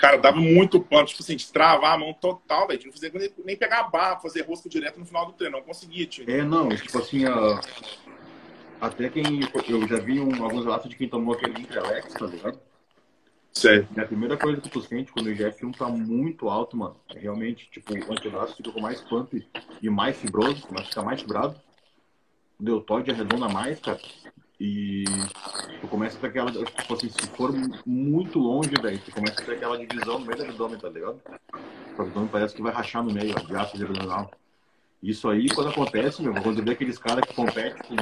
Cara, 0.00 0.16
dava 0.16 0.38
muito 0.38 0.80
pano, 0.80 1.06
tipo 1.06 1.22
assim, 1.22 1.36
de 1.36 1.52
travar 1.52 1.94
a 1.94 1.98
mão 1.98 2.14
total, 2.14 2.66
velho. 2.66 2.80
Não 2.86 2.92
fazia 2.92 3.12
nem, 3.44 3.56
pegar 3.56 3.80
a 3.80 3.88
barra, 3.88 4.18
fazer 4.18 4.42
rosco 4.42 4.68
direto 4.68 4.98
no 4.98 5.04
final 5.04 5.26
do 5.26 5.32
treino. 5.32 5.58
Não 5.58 5.64
conseguia, 5.64 6.06
tio. 6.06 6.24
É, 6.28 6.42
não, 6.42 6.70
tipo 6.70 6.98
assim, 6.98 7.26
uh, 7.26 7.60
até 8.80 9.10
quem. 9.10 9.40
Eu 9.68 9.86
já 9.86 9.98
vi 9.98 10.18
um, 10.18 10.42
alguns 10.42 10.64
relatos 10.64 10.88
de 10.88 10.96
quem 10.96 11.08
tomou 11.08 11.34
aquele 11.34 11.60
Intralex, 11.60 12.14
tá 12.14 12.26
ligado? 12.26 12.58
Certo. 13.52 13.88
E 13.94 14.00
a 14.00 14.06
primeira 14.06 14.36
coisa 14.36 14.60
que 14.60 14.70
tu 14.70 14.80
sente 14.80 15.12
quando 15.12 15.26
o 15.26 15.30
IGF-1 15.30 15.76
tá 15.76 15.88
muito 15.88 16.48
alto, 16.48 16.76
mano, 16.76 16.96
é 17.14 17.18
realmente, 17.18 17.68
tipo, 17.70 17.92
o 17.92 18.12
antebraço 18.12 18.56
fica 18.56 18.70
com 18.70 18.80
mais 18.80 19.00
pump 19.02 19.46
e 19.82 19.90
mais 19.90 20.16
fibroso, 20.16 20.66
mas 20.70 20.88
fica 20.88 21.02
mais 21.02 21.20
fibrado. 21.20 21.60
O 22.58 22.62
deltoide 22.62 23.10
arredonda 23.10 23.48
mais, 23.48 23.78
cara. 23.80 24.00
E 24.60 25.04
tu 25.80 25.88
começa 25.88 26.18
a 26.18 26.20
ter 26.20 26.26
aquela, 26.26 26.52
tipo 26.52 26.94
assim, 26.94 27.08
se 27.08 27.26
for 27.30 27.50
muito 27.86 28.38
longe, 28.38 28.70
velho, 28.80 28.98
tu 28.98 29.10
começa 29.10 29.40
a 29.40 29.44
ter 29.44 29.52
aquela 29.52 29.78
divisão 29.78 30.18
no 30.18 30.26
meio 30.26 30.36
do 30.36 30.44
abdômen, 30.44 30.78
tá 30.78 30.88
ligado? 30.90 31.18
O 31.96 32.02
abdômen 32.02 32.28
parece 32.28 32.54
que 32.54 32.60
vai 32.60 32.70
rachar 32.70 33.02
no 33.02 33.10
meio, 33.10 33.34
ó, 33.34 33.40
de 33.40 33.56
ácido 33.56 33.86
abdominal. 33.86 34.30
Isso 35.02 35.30
aí, 35.30 35.48
quando 35.48 35.70
acontece, 35.70 36.22
meu, 36.22 36.34
quando 36.34 36.62
vê 36.62 36.72
aqueles 36.72 36.98
caras 36.98 37.24
que 37.26 37.34
competem 37.34 37.82
com, 37.88 37.96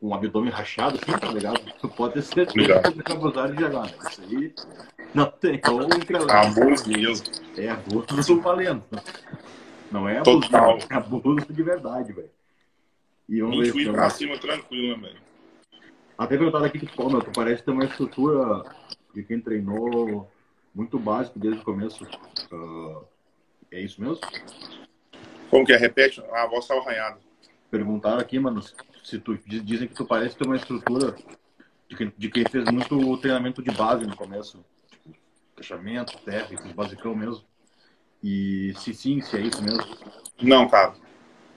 com 0.00 0.08
o 0.08 0.14
abdômen 0.14 0.50
rachado, 0.50 0.98
assim, 0.98 1.18
tá 1.18 1.30
ligado? 1.30 1.60
Tu 1.82 1.88
pode 1.90 2.14
ter 2.14 2.22
certeza 2.22 2.92
que 2.92 3.12
é 3.12 3.14
abusar 3.14 3.52
de 3.52 3.60
jogar, 3.60 3.82
né? 3.82 3.92
Isso 4.10 4.22
aí 4.22 4.54
não 5.14 5.30
tem 5.30 5.60
como 5.60 5.82
Abuso 6.30 6.88
mesmo. 6.88 7.26
É 7.58 7.68
abuso 7.68 8.40
valendo. 8.40 8.82
Não 9.92 10.08
é 10.08 10.16
abuso, 10.16 10.40
Total. 10.40 10.78
é 10.88 10.94
abuso 10.94 11.52
de 11.52 11.62
verdade, 11.62 12.10
velho. 12.10 12.30
E 13.28 13.40
vamos 13.40 13.68
20 13.68 13.84
ver. 13.84 13.92
pra 13.92 14.10
cima, 14.10 14.38
tranquilo, 14.38 14.96
né, 14.96 15.08
velho? 15.08 15.20
Até 16.16 16.36
perguntar 16.36 16.64
aqui, 16.64 16.78
tipo, 16.78 17.10
meu, 17.10 17.20
tu 17.20 17.32
parece 17.32 17.62
ter 17.62 17.70
uma 17.70 17.84
estrutura 17.84 18.64
de 19.14 19.22
quem 19.22 19.40
treinou 19.40 20.30
muito 20.74 20.98
básico 20.98 21.38
desde 21.38 21.60
o 21.60 21.64
começo. 21.64 22.04
Uh, 22.52 23.04
é 23.70 23.80
isso 23.80 24.00
mesmo? 24.00 24.20
Como 25.50 25.64
que 25.64 25.72
é? 25.72 25.76
Repete, 25.76 26.22
a 26.32 26.46
voz 26.46 26.66
tá 26.66 26.74
arranhada. 26.74 27.18
Perguntaram 27.70 28.18
aqui, 28.18 28.38
mano, 28.38 28.62
se 29.02 29.18
tu 29.18 29.38
dizem 29.46 29.88
que 29.88 29.94
tu 29.94 30.04
parece 30.04 30.36
ter 30.36 30.46
uma 30.46 30.56
estrutura 30.56 31.16
de 31.88 31.96
quem, 31.96 32.12
de 32.16 32.30
quem 32.30 32.44
fez 32.44 32.70
muito 32.70 33.16
treinamento 33.18 33.62
de 33.62 33.70
base 33.70 34.06
no 34.06 34.16
começo. 34.16 34.64
Tipo, 34.90 35.16
fechamento, 35.56 36.18
esses 36.50 36.72
basicão 36.72 37.14
mesmo. 37.14 37.44
E 38.22 38.72
se 38.78 38.94
sim, 38.94 39.20
se 39.20 39.36
é 39.36 39.40
isso 39.40 39.62
mesmo. 39.62 39.84
Não, 40.40 40.68
cara. 40.68 40.94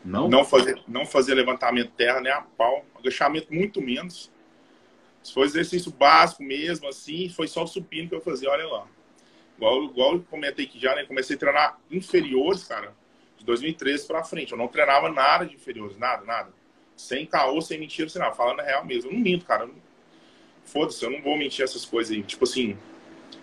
Não? 0.07 0.29
Não 0.29 0.45
fazer, 0.45 0.81
não 0.87 1.05
fazer 1.05 1.33
levantamento 1.33 1.91
terra 1.91 2.21
nem 2.21 2.31
a 2.31 2.41
pau. 2.41 2.85
Agachamento 2.97 3.53
muito 3.53 3.81
menos. 3.81 4.31
For 5.33 5.43
exercício 5.43 5.91
básico 5.91 6.41
mesmo, 6.41 6.87
assim, 6.87 7.27
foi 7.27 7.49
só 7.49 7.65
supino 7.65 8.07
que 8.07 8.15
eu 8.15 8.21
fazia, 8.21 8.49
olha 8.49 8.65
lá. 8.65 8.87
Igual, 9.57 9.83
igual 9.83 10.13
eu 10.13 10.23
comentei 10.29 10.65
aqui 10.65 10.79
já, 10.79 10.95
né? 10.95 11.03
Comecei 11.03 11.35
a 11.35 11.39
treinar 11.39 11.77
inferiores, 11.91 12.63
cara, 12.63 12.95
de 13.37 13.43
2013 13.43 14.07
pra 14.07 14.23
frente. 14.23 14.53
Eu 14.53 14.57
não 14.57 14.69
treinava 14.69 15.09
nada 15.11 15.45
de 15.45 15.55
inferiores, 15.55 15.97
nada, 15.97 16.23
nada. 16.23 16.53
Sem 16.95 17.25
caô, 17.25 17.59
sem 17.59 17.77
mentira, 17.77 18.07
sem 18.07 18.21
nada. 18.21 18.33
Falando 18.33 18.61
a 18.61 18.63
real 18.63 18.85
mesmo. 18.85 19.09
Eu 19.09 19.13
não 19.13 19.19
minto, 19.19 19.45
cara. 19.45 19.69
Foda-se, 20.63 21.03
eu 21.03 21.11
não 21.11 21.21
vou 21.21 21.37
mentir 21.37 21.65
essas 21.65 21.83
coisas 21.83 22.15
aí. 22.15 22.23
Tipo 22.23 22.45
assim, 22.45 22.77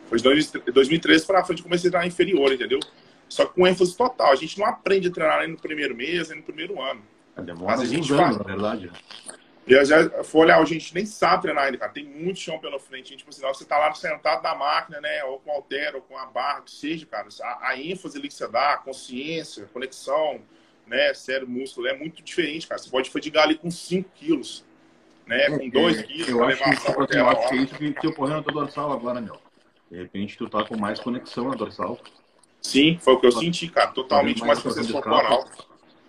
foi 0.07 0.18
de 0.18 0.48
2013 0.72 1.27
pra 1.27 1.44
frente 1.44 1.59
que 1.59 1.64
comecei 1.64 1.88
a 1.88 1.90
treinar 1.90 2.09
inferior, 2.09 2.50
entendeu? 2.50 2.81
Só 3.35 3.44
que 3.44 3.55
com 3.55 3.66
ênfase 3.66 3.97
total. 3.97 4.31
A 4.31 4.37
gente 4.37 4.57
não 4.61 4.66
aprende 4.66 5.09
a 5.09 5.11
treinar 5.11 5.40
nem 5.40 5.49
no 5.49 5.57
primeiro 5.57 5.94
mês, 5.94 6.29
nem 6.29 6.38
no 6.38 6.44
primeiro 6.44 6.81
ano. 6.81 7.03
É, 7.37 7.42
demora 7.42 7.81
a 7.81 7.85
gente 7.85 8.12
anos, 8.12 8.38
na 8.38 8.44
verdade. 8.44 8.92
E 9.66 9.85
já 9.85 10.23
for 10.23 10.44
olhar, 10.44 10.61
a 10.61 10.64
gente 10.64 10.94
nem 10.94 11.05
sabe 11.05 11.42
treinar 11.42 11.64
ainda, 11.64 11.79
cara. 11.79 11.90
Tem 11.90 12.05
muito 12.05 12.38
chão 12.38 12.61
pela 12.61 12.79
frente. 12.79 13.07
A 13.07 13.09
gente, 13.09 13.18
tipo 13.18 13.31
assim, 13.31 13.42
você 13.42 13.64
tá 13.64 13.77
lá 13.77 13.92
sentado 13.92 14.40
na 14.40 14.55
máquina, 14.55 15.01
né? 15.01 15.25
Ou 15.25 15.40
com 15.40 15.51
altero, 15.51 15.97
ou 15.97 16.03
com 16.03 16.16
a 16.16 16.27
barra, 16.27 16.61
que 16.61 16.70
seja, 16.70 17.05
cara. 17.07 17.27
A, 17.42 17.70
a 17.70 17.81
ênfase 17.81 18.16
ali 18.16 18.29
que 18.29 18.35
você 18.35 18.47
dá, 18.47 18.75
a 18.75 18.77
consciência, 18.77 19.64
a 19.64 19.66
conexão, 19.66 20.40
né? 20.87 21.12
Cérebro, 21.12 21.51
músculo, 21.51 21.88
é 21.88 21.99
muito 21.99 22.23
diferente, 22.23 22.68
cara. 22.68 22.81
Você 22.81 22.88
pode 22.88 23.11
fadigar 23.11 23.44
ali 23.44 23.57
com 23.57 23.68
5 23.68 24.11
quilos, 24.14 24.64
né? 25.27 25.51
Com 25.59 25.68
2 25.68 25.99
é, 25.99 26.03
quilos. 26.05 26.29
Eu 26.29 26.44
acho, 26.44 26.62
que, 26.62 26.70
tipo, 26.70 27.03
assim, 27.03 27.18
eu 27.18 27.29
acho 27.29 27.49
que 27.49 27.55
é 27.55 27.59
isso 27.59 27.75
que, 27.75 27.92
que 27.94 28.07
ocorreu 28.07 28.37
na 28.37 28.42
tua 28.44 28.53
dorsal 28.53 28.92
agora, 28.92 29.20
meu. 29.20 29.40
De 29.90 29.99
repente 29.99 30.38
tu 30.38 30.49
tá 30.49 30.64
com 30.64 30.77
mais 30.77 31.01
conexão 31.01 31.49
na 31.49 31.57
dorsal. 31.57 31.99
Sim, 32.64 32.98
foi 32.98 33.14
o 33.14 33.20
que 33.20 33.27
eu 33.27 33.33
senti, 33.33 33.68
cara. 33.68 33.88
Totalmente 33.88 34.44
mais 34.44 34.59
processo 34.59 34.90
corporal. 34.90 35.48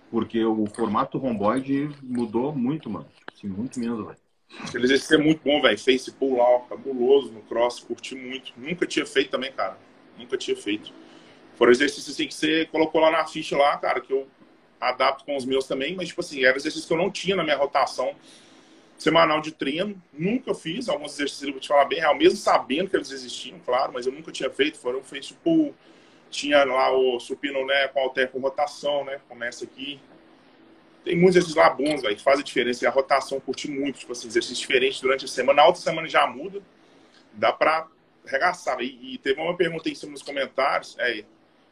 Porque 0.09 0.43
o 0.43 0.65
formato 0.67 1.17
romboide 1.17 1.89
mudou 2.01 2.55
muito, 2.55 2.89
mano. 2.89 3.07
Assim, 3.31 3.47
muito 3.47 3.79
mesmo, 3.79 4.05
velho. 4.05 4.17
Aquele 4.61 4.85
exercício 4.85 5.15
é 5.15 5.17
muito 5.17 5.41
bom, 5.43 5.61
velho. 5.61 5.77
Face 5.77 6.11
pull 6.13 6.37
lá, 6.37 6.61
cabuloso 6.69 7.31
no 7.31 7.41
cross, 7.41 7.81
curti 7.81 8.15
muito. 8.15 8.53
Nunca 8.55 8.87
tinha 8.87 9.05
feito 9.05 9.31
também, 9.31 9.51
cara. 9.51 9.77
Nunca 10.17 10.37
tinha 10.37 10.55
feito. 10.55 10.93
Foram 11.57 11.71
exercícios 11.71 12.15
assim 12.15 12.27
que 12.27 12.33
você 12.33 12.65
colocou 12.67 13.01
lá 13.01 13.11
na 13.11 13.25
ficha 13.25 13.57
lá, 13.57 13.77
cara, 13.77 13.99
que 13.99 14.13
eu 14.13 14.25
adapto 14.79 15.25
com 15.25 15.35
os 15.35 15.45
meus 15.45 15.67
também, 15.67 15.95
mas 15.95 16.09
tipo 16.09 16.21
assim, 16.21 16.43
era 16.43 16.55
exercício 16.55 16.87
que 16.87 16.93
eu 16.93 16.97
não 16.97 17.11
tinha 17.11 17.35
na 17.35 17.43
minha 17.43 17.57
rotação 17.57 18.13
semanal 18.97 19.41
de 19.41 19.51
treino. 19.51 20.01
Nunca 20.13 20.53
fiz 20.53 20.87
alguns 20.87 21.13
exercícios, 21.13 21.51
vou 21.51 21.59
te 21.59 21.67
falar 21.67 21.85
bem 21.85 21.99
real, 21.99 22.15
mesmo 22.15 22.37
sabendo 22.37 22.89
que 22.89 22.95
eles 22.95 23.11
existiam, 23.11 23.59
claro, 23.59 23.91
mas 23.93 24.05
eu 24.05 24.13
nunca 24.13 24.31
tinha 24.31 24.49
feito. 24.49 24.77
Foram 24.77 25.03
feitos 25.03 25.29
tipo. 25.29 25.73
Tinha 26.35 26.65
lá 26.65 26.91
o 26.91 27.17
supino 27.17 27.65
né, 27.65 27.87
com 27.87 27.99
alter 28.01 28.29
com 28.29 28.39
rotação, 28.39 29.05
né? 29.05 29.21
Começa 29.29 29.63
aqui. 29.63 29.99
Tem 31.03 31.15
muitos 31.15 31.37
exercícios 31.37 31.55
lá 31.55 31.69
bons, 31.69 32.01
velho, 32.01 32.15
que 32.15 32.21
fazem 32.21 32.43
diferença. 32.43 32.83
E 32.83 32.87
a 32.87 32.91
rotação 32.91 33.39
curti 33.39 33.71
muito, 33.71 33.99
tipo 33.99 34.11
assim, 34.11 34.27
exercícios 34.27 34.59
diferentes 34.59 34.99
durante 34.99 35.23
a 35.23 35.27
semana. 35.29 35.61
Na 35.61 35.67
outra 35.67 35.81
semana 35.81 36.09
já 36.09 36.27
muda. 36.27 36.61
Dá 37.31 37.53
pra 37.53 37.87
arregaçar. 38.27 38.81
E, 38.81 39.13
e 39.13 39.17
teve 39.17 39.39
uma 39.39 39.55
pergunta 39.55 39.89
em 39.89 39.95
cima 39.95 40.11
nos 40.11 40.21
comentários. 40.21 40.97
É, 40.99 41.23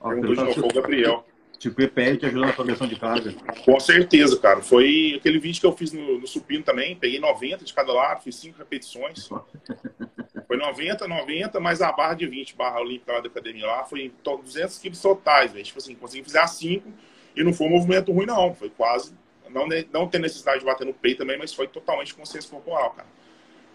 perguntou 0.01 0.35
de 0.35 0.43
novo, 0.43 0.65
o 0.65 0.73
Gabriel. 0.73 1.25
Tipo, 1.59 1.81
EPL 1.81 2.17
te 2.17 2.25
ajuda 2.25 2.45
na 2.47 2.53
progressão 2.53 2.87
de 2.87 2.95
carga? 2.97 3.33
Com 3.65 3.79
certeza, 3.79 4.39
cara. 4.39 4.61
Foi 4.61 5.15
aquele 5.17 5.39
vídeo 5.39 5.59
que 5.59 5.67
eu 5.67 5.75
fiz 5.75 5.91
no, 5.91 6.19
no 6.19 6.27
supino 6.27 6.63
também. 6.63 6.95
Peguei 6.95 7.19
90 7.19 7.65
de 7.65 7.73
cada 7.73 7.91
lado, 7.91 8.21
fiz 8.21 8.35
5 8.37 8.57
repetições. 8.57 9.29
Foi 10.47 10.57
90, 10.57 11.07
90, 11.07 11.59
mais 11.59 11.81
a 11.81 11.91
barra 11.91 12.13
de 12.13 12.27
20, 12.27 12.55
barra 12.55 12.79
olímpica 12.79 13.13
lá 13.13 13.19
da 13.21 13.27
academia 13.27 13.65
lá. 13.65 13.83
Foi 13.83 14.13
200 14.23 14.77
quilos 14.79 15.01
totais, 15.01 15.51
velho. 15.51 15.63
Tipo 15.63 15.79
assim, 15.79 15.95
consegui 15.95 16.23
fazer 16.23 16.39
a 16.39 16.47
5 16.47 16.87
e 17.35 17.43
não 17.43 17.53
foi 17.53 17.67
um 17.67 17.71
movimento 17.71 18.11
ruim, 18.11 18.25
não. 18.25 18.53
Foi 18.53 18.69
quase. 18.69 19.13
Não, 19.49 19.67
não 19.91 20.07
tem 20.07 20.19
necessidade 20.19 20.59
de 20.59 20.65
bater 20.65 20.85
no 20.85 20.93
peito 20.93 21.19
também, 21.19 21.37
mas 21.37 21.53
foi 21.53 21.67
totalmente 21.67 22.13
consciência 22.15 22.49
corporal, 22.49 22.91
cara. 22.91 23.07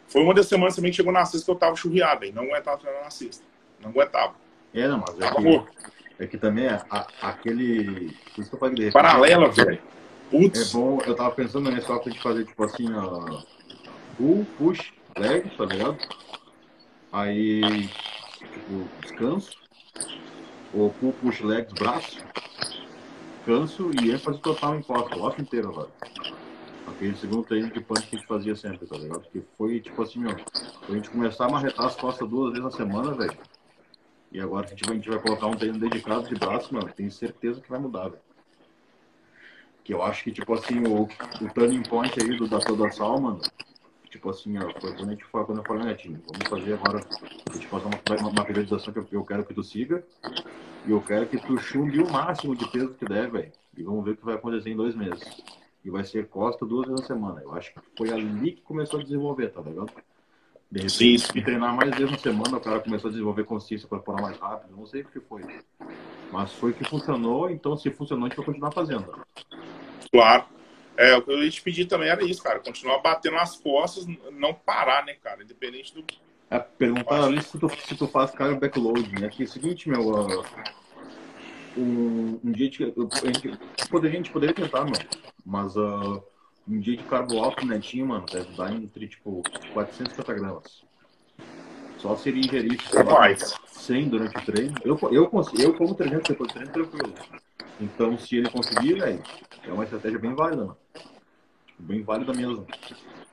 Foi 0.09 0.23
uma 0.23 0.35
das 0.35 0.47
semanas 0.47 0.75
também 0.75 0.91
que 0.91 0.97
chegou 0.97 1.13
na 1.13 1.25
sexta 1.25 1.45
que 1.45 1.51
eu 1.51 1.57
tava 1.57 1.77
churriado, 1.77 2.21
velho. 2.21 2.35
Não 2.35 2.45
aguentava 2.45 2.79
treinar 2.79 3.05
na 3.05 3.11
sexta. 3.11 3.45
Não 3.81 3.91
aguentava. 3.91 4.35
É, 4.75 4.89
não, 4.89 4.99
mas 4.99 5.21
é 5.21 5.35
que... 5.35 5.89
É 6.21 6.27
que 6.27 6.37
também 6.37 6.67
é 6.67 6.83
a, 6.91 7.07
aquele. 7.23 8.13
Por 8.35 8.41
isso 8.41 8.51
que 8.51 8.57
eu 8.57 8.59
falei 8.59 8.91
Paralela, 8.91 9.49
velho. 9.51 9.79
Putz. 10.31 10.71
É 10.71 10.77
bom, 10.77 10.99
eu 11.07 11.15
tava 11.15 11.31
pensando 11.31 11.71
nesse 11.71 11.91
óculos 11.91 12.15
de 12.15 12.21
fazer, 12.21 12.45
tipo 12.45 12.65
assim, 12.65 12.93
ó. 12.93 13.43
Pull, 14.17 14.45
push, 14.59 14.93
leg, 15.17 15.49
tá 15.57 15.65
ligado? 15.65 15.97
Aí, 17.13 17.89
tipo, 18.37 18.89
descanso. 19.01 19.57
Pull, 20.73 21.13
push, 21.21 21.41
legs, 21.41 21.73
braço. 21.73 22.19
Canso 23.45 23.91
e 24.03 24.11
ênfase 24.11 24.39
total 24.41 24.77
em 24.77 24.83
costa, 24.83 25.17
o 25.17 25.23
óculos 25.23 25.41
inteiro 25.41 25.71
agora. 25.71 25.89
Aquele 26.87 27.17
segundo 27.17 27.45
treino 27.45 27.71
de 27.71 27.81
punch 27.81 28.07
que 28.07 28.17
a 28.17 28.19
gente 28.19 28.29
fazia 28.29 28.57
sempre, 28.57 28.87
tá 28.87 28.97
ligado? 28.97 29.23
Que 29.31 29.43
foi, 29.57 29.81
tipo 29.81 30.03
assim, 30.03 30.25
ó. 30.27 30.35
A 30.89 30.93
gente 30.93 31.09
começar 31.11 31.47
a 31.47 31.51
marretar 31.51 31.87
as 31.87 31.97
costas 31.97 32.29
duas 32.29 32.53
vezes 32.53 32.65
na 32.65 32.71
semana, 32.71 33.13
velho 33.13 33.39
e 34.31 34.41
agora 34.41 34.67
a 34.67 34.69
gente, 34.69 34.85
vai, 34.85 34.93
a 34.93 34.97
gente 34.97 35.09
vai 35.09 35.19
colocar 35.21 35.47
um 35.47 35.57
treino 35.57 35.79
dedicado 35.79 36.29
de 36.29 36.35
braço, 36.35 36.73
mano, 36.75 36.93
tenho 36.95 37.11
certeza 37.11 37.61
que 37.61 37.71
vai 37.71 37.79
mudar, 37.79 38.09
velho. 38.09 38.23
Que 39.83 39.95
eu 39.95 40.03
acho 40.03 40.25
que, 40.25 40.33
tipo 40.33 40.53
assim, 40.53 40.81
o, 40.87 41.05
o 41.05 41.55
turning 41.55 41.83
point 41.83 42.13
aí 42.21 42.37
do 42.37 42.47
da 42.47 42.59
toda 42.59 42.91
sal, 42.91 43.19
mano, 43.21 43.41
tipo 44.09 44.31
assim, 44.31 44.59
ó, 44.59 44.63
foi 44.81 44.95
quando 44.95 45.09
a 45.09 45.13
gente 45.13 45.25
foi, 45.25 45.45
quando 45.45 45.59
eu 45.59 45.65
falei, 45.65 45.85
né, 45.85 45.95
time, 45.95 46.19
vamos 46.27 46.49
fazer 46.49 46.75
agora, 46.75 47.01
a 47.51 47.55
gente 47.55 47.67
fazer 47.67 47.87
uma, 47.87 48.21
uma, 48.21 48.29
uma 48.31 48.45
periodização 48.45 48.93
que 48.93 48.99
eu, 48.99 49.07
eu 49.13 49.25
quero 49.25 49.45
que 49.45 49.55
tu 49.55 49.63
siga, 49.63 50.05
e 50.87 50.91
eu 50.91 51.01
quero 51.01 51.27
que 51.27 51.39
tu 51.39 51.59
chumbe 51.59 52.01
o 52.01 52.11
máximo 52.11 52.57
de 52.57 52.67
peso 52.71 52.95
que 52.95 53.05
der, 53.05 53.31
velho. 53.31 53.53
E 53.77 53.83
vamos 53.83 54.05
ver 54.05 54.13
o 54.13 54.17
que 54.17 54.25
vai 54.25 54.35
acontecer 54.35 54.71
em 54.71 54.77
dois 54.77 54.95
meses. 54.95 55.23
E 55.85 55.91
vai 55.91 56.05
ser 56.05 56.29
costa 56.29 56.65
duas 56.65 56.89
vezes 56.89 57.03
na 57.03 57.07
semana. 57.07 57.41
Eu 57.43 57.55
acho 57.55 57.73
que 57.73 57.81
foi 57.97 58.11
ali 58.11 58.53
que 58.53 58.63
começou 58.63 58.99
a 58.99 59.03
desenvolver, 59.03 59.49
tá 59.49 59.61
ligado? 59.61 59.93
De 60.71 60.81
repente, 60.81 60.93
sim, 60.93 61.19
sim. 61.19 61.43
treinar 61.43 61.75
mais 61.75 61.91
vezes 61.91 62.11
na 62.11 62.19
semana, 62.19 62.57
o 62.57 62.61
cara 62.61 62.81
começou 62.81 63.09
a 63.09 63.13
desenvolver 63.13 63.45
consciência 63.45 63.89
para 63.89 63.99
corporal 63.99 64.23
mais 64.23 64.39
rápido. 64.39 64.77
Não 64.77 64.87
sei 64.87 65.03
o 65.03 65.05
que 65.07 65.21
foi. 65.21 65.43
Mas 66.33 66.53
foi 66.55 66.73
que 66.73 66.85
funcionou, 66.85 67.49
então 67.49 67.77
se 67.77 67.91
funcionou, 67.91 68.27
a 68.27 68.29
gente 68.29 68.37
vai 68.37 68.47
continuar 68.47 68.73
fazendo. 68.73 69.07
Claro. 70.11 70.45
É, 70.99 71.17
o 71.17 71.23
que 71.23 71.31
eu 71.31 71.41
ia 71.41 71.49
te 71.49 71.63
pedir 71.63 71.85
também 71.85 72.09
era 72.09 72.25
isso, 72.25 72.43
cara. 72.43 72.59
Continuar 72.59 72.99
batendo 72.99 73.37
nas 73.37 73.57
costas, 73.57 74.05
não 74.33 74.53
parar, 74.53 75.05
né, 75.05 75.15
cara? 75.23 75.45
Independente 75.45 75.95
do. 75.95 76.05
É, 76.51 76.59
perguntar 76.59 77.23
ali 77.23 77.41
se 77.41 77.57
tu, 77.57 77.69
se 77.69 77.95
tu 77.95 78.09
faz 78.09 78.33
cara 78.33 78.57
backload, 78.57 79.09
né? 79.13 79.29
Que 79.29 79.45
é 79.45 79.47
o 79.47 79.49
seguinte, 79.49 79.89
meu. 79.89 80.01
Uh, 80.01 80.45
um, 81.77 82.41
um 82.43 82.51
dia 82.51 82.69
de, 82.69 82.83
a, 82.83 83.27
gente, 83.27 83.57
poderia, 83.89 84.19
a 84.19 84.23
gente 84.23 84.33
poderia 84.33 84.55
tentar, 84.57 84.81
mano. 84.81 84.99
Mas 85.47 85.77
uh, 85.77 86.21
um 86.67 86.81
dia 86.81 86.97
de 86.97 87.05
carbo 87.05 87.39
alto 87.39 87.65
netinho, 87.65 88.07
mano, 88.07 88.27
deve 88.27 88.57
dar 88.57 88.73
entre, 88.73 89.07
tipo, 89.07 89.45
450 89.73 90.35
gramas. 90.35 90.85
Só 91.99 92.17
se 92.17 92.29
ele 92.29 92.41
ingerir, 92.41 92.83
sei 92.83 93.05
lá, 93.05 93.37
100 93.67 94.09
durante 94.09 94.37
o 94.37 94.45
treino. 94.45 94.75
Eu, 94.85 94.99
eu, 95.13 95.29
consigo, 95.29 95.63
eu 95.63 95.75
como 95.75 95.95
300 95.95 96.29
depois 96.29 96.49
do 96.49 96.55
treino, 96.55 96.73
tranquilo. 96.73 97.15
Então, 97.81 98.19
se 98.19 98.37
ele 98.37 98.51
conseguir, 98.51 98.95
velho, 98.95 99.23
é 99.65 99.73
uma 99.73 99.85
estratégia 99.85 100.19
bem 100.19 100.35
válida, 100.35 100.63
mano. 100.63 100.77
Tipo, 101.67 101.83
bem 101.83 102.03
válida 102.03 102.33
mesmo. 102.33 102.67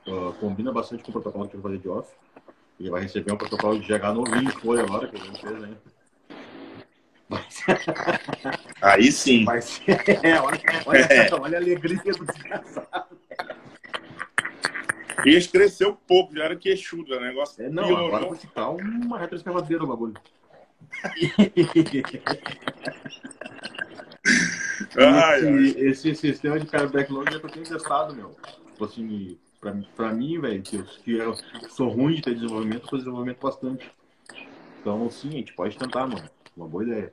Uh, 0.06 0.32
combina 0.34 0.72
bastante 0.72 1.02
com 1.02 1.10
o 1.10 1.12
protocolo 1.12 1.48
que 1.48 1.56
ele 1.56 1.62
vai 1.62 1.72
fazer 1.72 1.82
de 1.82 1.88
off. 1.88 2.12
Ele 2.78 2.90
vai 2.90 3.02
receber 3.02 3.32
um 3.32 3.36
protocolo 3.36 3.80
de 3.80 3.86
GH 3.86 4.14
novinho, 4.14 4.50
foi 4.60 4.80
agora, 4.80 5.08
que 5.08 5.16
ele 5.16 5.26
não 5.26 5.34
fez 5.34 5.64
ainda. 5.64 5.80
Mas... 7.28 7.64
Aí 8.80 9.10
sim. 9.10 9.44
Mas, 9.44 9.82
é, 9.88 10.40
olha, 10.40 10.60
olha, 10.86 10.98
é. 10.98 11.34
olha 11.34 11.58
a 11.58 11.60
alegria 11.60 11.98
do 11.98 12.24
desgraçado. 12.24 13.16
Esse 15.24 15.48
cresceu 15.48 15.90
um 15.90 15.96
pouco, 15.96 16.36
já 16.36 16.44
era 16.44 16.54
queixudo, 16.54 17.16
o 17.16 17.20
negócio. 17.20 17.64
É, 17.64 17.68
não, 17.68 17.84
piorou. 17.84 18.06
agora 18.06 18.28
vai 18.28 18.38
ficar 18.38 18.70
uma 18.70 19.18
retroescavadeira 19.18 19.82
o 19.82 19.88
bagulho. 19.88 20.14
ai, 24.96 25.38
esse, 25.38 25.48
ai. 25.48 25.88
esse 25.88 26.14
sistema 26.14 26.58
de 26.58 26.66
cara 26.66 26.88
backload 26.88 27.38
que 27.38 27.46
eu 27.46 27.50
tenho 27.50 27.66
testado, 27.66 28.14
meu. 28.14 28.36
Tipo 28.72 28.84
assim, 28.84 29.38
pra, 29.60 29.74
pra 29.94 30.12
mim, 30.12 30.40
velho, 30.40 30.62
que, 30.62 30.76
eu, 30.76 30.84
que 30.84 31.12
eu 31.16 31.34
sou 31.70 31.88
ruim 31.88 32.16
de 32.16 32.22
ter 32.22 32.34
desenvolvimento, 32.34 32.82
eu 32.82 32.88
sou 32.88 32.98
desenvolvimento 32.98 33.40
bastante. 33.40 33.90
Então, 34.80 35.10
sim, 35.10 35.28
a 35.28 35.32
gente 35.32 35.54
pode 35.54 35.76
tentar, 35.76 36.06
mano. 36.06 36.28
Uma 36.56 36.68
boa 36.68 36.84
ideia. 36.84 37.12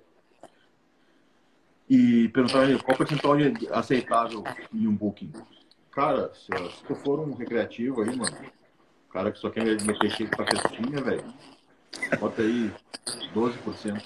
E 1.89 2.29
perguntar 2.29 2.65
qual 2.83 2.97
percentual 2.97 3.37
é 3.39 3.53
aceitável 3.71 4.43
em 4.73 4.87
um 4.87 4.95
booking? 4.95 5.31
Cara, 5.91 6.31
se, 6.33 6.47
se 6.47 6.83
tu 6.85 6.95
for 6.95 7.19
um 7.19 7.33
recreativo 7.33 8.01
aí, 8.01 8.15
mano, 8.15 8.35
cara 9.11 9.31
que 9.31 9.37
só 9.37 9.49
quer 9.49 9.63
meter 9.63 10.11
cheio 10.11 10.29
pra 10.29 10.45
festinha, 10.45 11.03
velho, 11.03 11.23
bota 12.19 12.41
aí 12.41 12.71
12%. 13.35 14.01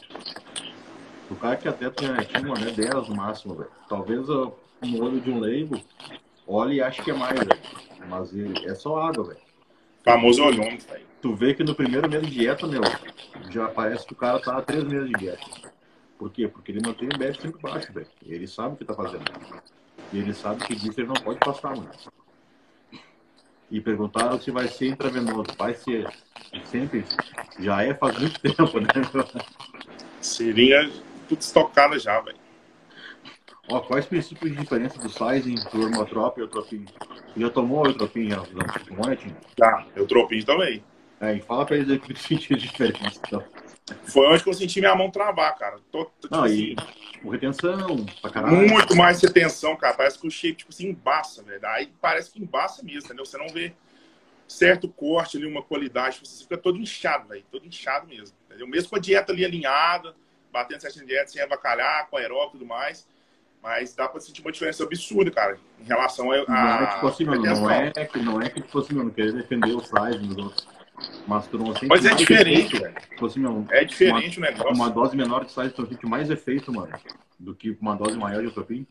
O 1.29 1.35
cara 1.35 1.57
que 1.57 1.67
até 1.67 1.89
tem 1.89 2.09
netinho, 2.09 2.49
mano, 2.49 2.67
é 2.67 2.71
10 2.71 3.09
no 3.09 3.15
máximo, 3.15 3.55
velho. 3.55 3.69
Talvez 3.89 4.29
uh, 4.29 4.53
no 4.81 5.03
olho 5.03 5.19
de 5.19 5.29
um 5.29 5.39
leigo, 5.39 5.79
olhe 6.47 6.75
e 6.75 6.81
ache 6.81 7.01
que 7.01 7.11
é 7.11 7.13
mais, 7.13 7.37
velho. 7.37 7.59
Mas 8.07 8.31
é 8.65 8.75
só 8.75 9.01
água, 9.01 9.25
velho. 9.25 9.39
Famoso 10.03 10.43
olhômetro, 10.43 10.87
velho. 10.87 11.05
Tu 11.21 11.35
vê 11.35 11.53
que 11.53 11.63
no 11.63 11.75
primeiro 11.75 12.09
mês 12.09 12.25
de 12.25 12.31
dieta, 12.31 12.65
meu, 12.67 12.81
já 13.49 13.67
parece 13.67 14.05
que 14.05 14.13
o 14.13 14.15
cara 14.15 14.39
tá 14.39 14.57
há 14.57 14.61
três 14.61 14.83
meses 14.83 15.09
de 15.09 15.13
dieta. 15.15 15.45
Por 16.17 16.31
quê? 16.31 16.47
Porque 16.47 16.71
ele 16.71 16.81
mantém 16.85 17.09
o 17.09 17.17
BF 17.17 17.41
sempre 17.41 17.61
baixo, 17.61 17.91
velho. 17.91 18.07
Ele 18.25 18.47
sabe 18.47 18.75
o 18.75 18.77
que 18.77 18.85
tá 18.85 18.93
fazendo. 18.93 19.25
E 20.13 20.19
ele 20.19 20.33
sabe 20.33 20.63
que 20.63 20.75
disso 20.75 20.99
ele 20.99 21.07
não 21.07 21.15
pode 21.15 21.39
passar, 21.39 21.75
mano. 21.75 21.89
E 23.69 23.81
perguntaram 23.81 24.39
se 24.39 24.49
vai 24.49 24.67
ser 24.67 24.87
intravenoso. 24.87 25.47
Vai 25.57 25.73
ser. 25.73 26.07
Sempre. 26.65 27.03
Já 27.59 27.83
é 27.83 27.93
faz 27.93 28.17
muito 28.17 28.39
tempo, 28.39 28.79
né? 28.79 28.87
Seria 30.21 30.89
tudo 31.27 31.41
estocado 31.41 31.97
já, 31.99 32.19
velho. 32.21 32.37
Ó, 33.69 33.81
quais 33.81 34.05
princípios 34.05 34.51
de 34.51 34.57
diferença 34.61 34.97
do 34.99 35.09
sizing 35.09 35.55
do 35.71 35.81
Hermotrop 35.83 36.37
e 36.37 36.41
Eutropin? 36.41 36.85
Já 37.35 37.49
tomou 37.49 37.85
Eutropin, 37.85 38.29
não? 38.29 38.45
Tomou, 38.87 39.07
Netinho? 39.07 39.35
Tá, 39.57 39.85
Eutropin 39.95 40.41
também. 40.43 40.83
É, 41.19 41.33
e 41.33 41.41
fala 41.41 41.65
pra 41.65 41.75
eles 41.75 41.89
aí 41.89 41.99
que 41.99 42.15
sentido 42.17 42.57
de 42.57 42.67
diferença, 42.67 43.19
então. 43.27 43.43
Foi 44.05 44.27
onde 44.27 44.43
que 44.43 44.49
eu 44.49 44.53
senti 44.53 44.79
minha 44.79 44.95
mão 44.95 45.09
travar, 45.09 45.55
cara. 45.57 45.79
Tô, 45.91 46.05
tô, 46.05 46.27
tipo, 46.27 46.35
Não, 46.35 46.43
assim, 46.43 46.55
e, 46.55 46.75
tipo, 46.75 47.29
retenção, 47.29 48.05
pra 48.21 48.29
caralho. 48.29 48.55
Muito 48.55 48.95
mais 48.95 49.21
retenção, 49.21 49.75
cara. 49.75 49.95
Parece 49.95 50.19
que 50.19 50.27
o 50.27 50.31
shape, 50.31 50.57
tipo 50.57 50.71
assim, 50.71 50.89
embaça, 50.89 51.43
velho. 51.43 51.65
Aí 51.67 51.91
parece 52.01 52.31
que 52.31 52.41
embaça 52.41 52.83
mesmo, 52.83 53.05
entendeu? 53.05 53.25
Você 53.25 53.37
não 53.37 53.47
vê 53.47 53.73
certo 54.47 54.87
corte 54.89 55.37
ali, 55.37 55.45
uma 55.45 55.63
qualidade. 55.63 56.15
Tipo, 56.15 56.27
você 56.27 56.43
fica 56.43 56.57
todo 56.57 56.77
inchado, 56.77 57.29
velho. 57.29 57.43
Todo 57.49 57.65
inchado 57.65 58.07
mesmo. 58.07 58.35
Entendeu? 58.45 58.67
Mesmo 58.67 58.89
com 58.89 58.95
a 58.97 58.99
dieta 58.99 59.31
ali 59.31 59.45
alinhada, 59.45 60.15
batendo 60.51 60.81
certinho 60.81 61.05
dieta, 61.05 61.29
sem 61.29 61.41
avacalhar, 61.41 62.07
com 62.09 62.17
aeróbico 62.17 62.57
e 62.57 62.59
tudo 62.59 62.65
mais. 62.67 63.07
Mas 63.61 63.93
dá 63.93 64.07
pra 64.07 64.21
sentir 64.21 64.41
uma 64.41 64.51
diferença 64.51 64.83
absurda, 64.83 65.31
cara, 65.31 65.59
em 65.79 65.83
relação 65.83 66.31
a. 66.31 66.45
Não 66.47 66.83
é, 66.83 66.85
tipo 66.87 67.07
assim, 67.07 67.25
mano, 67.25 67.43
não 67.43 67.69
é, 67.69 67.91
que, 67.91 68.19
não 68.19 68.41
é 68.41 68.49
que, 68.49 68.61
tipo 68.61 68.79
assim, 68.79 68.93
mano, 68.93 69.11
querer 69.11 69.33
defender 69.33 69.75
o 69.75 69.79
size 69.79 70.19
dos 70.19 70.37
outros. 70.37 70.67
Mas 71.27 71.47
tu 71.47 71.57
não 71.57 71.73
sente 71.73 71.87
Mas 71.87 72.05
é 72.05 72.13
diferente, 72.13 72.79
velho. 72.79 72.95
Tipo 73.09 73.25
assim, 73.25 73.41
é 73.69 73.83
diferente 73.83 74.39
uma, 74.39 74.47
o 74.47 74.51
negócio. 74.51 74.73
Uma 74.73 74.89
dose 74.89 75.15
menor 75.15 75.45
de 75.45 75.51
size 75.51 75.69
tu 75.71 75.85
sente 75.85 76.05
mais 76.05 76.29
efeito, 76.29 76.71
mano, 76.71 76.91
do 77.37 77.53
que 77.53 77.77
uma 77.81 77.95
dose 77.95 78.17
maior 78.17 78.41
de 78.41 78.47
atropim. 78.47 78.85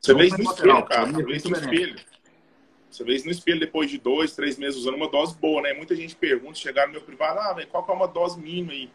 Você 0.00 0.14
vê 0.14 0.26
isso 0.26 0.38
no 0.38 0.44
espelho, 0.44 0.84
cara. 0.84 1.06
Você 1.06 1.22
vê 1.22 1.36
isso 1.36 1.50
no 1.50 1.56
espelho. 1.56 1.96
Você 2.90 3.04
vê 3.04 3.14
isso 3.16 3.24
no 3.24 3.32
espelho 3.32 3.58
depois 3.58 3.90
de 3.90 3.98
dois, 3.98 4.36
três 4.36 4.56
meses 4.56 4.78
usando 4.78 4.94
uma 4.94 5.10
dose 5.10 5.34
boa, 5.36 5.60
né? 5.60 5.72
Muita 5.72 5.96
gente 5.96 6.14
pergunta, 6.14 6.54
chegaram 6.54 6.88
no 6.88 6.98
meu 6.98 7.02
privado, 7.02 7.40
ah, 7.40 7.52
velho, 7.52 7.66
qual 7.66 7.84
que 7.84 7.90
é 7.90 7.94
uma 7.94 8.06
dose 8.06 8.38
mínima 8.38 8.72
aí? 8.72 8.90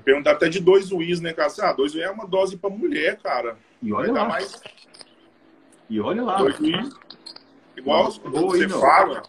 Perguntar 0.00 0.32
até 0.32 0.48
de 0.48 0.60
dois 0.60 0.90
UIs, 0.90 1.20
né, 1.20 1.32
cara? 1.32 1.52
Ah, 1.60 1.72
dois 1.72 1.94
UIs 1.94 2.04
é 2.04 2.10
uma 2.10 2.26
dose 2.26 2.56
pra 2.56 2.70
mulher, 2.70 3.18
cara. 3.20 3.56
E 3.82 3.92
olha 3.92 4.12
lá. 4.12 4.24
Mais... 4.24 4.60
E 5.88 6.00
olha 6.00 6.22
lá. 6.22 6.36
Dois 6.36 6.58
UIs. 6.60 6.90
igual 7.76 8.10
você 8.10 8.68
fala, 8.68 9.22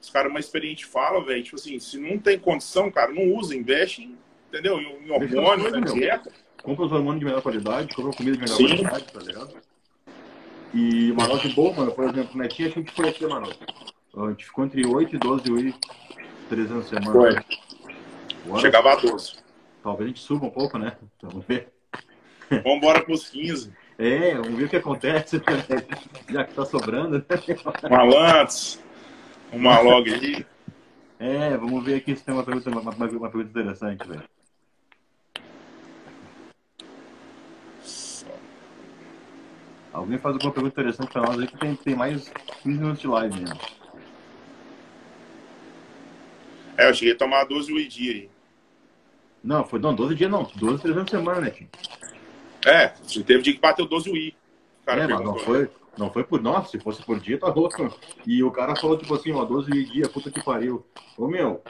os 0.00 0.10
caras 0.10 0.32
mais 0.32 0.46
experientes 0.46 0.88
falam, 0.88 1.24
velho, 1.24 1.42
tipo 1.42 1.56
assim, 1.56 1.78
se 1.78 1.98
não 1.98 2.18
tem 2.18 2.38
condição, 2.38 2.90
cara, 2.90 3.12
não 3.12 3.34
usa, 3.34 3.54
investe, 3.54 4.14
entendeu? 4.48 4.80
Em 4.80 5.10
hormônio, 5.10 5.70
na 5.70 5.80
dieta. 5.80 6.32
Compra 6.62 6.86
os 6.86 6.92
hormônios 6.92 7.20
de 7.20 7.24
melhor 7.26 7.42
qualidade, 7.42 7.94
compra 7.94 8.12
comida 8.12 8.36
de 8.36 8.42
melhor 8.42 8.56
Sim. 8.56 8.66
qualidade, 8.66 9.12
tá 9.12 9.20
ligado? 9.20 9.54
E 10.72 11.10
uma 11.12 11.26
loja 11.26 11.48
boa, 11.54 11.72
mano, 11.74 11.92
por 11.92 12.04
exemplo, 12.04 12.38
netinha, 12.38 12.68
a 12.68 12.70
gente 12.70 12.92
foi 12.92 13.08
aqui, 13.08 13.26
mano. 13.26 13.48
A 14.16 14.30
gente 14.30 14.44
ficou 14.44 14.64
entre 14.64 14.86
8 14.86 15.16
e 15.16 15.18
12 15.18 15.52
UI, 15.52 15.74
300 16.48 16.88
semanas. 16.88 17.44
Foi. 18.44 18.60
Chegava 18.60 18.92
a 18.92 18.96
12. 18.96 19.34
Talvez 19.82 20.04
a 20.04 20.08
gente 20.08 20.20
suba 20.20 20.46
um 20.46 20.50
pouco, 20.50 20.78
né? 20.78 20.96
Vamos 21.22 21.44
ver. 21.46 21.72
Vamos 22.50 22.78
embora 22.78 23.02
pros 23.02 23.28
15. 23.28 23.72
É, 23.98 24.34
vamos 24.34 24.54
ver 24.58 24.64
o 24.64 24.68
que 24.68 24.76
acontece, 24.76 25.36
né? 25.38 25.44
já 26.28 26.44
que 26.44 26.54
tá 26.54 26.64
sobrando. 26.64 27.18
Né? 27.18 27.24
Uma 27.84 28.02
Lantz, 28.02 28.82
uma 29.52 29.78
log 29.80 30.12
aí. 30.12 30.46
É, 31.18 31.56
vamos 31.56 31.84
ver 31.84 31.96
aqui 31.96 32.16
se 32.16 32.24
tem 32.24 32.34
uma 32.34 32.42
pergunta, 32.42 32.70
uma, 32.70 32.80
uma, 32.80 33.08
pergunta 33.30 33.38
interessante, 33.38 34.08
velho. 34.08 34.24
Alguém 39.92 40.18
faz 40.18 40.34
alguma 40.34 40.52
pergunta 40.52 40.80
interessante 40.80 41.12
pra 41.12 41.22
nós 41.22 41.38
aí 41.38 41.46
que 41.46 41.58
tem, 41.58 41.76
tem 41.76 41.94
mais 41.94 42.32
15 42.62 42.78
minutos 42.78 43.00
de 43.00 43.06
live 43.06 43.38
mesmo. 43.38 43.60
É, 46.78 46.88
eu 46.88 46.94
cheguei 46.94 47.12
a 47.12 47.18
tomar 47.18 47.44
12 47.44 47.70
Wii 47.70 48.10
aí. 48.10 48.30
Não, 49.42 49.64
foi 49.64 49.78
não, 49.78 49.94
12 49.94 50.14
dias 50.14 50.30
não, 50.30 50.46
12 50.56 50.82
300 50.82 51.10
semanas, 51.10 51.42
né, 51.42 51.50
tio? 51.50 51.68
É, 52.66 52.92
você 53.02 53.22
teve 53.22 53.42
dia 53.42 53.54
que 53.54 53.60
bateu 53.60 53.86
12 53.86 54.10
Wii. 54.10 54.36
é, 54.86 55.06
mas 55.06 55.20
não 55.20 55.38
foi, 55.38 55.70
não 55.96 56.10
foi 56.10 56.24
por 56.24 56.42
nossa, 56.42 56.70
se 56.70 56.78
fosse 56.78 57.02
por 57.02 57.18
dia, 57.18 57.38
tá 57.38 57.48
louco. 57.48 57.94
E 58.26 58.42
o 58.42 58.50
cara 58.50 58.76
falou, 58.76 58.98
tipo 58.98 59.14
assim, 59.14 59.32
ó, 59.32 59.44
12 59.44 59.70
Wii 59.70 59.84
dia, 59.86 60.08
puta 60.08 60.30
que 60.30 60.44
pariu. 60.44 60.84
Ô 61.16 61.26
meu, 61.26 61.62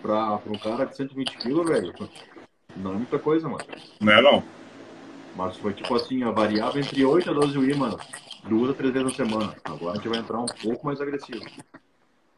pra, 0.00 0.38
pra 0.38 0.52
um 0.52 0.58
cara 0.58 0.84
de 0.84 0.96
120 0.96 1.38
quilos, 1.38 1.68
velho, 1.68 1.92
não 2.76 2.92
é 2.92 2.94
muita 2.94 3.18
coisa, 3.18 3.48
mano. 3.48 3.64
Não 4.00 4.12
é 4.12 4.22
não. 4.22 4.44
Mas 5.34 5.56
foi 5.56 5.72
tipo 5.72 5.94
assim, 5.94 6.22
ó, 6.24 6.32
variava 6.32 6.78
entre 6.78 7.04
8 7.04 7.30
a 7.30 7.32
12 7.32 7.58
Wii, 7.58 7.74
mano. 7.74 7.98
Duas 8.44 8.70
a 8.70 8.74
três 8.74 8.92
vezes 8.92 9.08
na 9.08 9.24
semana. 9.24 9.56
Agora 9.64 9.92
a 9.92 9.96
gente 9.96 10.08
vai 10.08 10.18
entrar 10.18 10.38
um 10.40 10.46
pouco 10.46 10.86
mais 10.86 11.00
agressivo. 11.00 11.44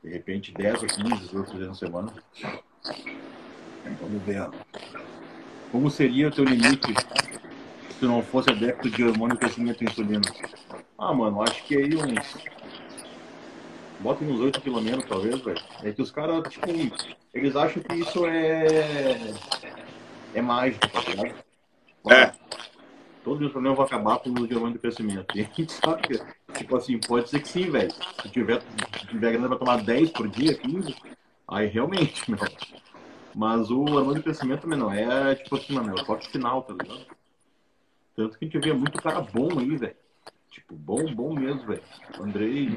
De 0.02 0.10
repente 0.10 0.52
10 0.52 0.82
ou 0.82 0.88
15, 0.88 1.32
duas 1.32 1.52
vezes 1.52 1.68
na 1.68 1.74
semana. 1.74 2.12
Vamos 4.00 4.22
ver. 4.22 4.48
Como 5.70 5.90
seria 5.90 6.28
o 6.28 6.30
teu 6.30 6.44
limite 6.44 6.94
se 7.98 8.04
não 8.04 8.22
fosse 8.22 8.50
adepto 8.50 8.88
de 8.90 9.04
hormônio 9.04 9.36
crescimento 9.36 9.78
de 9.78 9.90
insulina? 9.90 10.22
Ah, 10.98 11.12
mano, 11.12 11.42
acho 11.42 11.62
que 11.64 11.76
aí 11.76 11.94
uns. 11.96 12.36
Bota 14.00 14.24
uns 14.24 14.40
8 14.40 14.60
km 14.60 15.00
talvez, 15.08 15.40
velho. 15.40 15.62
É 15.82 15.92
que 15.92 16.02
os 16.02 16.10
caras, 16.10 16.42
tipo, 16.48 16.66
eles 17.32 17.56
acham 17.56 17.82
que 17.82 17.94
isso 17.94 18.26
é. 18.26 19.34
É 20.34 20.42
mágico, 20.42 20.86
tá 20.88 21.00
ligado? 21.00 21.34
É. 22.10 22.32
Todos 23.24 23.46
os 23.46 23.52
problemas 23.52 23.76
vão 23.78 23.86
acabar 23.86 24.18
com 24.18 24.30
o 24.30 24.42
hormônio 24.42 24.74
de 24.74 24.78
crescimento. 24.78 25.26
E 25.34 25.40
a 25.40 25.44
gente 25.44 25.72
sabe 25.72 26.02
que, 26.02 26.20
tipo 26.58 26.76
assim, 26.76 26.98
pode 26.98 27.30
ser 27.30 27.40
que 27.40 27.48
sim, 27.48 27.70
velho. 27.70 27.90
Se 28.20 28.28
tiver, 28.28 28.60
se 29.00 29.06
tiver 29.06 29.32
grana 29.32 29.48
pra 29.48 29.58
tomar 29.58 29.82
10 29.82 30.10
por 30.10 30.28
dia, 30.28 30.54
15, 30.54 30.94
aí 31.48 31.66
realmente, 31.66 32.30
meu. 32.30 32.38
Mas 33.34 33.70
o 33.70 33.80
hormônio 33.80 34.14
de 34.14 34.22
crescimento 34.22 34.62
também 34.62 34.78
não 34.78 34.92
é, 34.92 35.34
tipo 35.34 35.56
assim, 35.56 35.74
mano, 35.74 35.96
é 35.96 36.00
o 36.00 36.04
toque 36.04 36.30
final, 36.30 36.62
tá 36.62 36.72
ligado? 36.72 37.06
Tanto 38.14 38.38
que 38.38 38.44
a 38.44 38.48
gente 38.48 38.58
vê 38.60 38.72
muito 38.72 39.02
cara 39.02 39.20
bom 39.20 39.58
aí, 39.58 39.76
velho. 39.76 39.96
Tipo, 40.50 40.74
bom, 40.76 41.12
bom 41.12 41.34
mesmo, 41.34 41.66
velho. 41.66 41.82
Andrei, 42.20 42.76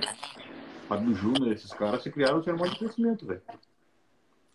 Fábio 0.88 1.14
Júnior, 1.14 1.52
esses 1.52 1.72
caras 1.72 2.02
se 2.02 2.12
criaram 2.12 2.40
o 2.40 2.50
hormônio 2.50 2.74
de 2.74 2.80
crescimento, 2.80 3.26
velho. 3.26 3.42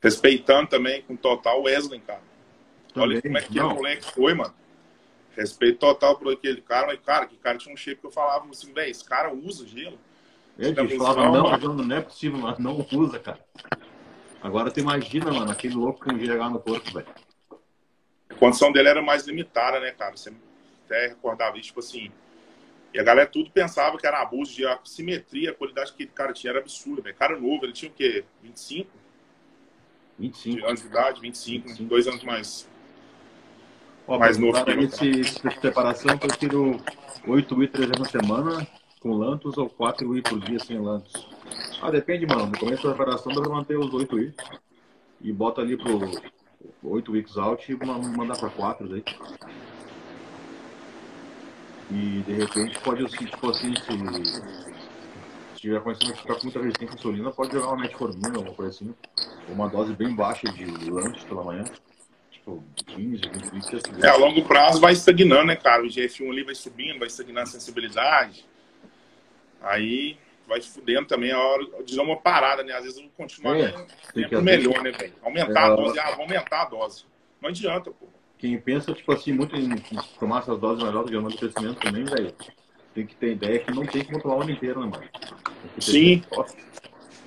Respeitando 0.02 0.68
também 0.68 1.02
com 1.02 1.14
total 1.14 1.62
Wesley, 1.62 2.00
cara. 2.00 2.22
Também, 2.92 3.10
Olha 3.10 3.22
como 3.22 3.38
é 3.38 3.40
que 3.40 3.60
o 3.60 3.70
moleque 3.70 4.04
foi, 4.12 4.34
mano. 4.34 4.54
Respeito 5.36 5.78
total 5.78 6.18
por 6.18 6.32
aquele 6.32 6.60
cara, 6.60 6.88
mas, 6.88 7.00
cara, 7.00 7.26
que 7.26 7.36
cara 7.36 7.56
tinha 7.56 7.72
um 7.72 7.76
shape 7.76 8.00
que 8.00 8.06
eu 8.06 8.10
falava 8.10 8.46
assim, 8.50 8.72
velho, 8.72 8.90
esse 8.90 9.04
cara 9.04 9.32
usa 9.32 9.66
gelo. 9.66 9.98
Ele 10.58 10.98
falava, 10.98 11.30
não, 11.30 11.58
não, 11.58 11.74
não 11.84 11.96
é 11.96 12.00
possível, 12.00 12.38
mas 12.38 12.58
não 12.58 12.84
usa, 12.92 13.18
cara. 13.20 13.40
Agora 14.42 14.70
tu 14.70 14.80
imagina, 14.80 15.32
mano, 15.32 15.50
aquele 15.50 15.74
louco 15.74 16.04
com 16.04 16.16
GH 16.16 16.50
no 16.50 16.58
corpo, 16.58 16.92
velho. 16.92 17.06
A 18.28 18.34
condição 18.34 18.72
dele 18.72 18.88
era 18.88 19.00
mais 19.00 19.26
limitada, 19.26 19.78
né, 19.78 19.92
cara? 19.92 20.16
Você 20.16 20.32
até 20.84 21.08
recordava 21.08 21.56
isso, 21.56 21.68
tipo 21.68 21.80
assim. 21.80 22.10
E 22.92 22.98
a 22.98 23.02
galera 23.02 23.28
tudo 23.28 23.50
pensava 23.50 23.96
que 23.96 24.06
era 24.06 24.20
abuso 24.20 24.54
de 24.54 24.64
simetria, 24.84 25.52
a 25.52 25.54
qualidade 25.54 25.92
que 25.92 26.02
aquele 26.02 26.10
cara 26.10 26.32
tinha 26.32 26.50
era 26.50 26.58
absurda, 26.58 27.02
velho. 27.02 27.14
Cara 27.14 27.38
novo, 27.38 27.64
ele 27.64 27.72
tinha 27.72 27.90
o 27.90 27.94
quê? 27.94 28.24
25? 28.42 28.90
25. 30.18 30.66
anos 30.66 30.80
de 30.82 30.86
idade, 30.88 31.20
25, 31.20 31.68
25. 31.68 31.88
dois 31.88 32.06
anos 32.06 32.24
mais. 32.24 32.68
Ó, 34.06 34.18
mais 34.18 34.36
novo 34.36 34.62
que 34.64 34.70
eu. 34.70 35.60
Preparação, 35.60 36.10
eu 36.10 36.18
prefiro 36.18 36.80
8 37.26 37.62
e 37.62 37.68
300 37.68 37.98
na 38.00 38.04
semana 38.04 38.68
com 39.00 39.12
Lantos 39.12 39.56
ou 39.56 39.68
4 39.68 40.16
i 40.16 40.22
por 40.22 40.40
dia 40.40 40.58
sem 40.58 40.78
Lantos. 40.78 41.28
Ah, 41.80 41.90
depende, 41.90 42.26
mano. 42.26 42.46
No 42.46 42.58
começo 42.58 42.86
da 42.86 42.94
preparação 42.94 43.32
dá 43.32 43.40
pra 43.40 43.50
manter 43.50 43.78
os 43.78 43.92
8 43.92 44.18
i. 44.18 44.34
E 45.20 45.32
bota 45.32 45.60
ali 45.60 45.76
pro 45.76 46.00
8 46.82 47.12
weeks 47.12 47.36
out 47.36 47.70
e 47.70 47.76
mandar 47.76 48.38
pra 48.38 48.50
4 48.50 48.88
daí. 48.88 49.04
E 51.90 52.22
de 52.26 52.32
repente 52.32 52.78
pode, 52.80 53.04
assim, 53.04 53.24
tipo 53.26 53.50
assim, 53.50 53.74
se, 53.76 54.42
tiver 55.56 55.80
começando 55.80 56.12
a 56.12 56.16
ficar 56.16 56.34
com 56.34 56.42
muita 56.44 56.60
resistência 56.60 56.94
à 56.94 56.98
insulina, 56.98 57.30
pode 57.30 57.52
jogar 57.52 57.68
uma 57.68 57.82
metformina, 57.82 58.36
alguma 58.36 58.54
coisa 58.54 58.70
assim. 58.70 58.94
Uma 59.48 59.68
dose 59.68 59.92
bem 59.92 60.14
baixa 60.14 60.50
de 60.50 60.90
lanche 60.90 61.24
pela 61.26 61.44
manhã. 61.44 61.64
Tipo, 62.30 62.64
15, 62.86 63.22
20 63.52 63.52
litros. 63.52 63.82
É, 64.02 64.08
a 64.08 64.16
longo 64.16 64.42
prazo 64.42 64.80
vai 64.80 64.92
estagnando, 64.92 65.46
né, 65.46 65.56
cara? 65.56 65.82
O 65.82 65.86
GF1 65.86 66.30
ali 66.30 66.42
vai 66.42 66.54
subindo, 66.54 66.98
vai 66.98 67.06
estagnando 67.06 67.42
a 67.42 67.46
sensibilidade. 67.46 68.44
Aí 69.60 70.18
vai 70.52 70.60
fudendo 70.60 71.06
também 71.06 71.32
a 71.32 71.38
hora 71.38 71.64
de 71.84 71.96
dar 71.96 72.02
uma 72.02 72.16
parada, 72.16 72.62
né? 72.62 72.74
Às 72.74 72.84
vezes 72.84 73.02
continuar 73.16 73.58
é, 73.58 73.74
sempre 74.12 74.40
melhor, 74.40 74.82
né, 74.82 74.92
velho? 74.92 75.14
Aumentar 75.22 75.68
é, 75.68 75.72
a 75.72 75.74
dose, 75.74 75.98
ah, 75.98 76.10
vou 76.10 76.22
aumentar 76.22 76.62
a 76.62 76.64
dose. 76.66 77.04
Não 77.40 77.48
adianta, 77.48 77.90
pô. 77.90 78.06
Quem 78.38 78.58
pensa, 78.60 78.92
tipo 78.92 79.12
assim, 79.12 79.32
muito 79.32 79.56
em 79.56 79.70
tomar 80.18 80.40
essas 80.40 80.58
doses 80.58 80.84
altas 80.84 81.10
de 81.10 81.16
hormônio 81.16 81.38
de 81.38 81.46
crescimento 81.46 81.80
também, 81.80 82.04
velho, 82.04 82.34
tem 82.94 83.06
que 83.06 83.14
ter 83.14 83.32
ideia 83.32 83.58
que 83.60 83.72
não 83.72 83.86
tem 83.86 84.04
como 84.04 84.20
tomar 84.20 84.36
o 84.36 84.42
ano 84.42 84.50
inteiro, 84.50 84.80
né, 84.80 84.90
mano? 84.90 85.10
Sim. 85.78 86.22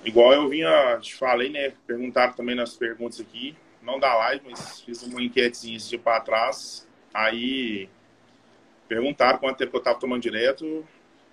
Igual 0.04 0.34
eu 0.34 0.50
vinha, 0.50 1.00
te 1.02 1.16
falei, 1.16 1.50
né? 1.50 1.74
Perguntaram 1.88 2.34
também 2.34 2.54
nas 2.54 2.76
perguntas 2.76 3.20
aqui, 3.20 3.56
não 3.82 4.00
da 4.00 4.14
live, 4.16 4.46
mas 4.50 4.82
fiz 4.82 5.02
uma 5.04 5.22
enquetezinha 5.22 5.78
esse 5.78 5.90
dia 5.90 6.00
pra 6.00 6.20
trás. 6.20 6.88
Aí 7.14 7.90
perguntaram 8.88 9.40
quanto 9.40 9.58
tempo 9.58 9.78
eu 9.78 9.82
tava 9.82 10.00
tomando 10.00 10.22
direto. 10.22 10.86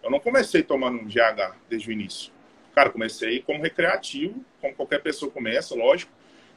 Eu 0.02 0.10
não 0.10 0.18
comecei 0.18 0.62
tomando 0.62 1.04
GH 1.04 1.56
desde 1.68 1.88
o 1.88 1.92
início. 1.92 2.32
Cara, 2.74 2.90
comecei 2.90 3.40
como 3.42 3.62
recreativo, 3.62 4.44
como 4.60 4.74
qualquer 4.74 5.00
pessoa 5.00 5.30
começa, 5.30 5.74
lógico. 5.74 6.10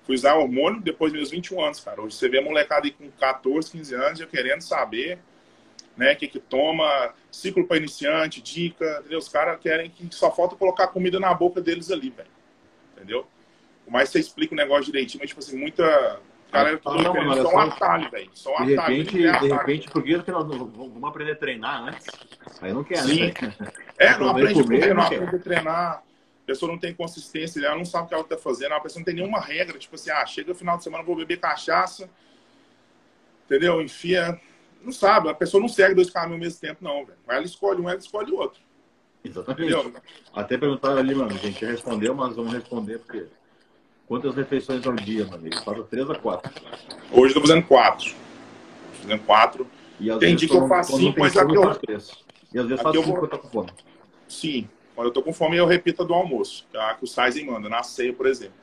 Fui 0.03 0.15
usar 0.15 0.35
hormônio 0.35 0.81
depois 0.81 1.11
dos 1.11 1.19
meus 1.19 1.31
21 1.31 1.63
anos, 1.63 1.79
cara. 1.79 2.01
Hoje 2.01 2.15
você 2.15 2.29
vê 2.29 2.39
a 2.39 2.41
molecada 2.41 2.85
aí 2.85 2.91
com 2.91 3.09
14, 3.11 3.71
15 3.71 3.95
anos 3.95 4.19
já 4.19 4.27
querendo 4.27 4.61
saber 4.61 5.19
né, 5.97 6.13
o 6.13 6.15
que, 6.15 6.27
que 6.27 6.39
toma, 6.39 7.13
ciclo 7.31 7.65
para 7.65 7.77
iniciante, 7.77 8.41
dica, 8.41 8.97
entendeu? 8.99 9.19
Os 9.19 9.29
caras 9.29 9.59
querem 9.59 9.89
que 9.89 10.13
só 10.13 10.31
falta 10.31 10.55
colocar 10.55 10.87
comida 10.87 11.19
na 11.19 11.33
boca 11.33 11.61
deles 11.61 11.91
ali, 11.91 12.09
velho. 12.09 12.29
Entendeu? 12.95 13.25
Por 13.83 13.91
mais 13.91 14.09
que 14.09 14.13
você 14.13 14.19
explique 14.19 14.53
o 14.53 14.57
negócio 14.57 14.85
direitinho, 14.85 15.21
mas, 15.21 15.29
tipo 15.29 15.39
assim, 15.39 15.57
muita 15.57 16.19
cara 16.55 16.77
tudo 16.77 17.03
não, 17.03 17.41
só 17.41 17.55
um 17.55 17.59
atalho, 17.59 18.11
velho. 18.11 18.29
Só 18.33 18.61
um 18.61 18.65
de 18.65 18.73
atalho. 18.73 18.97
Repente, 18.97 19.17
de 19.17 19.47
repente, 19.47 19.89
por 19.89 20.03
que 20.03 20.31
nós 20.31 20.47
vamos 20.47 21.03
aprender 21.03 21.31
a 21.33 21.35
treinar 21.35 21.83
antes? 21.83 22.07
Aí 22.61 22.73
não 22.73 22.83
quer, 22.83 22.97
Sim. 22.99 23.25
né? 23.25 23.33
É, 23.97 24.17
não 24.17 24.29
aprende 24.29 24.63
comer, 24.63 24.87
não, 24.89 24.95
não 24.95 25.03
aprende 25.03 25.35
a 25.35 25.39
treinar. 25.39 26.03
A 26.43 26.45
pessoa 26.45 26.71
não 26.71 26.77
tem 26.77 26.93
consistência, 26.93 27.65
ela 27.65 27.75
não 27.75 27.85
sabe 27.85 28.05
o 28.05 28.07
que 28.07 28.13
ela 28.13 28.23
está 28.23 28.37
fazendo, 28.37 28.73
a 28.73 28.79
pessoa 28.79 28.99
não 28.99 29.05
tem 29.05 29.15
nenhuma 29.15 29.39
regra, 29.39 29.79
tipo 29.79 29.95
assim, 29.95 30.11
ah, 30.11 30.25
chega 30.27 30.49
no 30.49 30.55
final 30.55 30.77
de 30.77 30.83
semana, 30.83 31.03
vou 31.03 31.15
beber 31.15 31.39
cachaça, 31.39 32.07
entendeu? 33.45 33.81
Enfia. 33.81 34.39
Não 34.83 34.91
sabe, 34.91 35.29
a 35.29 35.33
pessoa 35.33 35.59
não 35.59 35.67
segue 35.67 35.95
dois 35.95 36.11
caminhos 36.11 36.33
ao 36.35 36.39
mesmo 36.39 36.61
tempo, 36.61 36.83
não, 36.83 37.03
velho. 37.03 37.17
Ela 37.27 37.43
escolhe 37.43 37.81
um, 37.81 37.89
ela 37.89 37.97
escolhe 37.97 38.31
o 38.31 38.37
outro. 38.37 38.61
Exatamente. 39.23 39.73
Entendeu? 39.73 40.01
Até 40.31 40.55
perguntaram 40.57 40.97
ali, 40.97 41.15
mano, 41.15 41.31
a 41.31 41.37
gente 41.37 41.65
respondeu, 41.65 42.13
mas 42.13 42.35
vamos 42.35 42.53
responder 42.53 42.99
porque 42.99 43.25
Quantas 44.07 44.35
refeições 44.35 44.85
ao 44.85 44.93
dia, 44.93 45.25
meu 45.25 45.35
amigo? 45.35 45.55
Faço 45.63 45.83
três 45.83 46.09
a 46.09 46.15
quatro. 46.15 46.51
Hoje 47.11 47.27
estou 47.27 47.41
fazendo 47.41 47.65
quatro. 47.65 48.05
Estou 48.05 49.01
fazendo 49.01 49.25
quatro. 49.25 49.67
E 49.99 50.15
tem 50.17 50.35
dia 50.35 50.47
que 50.47 50.55
eu 50.55 50.67
faço 50.67 50.97
cinco, 50.97 51.19
mas 51.19 51.35
aqui 51.35 51.55
eu... 51.55 51.75
Três. 51.75 52.11
E 52.53 52.59
às 52.59 52.67
vezes 52.67 52.83
faço 52.83 53.03
cinco 53.03 53.19
quando 53.19 53.23
eu 53.23 53.29
tô 53.29 53.39
com 53.39 53.49
fome. 53.49 53.69
Sim. 54.27 54.69
Quando 54.93 55.07
eu 55.07 55.13
tô 55.13 55.23
com 55.23 55.33
fome, 55.33 55.57
eu 55.57 55.65
repito 55.65 56.05
do 56.05 56.13
almoço. 56.13 56.65
Que, 56.71 56.77
a 56.77 56.93
que 56.93 57.03
o 57.03 57.07
Sizen 57.07 57.47
manda, 57.47 57.67
na 57.67 57.81
ceia, 57.83 58.13
por 58.13 58.27
exemplo. 58.27 58.53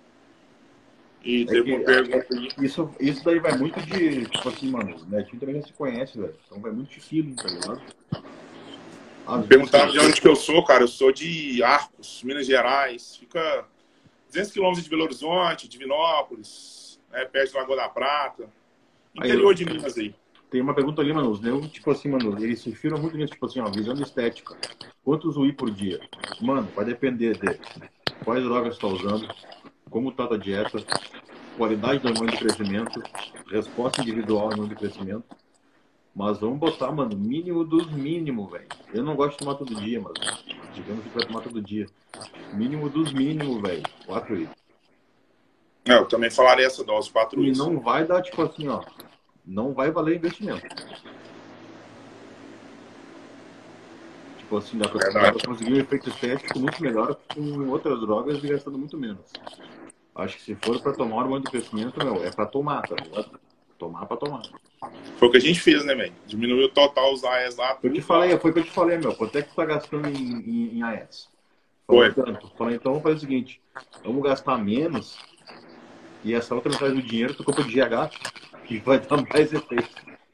E 1.24 1.42
é 1.42 1.46
teve 1.46 1.74
uma 1.74 1.84
pergunta 1.84 2.26
Isso, 2.60 2.90
isso 2.98 3.24
daí 3.24 3.38
vai 3.38 3.56
muito 3.56 3.80
de, 3.82 4.26
tipo 4.26 4.48
assim, 4.48 4.70
mano, 4.70 4.96
o 4.96 5.10
Netinho 5.10 5.38
também 5.38 5.56
já 5.56 5.66
se 5.66 5.72
conhece, 5.72 6.18
velho. 6.18 6.34
Então 6.46 6.60
vai 6.60 6.72
muito 6.72 6.90
de 6.90 7.00
feeling, 7.00 7.34
tá 7.34 7.48
ligado? 7.48 7.82
Perguntaram 9.46 9.92
de 9.92 10.00
onde 10.00 10.20
que 10.20 10.26
eu 10.26 10.34
sou, 10.34 10.64
cara. 10.64 10.82
Eu 10.82 10.88
sou 10.88 11.12
de 11.12 11.62
Arcos, 11.62 12.22
Minas 12.24 12.46
Gerais. 12.46 13.16
Fica 13.16 13.64
200 14.32 14.50
quilômetros 14.50 14.84
de 14.84 14.90
Belo 14.90 15.04
Horizonte, 15.04 15.68
Divinópolis, 15.68 16.98
né, 17.10 17.24
perto 17.26 17.52
do 17.52 17.58
Lagoa 17.58 17.76
da 17.76 17.88
Prata. 17.88 18.48
Interior 19.14 19.50
aí, 19.50 19.54
de 19.54 19.64
Minas 19.66 19.98
aí. 19.98 20.14
Tem 20.50 20.60
uma 20.62 20.74
pergunta 20.74 21.02
ali, 21.02 21.12
mano. 21.12 21.30
Os 21.30 21.40
neurônios, 21.40 21.70
tipo 21.70 21.90
assim, 21.90 22.08
mano, 22.08 22.42
eles 22.42 22.60
se 22.60 22.74
firam 22.74 22.98
muito 22.98 23.16
nisso, 23.16 23.34
tipo 23.34 23.44
assim, 23.44 23.60
ó, 23.60 23.70
visão 23.70 23.94
estética. 23.94 24.56
Quantos 25.04 25.36
UI 25.36 25.52
por 25.52 25.70
dia? 25.70 26.00
Mano, 26.40 26.66
vai 26.74 26.84
depender 26.84 27.36
de 27.36 27.58
quais 28.24 28.42
drogas 28.42 28.76
você 28.76 28.86
está 28.86 28.86
usando, 28.86 29.34
como 29.90 30.08
está 30.08 30.24
a 30.24 30.38
dieta, 30.38 30.82
qualidade 31.58 32.00
do 32.00 32.08
hormônio 32.08 32.32
de 32.32 32.38
crescimento, 32.38 33.02
resposta 33.50 34.00
individual 34.00 34.44
ao 34.44 34.48
hormônio 34.48 34.70
de 34.70 34.76
crescimento. 34.76 35.24
Mas 36.14 36.38
vamos 36.38 36.58
botar, 36.58 36.92
mano, 36.92 37.16
mínimo 37.16 37.64
dos 37.64 37.90
mínimos, 37.90 38.50
velho. 38.50 38.66
Eu 38.92 39.02
não 39.02 39.16
gosto 39.16 39.32
de 39.32 39.38
tomar 39.38 39.54
todo 39.54 39.74
dia, 39.74 40.00
mas 40.00 40.12
digamos 40.74 41.02
que 41.04 41.10
vai 41.10 41.26
tomar 41.26 41.40
todo 41.40 41.60
dia. 41.62 41.86
Mínimo 42.52 42.90
dos 42.90 43.12
mínimos, 43.12 43.62
velho. 43.62 43.82
4 44.06 44.34
litros. 44.34 44.62
É, 45.86 45.94
eu 45.94 46.06
também 46.06 46.30
falaria 46.30 46.66
essa 46.66 46.84
dose, 46.84 47.10
4 47.10 47.40
litros. 47.40 47.58
E 47.58 47.60
não 47.60 47.80
vai 47.80 48.06
dar, 48.06 48.20
tipo 48.20 48.42
assim, 48.42 48.68
ó. 48.68 48.84
Não 49.44 49.72
vai 49.72 49.90
valer 49.90 50.16
investimento. 50.16 50.62
Tipo 54.36 54.56
assim, 54.58 54.76
dá 54.76 54.88
pra, 54.88 55.08
dá 55.08 55.32
pra 55.32 55.46
conseguir 55.46 55.72
um 55.72 55.80
efeito 55.80 56.10
estético 56.10 56.58
muito 56.58 56.80
melhor 56.82 57.16
com 57.34 57.68
outras 57.70 57.98
drogas 58.00 58.44
e 58.44 58.48
gastando 58.48 58.78
muito 58.78 58.98
menos. 58.98 59.32
Acho 60.14 60.36
que 60.36 60.42
se 60.42 60.54
for 60.56 60.78
pra 60.82 60.92
tomar 60.92 61.22
hormônio 61.22 61.44
de 61.44 61.50
crescimento, 61.50 62.04
meu, 62.04 62.22
é 62.22 62.30
pra 62.30 62.44
tomar, 62.44 62.82
tá 62.82 62.94
ligado? 63.02 63.40
Tomar 63.82 64.06
pra 64.06 64.16
tomar. 64.16 64.42
Foi 65.18 65.26
o 65.26 65.30
que 65.32 65.38
a 65.38 65.40
gente 65.40 65.58
fez, 65.58 65.84
né, 65.84 65.92
velho? 65.92 66.12
Diminuiu 66.24 66.66
o 66.66 66.68
total 66.68 67.12
os 67.12 67.24
AES 67.24 67.56
lá. 67.56 67.74
Foi 67.74 67.90
o 67.90 67.92
que 67.92 68.00
falei, 68.00 68.38
foi 68.38 68.52
o 68.52 68.54
que 68.54 68.60
eu 68.60 68.64
te 68.64 68.70
falei, 68.70 68.96
meu. 68.96 69.12
Quanto 69.12 69.36
é 69.36 69.42
que 69.42 69.48
tu 69.48 69.56
tá 69.56 69.64
gastando 69.64 70.06
em, 70.06 70.14
em, 70.14 70.78
em 70.78 70.82
AES? 70.84 71.28
Foi. 71.84 72.12
Falei, 72.56 72.76
então 72.76 72.92
vamos 72.92 73.02
fazer 73.02 73.16
o 73.16 73.18
seguinte: 73.18 73.60
vamos 74.04 74.22
gastar 74.22 74.56
menos 74.56 75.18
e 76.22 76.32
essa 76.32 76.54
outra 76.54 76.70
metade 76.70 76.94
do 76.94 77.02
dinheiro 77.02 77.34
tu 77.34 77.42
compra 77.42 77.64
de 77.64 77.72
GH, 77.72 78.64
que 78.66 78.78
vai 78.78 79.00
dar 79.00 79.20
mais 79.20 79.52
efeito. 79.52 79.90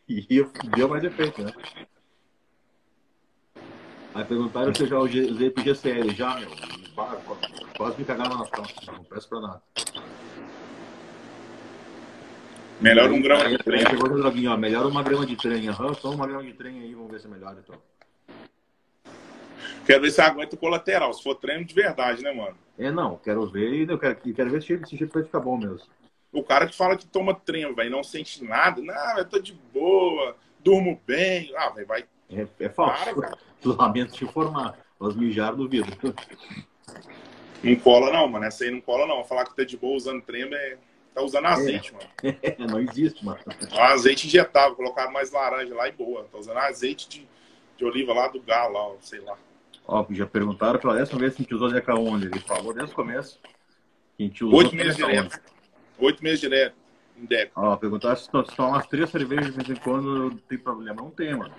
E 0.07 0.44
deu 0.76 0.86
mais 0.86 1.03
efeito, 1.03 1.42
né? 1.42 1.51
Aí 4.14 4.24
perguntaram 4.26 4.74
se 4.74 4.82
eu 4.82 4.88
já 4.88 4.99
usei 4.99 5.49
pro 5.49 5.64
GCL. 5.64 6.11
Já, 6.11 6.38
meu. 6.38 6.51
Quase 7.78 7.99
me 7.99 8.05
cagaram 8.05 8.36
nas 8.36 8.51
costas. 8.51 8.86
Não 8.86 9.05
peço 9.05 9.26
pra 9.26 9.40
nada. 9.40 9.62
Melhor 12.81 13.11
um 13.11 13.20
grama 13.20 13.49
de 13.49 13.59
trem. 13.59 13.81
Chegou 13.81 14.53
ó. 14.53 14.57
Melhor 14.57 14.87
uma 14.87 15.03
grama 15.03 15.26
de 15.26 15.37
trem. 15.37 15.68
Aham, 15.68 15.95
só 15.95 16.11
uma 16.11 16.26
grama 16.26 16.45
de 16.45 16.53
trem 16.53 16.81
aí, 16.81 16.95
vamos 16.95 17.11
ver 17.11 17.20
se 17.20 17.26
é 17.26 17.31
melhor 17.31 17.57
então. 17.59 17.81
Quero 19.85 20.03
ver 20.03 20.11
se 20.11 20.20
aguenta 20.20 20.55
o 20.55 20.59
colateral, 20.59 21.14
se 21.14 21.22
for 21.22 21.35
treino 21.35 21.64
de 21.64 21.74
verdade, 21.74 22.22
né, 22.22 22.31
mano? 22.31 22.57
É, 22.79 22.91
não, 22.91 23.16
quero 23.16 23.47
ver 23.47 23.72
e 23.72 23.91
eu 23.91 23.99
quero, 23.99 24.16
quero 24.16 24.51
ver 24.51 24.62
se 24.62 24.74
esse 24.74 24.99
shape 24.99 25.14
vai 25.14 25.24
ficar 25.24 25.41
bom 25.41 25.57
mesmo. 25.57 25.81
O 26.31 26.43
cara 26.43 26.66
que 26.66 26.76
fala 26.76 26.95
que 26.95 27.07
toma 27.07 27.35
treino, 27.35 27.74
velho, 27.74 27.91
não 27.91 28.05
sente 28.05 28.45
nada, 28.45 28.83
não, 28.83 29.18
eu 29.18 29.24
tô 29.24 29.39
de 29.39 29.55
boa, 29.72 30.37
durmo 30.62 31.01
bem, 31.07 31.51
ah, 31.57 31.70
velho, 31.70 31.87
vai. 31.87 32.05
É, 32.31 32.47
é 32.61 32.68
falso. 32.68 33.03
Lamento 33.64 34.12
te 34.14 34.24
informar, 34.24 34.79
nós 35.01 35.16
mijaram 35.16 35.57
do 35.57 35.66
vidro. 35.66 35.97
Não 37.64 37.76
cola 37.76 38.12
não, 38.12 38.29
mano, 38.29 38.45
essa 38.45 38.64
aí 38.64 38.70
não 38.70 38.83
cola 38.83 39.07
não. 39.07 39.24
Falar 39.24 39.47
que 39.47 39.57
tá 39.57 39.64
de 39.64 39.76
boa 39.79 39.97
usando 39.97 40.22
treino 40.22 40.55
é 40.55 40.76
Tá 41.19 41.25
usando 41.25 41.47
azeite, 41.47 41.93
é. 42.23 42.31
mano. 42.62 42.71
não 42.73 42.81
existe, 42.81 43.25
mano. 43.25 43.41
azeite 43.73 44.29
injetável, 44.29 44.77
colocaram 44.77 45.12
mais 45.12 45.33
laranja 45.33 45.75
lá 45.75 45.89
e 45.89 45.93
boa. 45.93 46.29
Tá 46.31 46.39
usando 46.39 46.59
azeite 46.59 47.09
de, 47.09 47.29
de 47.77 47.85
oliva 47.85 48.14
lá 48.14 48.29
do 48.29 48.41
galo, 48.41 48.75
lá, 48.75 48.97
sei 49.01 49.19
lá. 49.21 49.37
Ó, 49.85 50.07
já 50.11 50.27
perguntaram 50.27 50.79
pela 50.79 50.95
décima 50.95 51.19
vez 51.19 51.35
se 51.35 51.41
a 51.41 51.43
gente 51.43 51.55
usou 51.55 51.73
Deca 51.73 51.93
onde. 51.97 52.27
Ele 52.27 52.39
falou 52.39 52.73
desde 52.73 52.93
o 52.93 52.95
começo. 52.95 53.41
Que 54.16 54.23
a 54.23 54.27
gente 54.27 54.45
usou 54.45 54.59
Oito 54.61 54.77
meses 54.77 54.97
direto. 54.97 55.41
Oito 55.99 56.23
meses 56.23 56.41
direto. 56.41 56.77
Em 57.16 57.25
Deca. 57.25 57.51
Ó, 57.57 57.77
perguntaram 57.77 58.16
se 58.16 58.31
são 58.55 58.69
umas 58.69 58.87
três 58.87 59.11
cervejas 59.11 59.47
de 59.47 59.51
vez 59.51 59.71
em 59.71 59.83
quando 59.83 60.37
tem 60.49 60.57
problema. 60.57 61.03
Não 61.03 61.11
tem, 61.11 61.35
mano. 61.35 61.53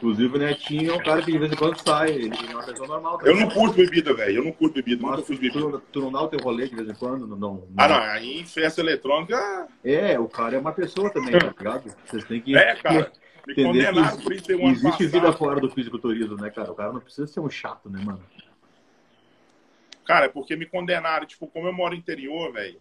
Inclusive 0.00 0.34
o 0.34 0.38
Netinho 0.38 0.92
é 0.92 0.94
um 0.94 1.02
cara 1.02 1.20
que 1.20 1.30
de 1.30 1.38
vez 1.38 1.52
em 1.52 1.56
quando 1.56 1.76
sai, 1.78 2.12
ele 2.12 2.30
é 2.34 2.54
uma 2.54 2.62
pessoa 2.62 2.88
normal. 2.88 3.18
Também. 3.18 3.34
Eu 3.34 3.40
não 3.40 3.50
curto 3.50 3.76
bebida, 3.76 4.14
velho. 4.14 4.38
Eu 4.38 4.44
não 4.44 4.52
curto 4.52 4.72
bebida, 4.72 5.02
Mas 5.02 5.18
nunca 5.18 5.28
bebida. 5.28 5.60
Tu, 5.60 5.82
tu, 5.92 6.00
não 6.00 6.10
dá 6.10 6.22
o 6.22 6.28
teu 6.28 6.40
rolê 6.40 6.66
de 6.66 6.74
vez 6.74 6.88
em 6.88 6.94
quando? 6.94 7.26
Não, 7.26 7.36
não, 7.36 7.68
Ah, 7.76 7.86
não. 7.86 7.96
Aí 7.96 8.40
em 8.40 8.46
festa 8.46 8.80
eletrônica. 8.80 9.68
É, 9.84 10.18
o 10.18 10.26
cara 10.26 10.56
é 10.56 10.58
uma 10.58 10.72
pessoa 10.72 11.10
também, 11.10 11.38
tá 11.38 11.48
ligado? 11.48 11.94
Vocês 12.06 12.24
têm 12.24 12.40
que. 12.40 12.56
É, 12.56 12.76
cara. 12.76 13.12
Me 13.46 13.54
condenaram 13.62 14.16
por 14.22 14.32
isso 14.32 14.44
ter 14.44 14.56
um 14.56 14.70
Existe 14.70 15.06
vida 15.06 15.32
fora 15.34 15.60
do 15.60 15.68
fisiculturismo, 15.68 16.36
né, 16.36 16.48
cara? 16.48 16.72
O 16.72 16.74
cara 16.74 16.94
não 16.94 17.00
precisa 17.00 17.26
ser 17.26 17.40
um 17.40 17.50
chato, 17.50 17.90
né, 17.90 18.02
mano? 18.02 18.24
Cara, 20.06 20.26
é 20.26 20.28
porque 20.30 20.56
me 20.56 20.64
condenaram. 20.64 21.26
Tipo, 21.26 21.46
como 21.46 21.66
eu 21.66 21.74
moro 21.74 21.92
no 21.92 22.00
interior, 22.00 22.50
velho. 22.54 22.80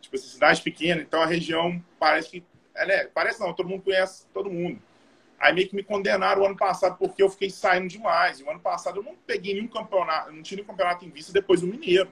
Tipo, 0.00 0.18
cidade 0.18 0.60
pequena, 0.62 1.00
então 1.00 1.22
a 1.22 1.26
região 1.26 1.80
parece 1.96 2.28
que. 2.28 2.44
É, 2.74 2.86
né? 2.86 3.04
Parece 3.14 3.38
não, 3.38 3.54
todo 3.54 3.68
mundo 3.68 3.82
conhece 3.82 4.26
todo 4.34 4.50
mundo. 4.50 4.80
Aí 5.38 5.52
meio 5.54 5.68
que 5.68 5.76
me 5.76 5.82
condenaram 5.82 6.42
o 6.42 6.46
ano 6.46 6.56
passado 6.56 6.96
porque 6.98 7.22
eu 7.22 7.28
fiquei 7.28 7.50
saindo 7.50 7.88
demais. 7.88 8.40
E 8.40 8.42
o 8.42 8.50
ano 8.50 8.60
passado 8.60 9.00
eu 9.00 9.02
não 9.02 9.14
peguei 9.26 9.54
nenhum 9.54 9.68
campeonato, 9.68 10.32
não 10.32 10.42
tinha 10.42 10.56
nenhum 10.56 10.68
campeonato 10.68 11.04
em 11.04 11.10
vista 11.10 11.32
depois 11.32 11.60
do 11.60 11.66
Mineiro. 11.66 12.08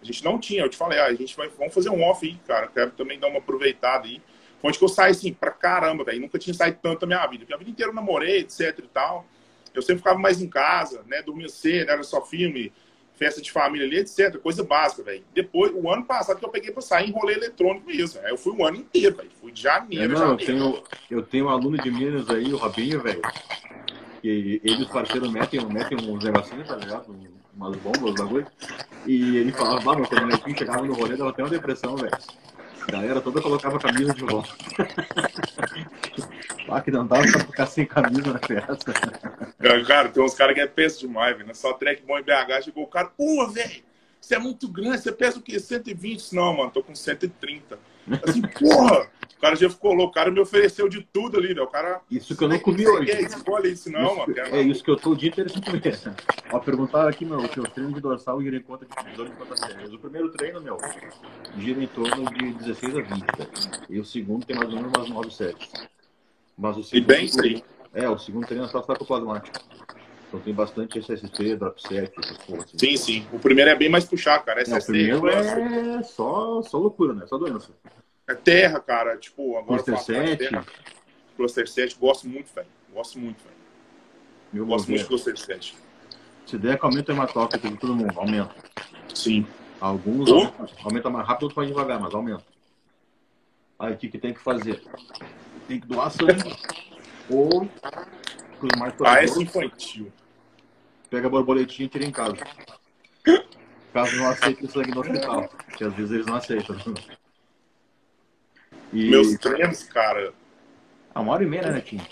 A 0.00 0.04
gente 0.04 0.24
não 0.24 0.38
tinha, 0.38 0.62
eu 0.62 0.68
te 0.68 0.76
falei, 0.76 0.98
ah, 0.98 1.06
a 1.06 1.14
gente 1.14 1.36
vai, 1.36 1.48
vamos 1.48 1.72
fazer 1.72 1.90
um 1.90 2.02
off 2.02 2.26
aí, 2.26 2.36
cara. 2.46 2.68
Quero 2.68 2.90
também 2.92 3.18
dar 3.18 3.28
uma 3.28 3.38
aproveitada 3.38 4.06
aí. 4.06 4.20
Foi 4.60 4.68
onde 4.68 4.78
que 4.78 4.84
eu 4.84 4.88
saí 4.88 5.10
assim, 5.12 5.32
pra 5.32 5.50
caramba, 5.50 6.04
velho. 6.04 6.20
Nunca 6.20 6.38
tinha 6.38 6.54
saído 6.54 6.78
tanto 6.82 7.00
da 7.00 7.06
minha 7.06 7.26
vida. 7.26 7.40
Porque 7.40 7.54
a 7.54 7.56
vida 7.56 7.70
inteira 7.70 7.90
eu 7.90 7.94
namorei, 7.94 8.40
etc 8.40 8.78
e 8.78 8.82
tal. 8.82 9.26
Eu 9.74 9.80
sempre 9.80 9.98
ficava 9.98 10.18
mais 10.18 10.40
em 10.40 10.48
casa, 10.48 11.02
né? 11.06 11.22
Dormia 11.22 11.48
cedo, 11.48 11.90
era 11.90 12.02
só 12.02 12.20
filme, 12.20 12.72
festa 13.14 13.40
de 13.40 13.52
família 13.52 13.86
ali, 13.86 13.98
etc. 13.98 14.36
Coisa 14.38 14.64
básica, 14.64 15.02
velho. 15.02 15.22
Depois, 15.34 15.72
o 15.74 15.90
ano 15.90 16.04
passado 16.04 16.38
que 16.38 16.44
eu 16.44 16.50
peguei 16.50 16.70
pra 16.70 16.82
sair 16.82 17.08
em 17.08 17.12
rolê 17.12 17.34
eletrônico 17.34 17.86
mesmo. 17.86 18.20
Aí 18.24 18.30
eu 18.30 18.38
fui 18.38 18.52
o 18.52 18.66
ano 18.66 18.78
inteiro, 18.78 19.16
velho. 19.16 19.30
Fui 19.40 19.52
de 19.52 19.62
janeiro, 19.62 20.04
é, 20.04 20.08
não, 20.08 20.38
janeiro. 20.38 20.42
Eu 20.42 20.46
tenho, 20.46 20.82
eu 21.10 21.22
tenho 21.22 21.46
um 21.46 21.48
aluno 21.48 21.78
de 21.78 21.90
Minas 21.90 22.28
aí, 22.30 22.52
o 22.52 22.56
Robinho, 22.56 23.00
velho. 23.00 23.22
E 24.22 24.60
ele 24.62 24.80
e 24.80 24.82
os 24.82 24.88
parceiros 24.88 25.30
metem, 25.32 25.64
metem 25.66 25.98
uns 25.98 26.22
negocinhos, 26.22 26.68
tá 26.68 26.76
ligado? 26.76 27.14
Umas 27.56 27.76
bombas, 27.76 28.02
uns 28.02 28.14
bagulho. 28.14 28.46
E 29.06 29.36
ele 29.36 29.52
falava, 29.52 29.92
ah, 29.92 29.98
mas 29.98 30.08
quando 30.08 30.32
o 30.32 30.56
chegava 30.56 30.82
no 30.86 30.94
rolê, 30.94 31.16
dava 31.16 31.30
até 31.30 31.42
uma 31.42 31.50
depressão, 31.50 31.96
velho. 31.96 32.16
A 32.88 32.90
galera 32.90 33.20
toda 33.20 33.40
colocava 33.40 33.76
a 33.76 33.80
camisa 33.80 34.14
de 34.14 34.24
volta. 34.24 34.48
ah, 36.68 36.80
que 36.80 36.90
não 36.90 37.06
dava 37.06 37.22
pra 37.22 37.40
ficar 37.40 37.66
sem 37.66 37.86
camisa 37.86 38.32
na 38.32 38.38
festa. 38.38 38.92
Cara, 39.86 40.08
tem 40.08 40.22
uns 40.22 40.34
caras 40.34 40.54
que 40.54 40.60
é 40.60 40.66
peso 40.66 41.00
demais, 41.00 41.36
velho. 41.36 41.54
Só 41.54 41.72
track 41.72 42.02
bom 42.02 42.18
em 42.18 42.22
BH, 42.22 42.64
chegou 42.64 42.84
o 42.84 42.88
cara, 42.88 43.08
pô, 43.08 43.46
velho, 43.48 43.82
você 44.20 44.36
é 44.36 44.38
muito 44.38 44.68
grande, 44.68 44.98
você 44.98 45.10
pesa 45.10 45.38
o 45.38 45.42
quê? 45.42 45.58
120? 45.58 46.34
Não, 46.34 46.56
mano, 46.56 46.70
tô 46.70 46.82
com 46.82 46.94
130. 46.94 47.78
Assim, 48.26 48.42
porra! 48.58 49.10
O 49.36 49.40
cara 49.42 49.56
já 49.56 49.68
ficou 49.68 49.92
louco, 49.92 50.12
o 50.12 50.14
cara 50.14 50.30
me 50.30 50.38
ofereceu 50.38 50.88
de 50.88 51.02
tudo 51.12 51.36
ali, 51.36 51.52
né? 51.52 51.60
O 51.60 51.66
cara. 51.66 52.00
Isso 52.08 52.36
que 52.36 52.44
eu 52.44 52.48
não 52.48 52.60
comi 52.60 52.86
hoje. 52.86 53.10
É, 53.10 53.22
escolhe 53.22 53.72
isso, 53.72 53.90
não, 53.90 54.06
isso, 54.06 54.16
mano. 54.18 54.34
É 54.38 54.62
isso 54.62 54.84
que 54.84 54.90
eu 54.90 54.96
tô 54.96 55.10
o 55.10 55.16
dia 55.16 55.30
inteiro 55.30 55.50
sem 55.50 55.60
comer. 55.60 55.82
Ó, 56.52 56.60
perguntaram 56.60 57.08
aqui, 57.08 57.24
meu, 57.24 57.40
que 57.48 57.58
o 57.58 57.64
treino 57.64 57.92
de 57.92 58.00
dorsal 58.00 58.40
gira 58.40 58.56
em 58.56 58.62
conta 58.62 58.86
de 58.86 58.94
divisão 58.94 59.24
de 59.24 59.32
quantas 59.32 59.58
séries. 59.58 59.92
O 59.92 59.98
primeiro 59.98 60.30
treino, 60.30 60.60
meu, 60.60 60.76
gira 61.58 61.82
em 61.82 61.88
torno 61.88 62.32
de 62.32 62.52
16 62.52 62.98
a 62.98 63.00
20. 63.00 63.24
E 63.90 63.98
o 63.98 64.04
segundo 64.04 64.46
tem 64.46 64.54
mais 64.54 64.68
ou 64.68 64.76
menos 64.76 64.92
umas 64.96 65.08
9 65.08 65.30
séries. 65.32 65.72
Mas 66.56 66.76
o 66.76 66.84
segundo, 66.84 67.10
e 67.10 67.16
bem 67.16 67.26
sim. 67.26 67.62
É, 67.94 68.08
o 68.08 68.18
segundo 68.18 68.46
treino 68.46 68.64
é 68.64 68.68
só 68.68 68.80
plasmático. 68.80 69.58
Então 70.28 70.40
tem 70.40 70.54
bastante 70.54 70.98
SSP, 70.98 71.56
drop 71.56 71.80
set, 71.80 72.12
essas 72.18 72.38
coisas. 72.38 72.64
Assim. 72.64 72.78
Sim, 72.78 72.96
sim. 72.96 73.26
O 73.32 73.38
primeiro 73.38 73.70
é 73.70 73.74
bem 73.74 73.90
mais 73.90 74.04
puxado, 74.04 74.44
cara. 74.44 74.62
SSP, 74.62 75.10
é, 75.10 75.14
o 75.14 75.20
primeiro 75.20 75.98
é 75.98 76.02
só, 76.02 76.62
só 76.62 76.78
loucura, 76.78 77.12
né? 77.12 77.26
Só 77.26 77.36
doença. 77.36 77.70
É 78.26 78.34
terra, 78.34 78.80
cara. 78.80 79.16
Tipo, 79.18 79.58
agora 79.58 79.82
Cluster 79.82 79.98
7. 79.98 80.50
Cluster 81.36 81.68
7, 81.68 81.96
gosto 81.98 82.26
muito, 82.26 82.54
velho. 82.54 82.66
Gosto 82.94 83.18
muito, 83.18 83.42
velho. 83.44 84.66
Gosto 84.66 84.88
muito 84.88 85.02
de 85.02 85.08
Cluster 85.08 85.36
7. 85.36 85.76
Se 86.46 86.56
der 86.56 86.78
que 86.78 86.86
aumenta 86.86 87.12
o 87.12 87.14
hematócrito 87.14 87.68
de 87.68 87.76
todo 87.76 87.94
mundo, 87.94 88.18
aumenta. 88.18 88.54
Sim. 89.14 89.46
Alguns 89.80 90.30
oh. 90.30 90.50
aumenta 90.84 91.10
mais 91.10 91.26
rápido, 91.26 91.44
outros 91.44 91.56
mais 91.56 91.68
devagar, 91.68 92.00
mas 92.00 92.14
aumenta. 92.14 92.44
Aí 93.78 93.92
o 93.94 93.96
que, 93.96 94.08
que 94.08 94.18
tem 94.18 94.32
que 94.32 94.40
fazer? 94.40 94.82
Tem 95.68 95.80
que 95.80 95.86
doar 95.86 96.10
sangue. 96.10 96.56
Ou 97.30 97.68
os 98.60 98.78
mais 98.78 98.94
Ah, 99.00 99.24
infantil 99.24 100.12
pega 101.12 101.26
a 101.26 101.30
borboletinha 101.30 101.84
e 101.84 101.88
tira 101.90 102.06
em 102.06 102.10
casa. 102.10 102.38
Caso 103.92 104.16
não 104.16 104.28
aceite 104.30 104.64
o 104.64 104.70
sangue 104.70 104.92
no 104.92 105.00
hospital, 105.00 105.46
que 105.76 105.84
às 105.84 105.92
vezes 105.92 106.10
eles 106.10 106.26
não 106.26 106.36
aceitam. 106.36 106.74
E... 108.90 109.10
Meus 109.10 109.34
treinos, 109.34 109.82
cara. 109.82 110.32
Ah, 111.14 111.20
uma 111.20 111.34
hora 111.34 111.44
e 111.44 111.46
meia, 111.46 111.64
né, 111.64 111.72
Netinho? 111.72 112.06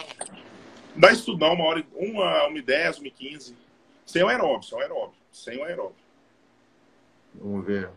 Dá 0.94 1.10
estudar 1.10 1.50
uma 1.52 1.64
hora, 1.64 1.82
uma, 1.94 2.46
uma 2.46 2.58
e 2.58 2.60
dez, 2.60 2.98
uma 2.98 3.08
e 3.08 3.10
quinze. 3.10 3.56
Sem 4.04 4.22
o 4.22 4.28
aeróbio, 4.28 4.68
sem 4.68 4.76
o 4.76 4.82
aeróbio. 4.82 5.14
Sem 5.32 5.58
o 5.58 5.64
aeróbio. 5.64 5.96
Vamos 7.34 7.64
ver. 7.64 7.88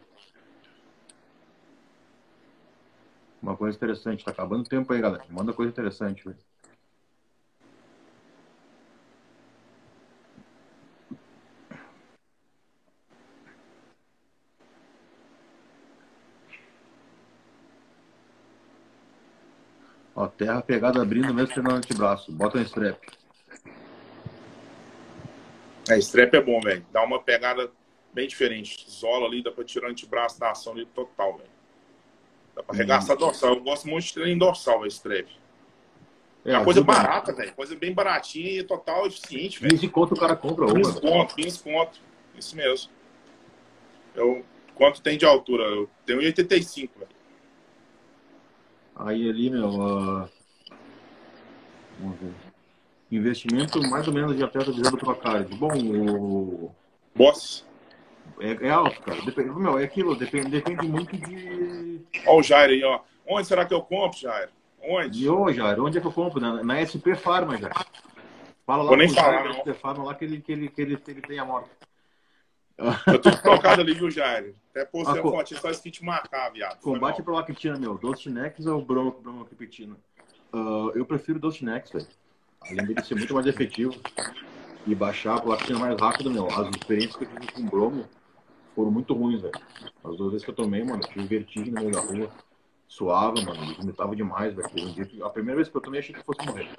Uma 3.42 3.58
coisa 3.58 3.76
interessante. 3.76 4.24
Tá 4.24 4.32
acabando 4.32 4.62
o 4.62 4.70
tempo 4.70 4.94
aí, 4.94 5.02
galera. 5.02 5.26
Manda 5.30 5.52
coisa 5.52 5.70
interessante, 5.70 6.24
velho. 6.24 6.38
Terra 20.28 20.62
pegada 20.62 21.02
abrindo 21.02 21.34
mesmo 21.34 21.54
treinando 21.54 21.78
antebraço. 21.78 22.32
Bota 22.32 22.60
no 22.60 22.64
strap. 22.66 23.00
É, 25.90 25.98
strap 25.98 26.34
é 26.34 26.42
bom, 26.42 26.62
velho. 26.62 26.86
Dá 26.92 27.04
uma 27.04 27.20
pegada 27.22 27.72
bem 28.14 28.28
diferente. 28.28 28.86
Isola 28.88 29.28
ali, 29.28 29.44
dá 29.44 29.52
pra 29.52 29.64
tirar 29.64 29.88
o 29.88 29.92
antebraço 29.92 30.40
da 30.40 30.52
ação 30.52 30.74
ali 30.74 30.86
total, 30.86 31.38
velho. 31.38 31.50
Dá 32.56 32.64
pra 32.64 32.76
arregaçar 32.76 33.16
hum. 33.16 33.20
dorsal. 33.20 33.56
Eu 33.56 33.62
gosto 33.62 33.88
muito 33.88 34.06
de 34.06 34.14
treinar 34.14 34.36
em 34.36 34.38
dorsal, 34.38 34.80
velho, 34.80 34.92
strap. 34.92 35.28
É, 36.46 36.52
é 36.52 36.58
uma 36.58 36.64
coisa 36.64 36.84
barata, 36.84 37.34
velho. 37.34 37.54
Coisa 37.54 37.76
bem 37.76 37.94
baratinha 37.94 38.60
e 38.60 38.64
total 38.64 39.08
eficiente, 39.08 39.60
velho. 39.60 39.74
15 39.74 39.88
conto 39.90 40.14
o 40.14 40.20
cara 40.20 40.36
compra 40.36 40.66
uma. 40.66 40.76
15 40.76 41.02
conto, 41.02 41.36
15 41.36 41.64
conto. 41.64 42.00
Isso 42.38 42.56
mesmo. 42.56 42.92
Eu, 44.14 44.46
quanto 44.76 45.02
tem 45.02 45.18
de 45.18 45.26
altura? 45.26 45.64
Eu 45.64 45.90
tenho 46.06 46.20
1,85, 46.20 46.90
velho. 46.98 47.23
Aí 48.96 49.30
ali, 49.30 49.50
meu. 49.50 49.70
Uh... 49.70 50.30
Vamos 52.00 52.20
ver. 52.20 52.34
Investimento 53.12 53.80
mais 53.90 54.08
ou 54.08 54.14
menos 54.14 54.36
de 54.36 54.44
atleta 54.44 54.72
visando 54.72 54.98
pro 54.98 55.16
card. 55.16 55.56
Bom, 55.56 55.72
o. 55.76 56.72
Boss. 57.16 57.66
É, 58.40 58.68
é, 58.68 58.70
alto, 58.70 59.00
cara. 59.02 59.22
Depende, 59.22 59.50
meu, 59.52 59.78
é 59.78 59.84
aquilo, 59.84 60.16
depende, 60.16 60.50
depende 60.50 60.88
muito 60.88 61.16
de. 61.16 62.02
Ó, 62.26 62.40
o 62.40 62.44
Jair 62.44 62.72
aí, 62.72 62.84
ó. 62.84 63.02
Onde 63.28 63.48
será 63.48 63.66
que 63.66 63.74
eu 63.74 63.82
compro, 63.82 64.18
Jair? 64.18 64.50
Onde? 64.82 65.24
E 65.24 65.30
ô, 65.30 65.52
Jair, 65.52 65.80
onde 65.80 65.98
é 65.98 66.02
que 66.02 66.08
eu 66.08 66.12
compro? 66.12 66.40
Na, 66.40 66.64
na 66.64 66.86
SP 66.86 67.14
Pharma, 67.16 67.58
já. 67.58 67.70
Fala 68.66 68.84
lá 68.84 68.90
Vou 68.90 68.98
nem 68.98 69.10
falar, 69.10 69.44
Jair, 69.44 69.60
SP 69.62 69.74
Pharma 69.74 70.04
lá 70.06 70.16
que 70.16 70.26
ele, 70.26 70.42
que 70.42 70.52
ele, 70.52 70.68
que 70.70 70.82
ele, 70.82 70.98
que 70.98 71.12
ele 71.12 71.22
tem 71.22 71.40
a 71.40 71.46
morte. 71.46 71.70
Eu 73.08 73.22
tô 73.22 73.32
trocado 73.32 73.82
ali, 73.82 73.94
viu, 73.94 74.12
Jair? 74.12 74.54
Até 74.72 74.86
postei 74.86 75.20
a 75.20 75.24
foto, 75.24 75.56
só 75.56 75.72
que 75.72 75.92
te 75.92 76.04
marcar, 76.04 76.52
viado. 76.52 76.80
Combate 76.82 77.22
pra 77.22 77.34
lactina, 77.34 77.78
meu. 77.78 77.98
Dostinex 77.98 78.66
ou 78.66 78.84
Bronco, 78.84 79.22
Bronco 79.22 79.48
Repetina? 79.50 79.96
Uh, 80.54 80.92
eu 80.96 81.06
prefiro 81.06 81.40
Dostinex, 81.40 81.92
velho. 81.92 82.08
Além 82.62 82.86
dele 82.86 83.04
ser 83.04 83.16
muito 83.16 83.34
mais 83.34 83.46
efetivo 83.46 83.94
e 84.86 84.96
baixar 84.96 85.38
a 85.38 85.42
platina 85.42 85.80
mais 85.80 86.00
rápido, 86.00 86.30
meu. 86.32 86.48
As 86.48 86.70
experiências 86.70 87.16
que 87.16 87.24
eu 87.24 87.30
tive 87.30 87.52
com 87.54 87.66
bromo 87.66 88.06
foram 88.76 88.92
muito 88.92 89.14
ruins, 89.14 89.42
velho. 89.42 89.54
As 90.04 90.18
duas 90.18 90.32
vezes 90.32 90.46
que 90.46 90.52
eu 90.52 90.56
tomei, 90.56 90.84
mano, 90.84 91.02
tive 91.02 91.26
vertigem 91.26 91.72
no 91.72 91.82
meio 91.82 91.92
da 91.92 92.02
rua. 92.02 92.30
Suava, 92.88 93.42
mano, 93.42 93.76
vomitava 93.76 94.16
demais, 94.16 94.54
velho. 94.54 94.70
A 95.26 95.30
primeira 95.30 95.58
vez 95.58 95.70
que 95.70 95.76
eu 95.76 95.82
tomei, 95.82 96.00
achei 96.00 96.14
que 96.14 96.24
fosse 96.24 96.46
morrer. 96.46 96.70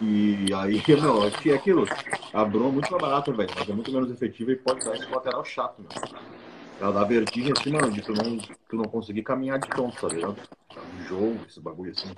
E 0.00 0.46
aí, 0.54 0.82
meu, 1.00 1.24
acho 1.24 1.38
que 1.38 1.50
é 1.50 1.54
aquilo. 1.54 1.86
A 2.32 2.44
bromo 2.44 2.68
é 2.68 2.72
muito 2.72 2.90
mais 2.90 3.02
barata, 3.02 3.32
velho, 3.32 3.50
mas 3.56 3.68
é 3.68 3.72
muito 3.72 3.92
menos 3.92 4.10
efetiva 4.10 4.52
e 4.52 4.56
pode 4.56 4.84
dar 4.84 4.94
esse 4.94 5.10
lateral 5.10 5.44
chato, 5.44 5.80
meu. 5.80 6.20
Ela 6.80 6.92
dá 6.92 7.04
vertigem 7.04 7.52
assim, 7.56 7.72
mano, 7.72 7.90
de 7.90 8.02
tu 8.02 8.12
não, 8.12 8.38
tu 8.38 8.76
não 8.76 8.84
conseguir 8.84 9.22
caminhar 9.22 9.58
de 9.58 9.68
pronto, 9.68 10.00
tá 10.00 10.14
ligado? 10.14 10.36
Jogo, 11.08 11.40
esse 11.48 11.60
bagulho 11.60 11.90
assim. 11.90 12.12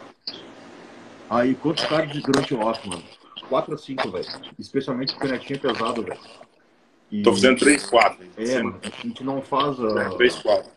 Aí, 1.31 1.55
quantos 1.55 1.85
cards 1.87 2.23
durante 2.23 2.53
o 2.53 2.61
off, 2.61 2.87
mano? 2.87 3.03
4 3.49 3.75
a 3.75 3.79
5, 3.79 4.11
velho. 4.11 4.27
Especialmente 4.59 5.15
porque 5.15 5.29
o 5.29 5.31
netinho 5.31 5.57
é 5.57 5.61
pesado, 5.61 6.03
velho. 6.03 6.21
E... 7.11 7.23
Tô 7.23 7.33
fazendo 7.33 7.59
3, 7.59 7.87
4. 7.87 8.27
É, 8.37 8.63
mano, 8.63 8.81
a 8.83 9.07
gente 9.07 9.25
não 9.25 9.41
faz. 9.41 9.79
Uh... 9.79 10.17
3, 10.17 10.37
4. 10.37 10.71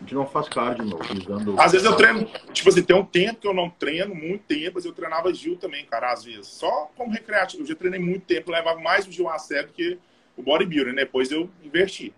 A 0.00 0.02
gente 0.02 0.14
não 0.14 0.26
faz 0.26 0.48
cardio, 0.48 0.86
meu, 0.86 0.96
utilizando. 0.96 1.60
Às 1.60 1.72
vezes 1.72 1.86
eu 1.86 1.94
treino, 1.94 2.26
tipo 2.54 2.70
assim, 2.70 2.82
tem 2.82 2.96
um 2.96 3.04
tempo 3.04 3.40
que 3.40 3.46
eu 3.46 3.52
não 3.52 3.68
treino, 3.68 4.14
muito 4.14 4.44
tempo, 4.44 4.72
mas 4.76 4.86
eu 4.86 4.92
treinava 4.92 5.32
Gil 5.32 5.56
também, 5.56 5.84
cara, 5.84 6.10
às 6.10 6.24
vezes. 6.24 6.46
Só 6.46 6.90
como 6.96 7.12
recreativo. 7.12 7.62
Eu 7.62 7.66
já 7.66 7.74
treinei 7.74 8.00
muito 8.00 8.24
tempo, 8.24 8.50
levava 8.50 8.80
mais 8.80 9.06
o 9.06 9.12
Gil 9.12 9.28
a 9.28 9.38
sério 9.38 9.68
que 9.68 9.98
o 10.36 10.42
bodybuilding, 10.42 10.92
né? 10.92 11.04
Depois 11.04 11.30
eu 11.30 11.50
inverti. 11.62 12.14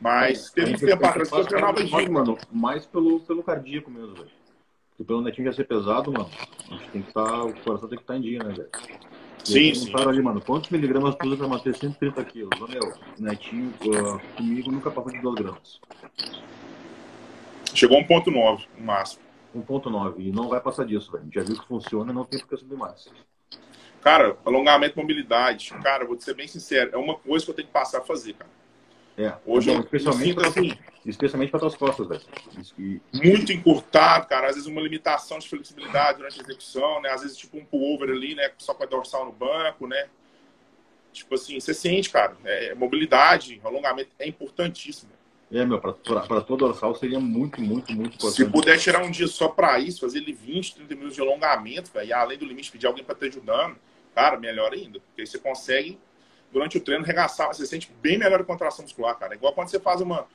Mas 0.00 0.48
é, 0.48 0.52
teve 0.54 0.76
um 0.76 0.78
tempo 0.78 1.06
atrás 1.06 1.28
que 1.28 1.36
eu 1.36 1.44
treinava 1.44 1.86
Gil. 1.86 2.10
Mano, 2.10 2.38
mais 2.50 2.86
pelo, 2.86 3.20
pelo 3.20 3.42
cardíaco 3.42 3.90
mesmo, 3.90 4.14
velho. 4.14 4.30
Porque 4.92 5.04
pelo 5.04 5.20
netinho 5.20 5.46
já 5.46 5.52
ser 5.52 5.64
pesado, 5.64 6.10
mano, 6.10 6.30
a 6.70 6.74
gente 6.74 6.90
tem 6.90 7.02
que 7.02 7.08
estar. 7.08 7.26
Tá, 7.26 7.44
o 7.44 7.52
coração 7.60 7.88
tem 7.88 7.98
que 7.98 8.04
estar 8.04 8.14
tá 8.14 8.18
em 8.18 8.22
dia, 8.22 8.38
né, 8.38 8.54
velho? 8.54 8.68
Sim, 9.44 9.74
sim. 9.74 9.92
ali, 9.94 10.22
mano, 10.22 10.40
quantos 10.40 10.70
miligramas 10.70 11.14
tu 11.16 11.26
usa 11.26 11.36
pra 11.36 11.48
manter 11.48 11.74
130 11.74 12.24
quilos? 12.24 12.50
meu, 12.68 12.92
netinho, 13.18 13.72
uh, 13.86 14.36
comigo 14.36 14.70
nunca 14.70 14.90
passou 14.90 15.12
de 15.12 15.20
2 15.20 15.34
gramas. 15.36 15.80
Chegou 17.74 17.98
a 17.98 18.02
1.9, 18.02 18.66
no 18.78 18.84
máximo. 18.84 19.22
1.9, 19.56 20.14
e 20.18 20.30
não 20.30 20.48
vai 20.48 20.60
passar 20.60 20.84
disso, 20.84 21.10
velho. 21.12 21.28
Já 21.32 21.42
viu 21.42 21.58
que 21.58 21.66
funciona, 21.66 22.12
não 22.12 22.24
tem 22.24 22.38
por 22.38 22.48
que 22.48 22.56
subir 22.56 22.76
mais. 22.76 23.08
Cara, 24.00 24.36
alongamento 24.44 24.98
e 24.98 25.02
mobilidade, 25.02 25.70
cara, 25.82 26.06
vou 26.06 26.16
te 26.16 26.24
ser 26.24 26.34
bem 26.34 26.48
sincero, 26.48 26.90
é 26.94 26.96
uma 26.96 27.16
coisa 27.16 27.44
que 27.44 27.50
eu 27.50 27.54
tenho 27.54 27.68
que 27.68 27.74
passar 27.74 27.98
a 27.98 28.02
fazer, 28.02 28.32
cara. 28.34 28.50
É, 29.18 29.34
hoje 29.44 29.70
então, 29.70 29.82
especialmente, 29.82 30.34
para 30.34 30.48
assim, 30.48 30.72
especialmente 31.04 31.50
para 31.50 31.60
tuas 31.60 31.74
costas, 31.74 32.08
velho. 32.08 32.22
E... 32.78 33.00
Muito 33.12 33.52
encurtado, 33.52 34.26
cara. 34.26 34.48
Às 34.48 34.54
vezes 34.54 34.66
uma 34.66 34.80
limitação 34.80 35.38
de 35.38 35.46
flexibilidade 35.46 36.18
durante 36.18 36.40
a 36.40 36.42
execução, 36.42 37.02
né? 37.02 37.10
Às 37.10 37.20
vezes 37.20 37.36
tipo 37.36 37.58
um 37.58 37.64
pullover 37.64 38.08
ali, 38.08 38.34
né? 38.34 38.50
Só 38.56 38.72
com 38.72 38.82
a 38.82 38.86
dorsal 38.86 39.26
no 39.26 39.32
banco, 39.32 39.86
né? 39.86 40.08
Tipo 41.12 41.34
assim, 41.34 41.60
você 41.60 41.74
sente, 41.74 42.08
cara. 42.08 42.34
É, 42.44 42.74
mobilidade, 42.74 43.60
alongamento 43.62 44.10
é 44.18 44.26
importantíssimo. 44.26 45.10
É, 45.52 45.64
meu, 45.64 45.80
para 45.80 45.92
todo 46.42 46.58
dorsal 46.58 46.94
seria 46.94 47.18
muito, 47.18 47.60
muito, 47.60 47.92
muito 47.92 48.14
importante. 48.14 48.36
Se 48.36 48.44
puder 48.44 48.78
tirar 48.78 49.02
um 49.02 49.10
dia 49.10 49.26
só 49.26 49.48
para 49.48 49.80
isso, 49.80 50.00
fazer 50.00 50.18
ele 50.18 50.32
20, 50.32 50.76
30 50.76 50.94
minutos 50.94 51.14
de 51.16 51.20
alongamento, 51.20 51.90
velho, 51.92 52.08
e 52.08 52.12
além 52.12 52.38
do 52.38 52.44
limite, 52.44 52.70
pedir 52.70 52.86
alguém 52.86 53.02
para 53.02 53.16
te 53.16 53.24
ajudando, 53.26 53.76
cara, 54.14 54.38
melhor 54.38 54.72
ainda. 54.72 55.00
Porque 55.00 55.22
aí 55.22 55.26
você 55.26 55.38
consegue 55.38 55.98
durante 56.52 56.78
o 56.78 56.80
treino, 56.80 57.04
regaçar, 57.04 57.48
você 57.48 57.66
sente 57.66 57.92
bem 58.00 58.18
melhor 58.18 58.40
a 58.40 58.44
contração 58.44 58.84
muscular, 58.84 59.16
cara. 59.18 59.34
Igual 59.34 59.52
quando 59.52 59.68
você 59.68 59.80
faz 59.80 60.00
uma. 60.00 60.26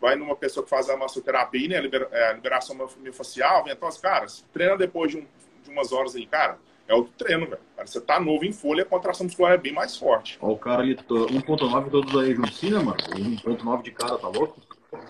Vai 0.00 0.16
numa 0.16 0.34
pessoa 0.34 0.64
que 0.64 0.70
faz 0.70 0.90
a 0.90 0.96
massoterapia, 0.96 1.68
né? 1.68 1.80
Libera, 1.80 2.08
é, 2.10 2.30
a 2.30 2.32
liberação 2.32 2.76
miofascial, 2.98 3.64
ventosa, 3.64 4.00
cara, 4.00 4.26
treina 4.52 4.76
depois 4.76 5.12
de, 5.12 5.18
um, 5.18 5.26
de, 5.62 5.70
umas 5.70 5.92
horas 5.92 6.16
aí, 6.16 6.26
cara. 6.26 6.58
É 6.88 6.94
outro 6.94 7.12
treino, 7.16 7.46
velho. 7.46 7.60
Você 7.84 8.00
tá 8.00 8.20
novo 8.20 8.44
em 8.44 8.52
folha, 8.52 8.82
a 8.82 8.86
contração 8.86 9.26
muscular 9.26 9.52
é 9.52 9.58
bem 9.58 9.72
mais 9.72 9.96
forte. 9.96 10.38
Ó, 10.40 10.52
o 10.52 10.58
cara 10.58 10.82
ali, 10.82 10.94
1.9 10.94 11.90
todos 11.90 12.16
aí 12.16 12.36
sim, 12.52 12.70
né, 12.70 12.78
mano? 12.78 12.98
1.9 12.98 13.82
de 13.82 13.90
cara, 13.92 14.18
tá 14.18 14.28
louco? 14.28 14.60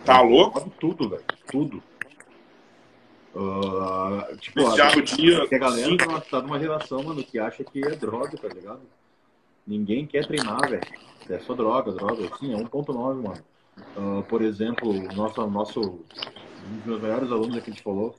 Tá 0.05 0.21
louco? 0.21 0.71
Tudo, 0.79 1.09
velho. 1.09 1.25
Tudo. 1.51 1.83
Uh, 3.35 4.37
tipo, 4.37 4.67
a, 4.67 4.75
dia, 5.01 5.43
a 5.43 5.59
galera 5.59 5.97
tá, 5.97 6.21
tá 6.21 6.43
numa 6.43 6.59
geração, 6.59 7.03
mano, 7.03 7.25
que 7.25 7.39
acha 7.39 7.65
que 7.65 7.83
é 7.83 7.91
droga, 7.93 8.37
tá 8.37 8.49
ligado? 8.49 8.83
Ninguém 9.67 10.07
quer 10.07 10.27
treinar, 10.27 10.69
velho. 10.69 10.83
É 11.31 11.39
só 11.39 11.55
droga, 11.55 11.93
droga. 11.93 12.29
Sim, 12.39 12.55
é 12.55 12.59
1.9, 12.59 12.95
mano. 12.95 13.45
Uh, 13.97 14.23
por 14.25 14.43
exemplo, 14.43 14.91
o 14.91 15.15
nosso, 15.15 15.47
nosso, 15.47 15.81
um 15.81 16.77
dos 16.77 16.87
meus 16.87 17.01
melhores 17.01 17.33
alunos 17.33 17.57
aqui 17.57 17.65
que 17.65 17.71
a 17.71 17.73
gente 17.73 17.83
falou, 17.83 18.15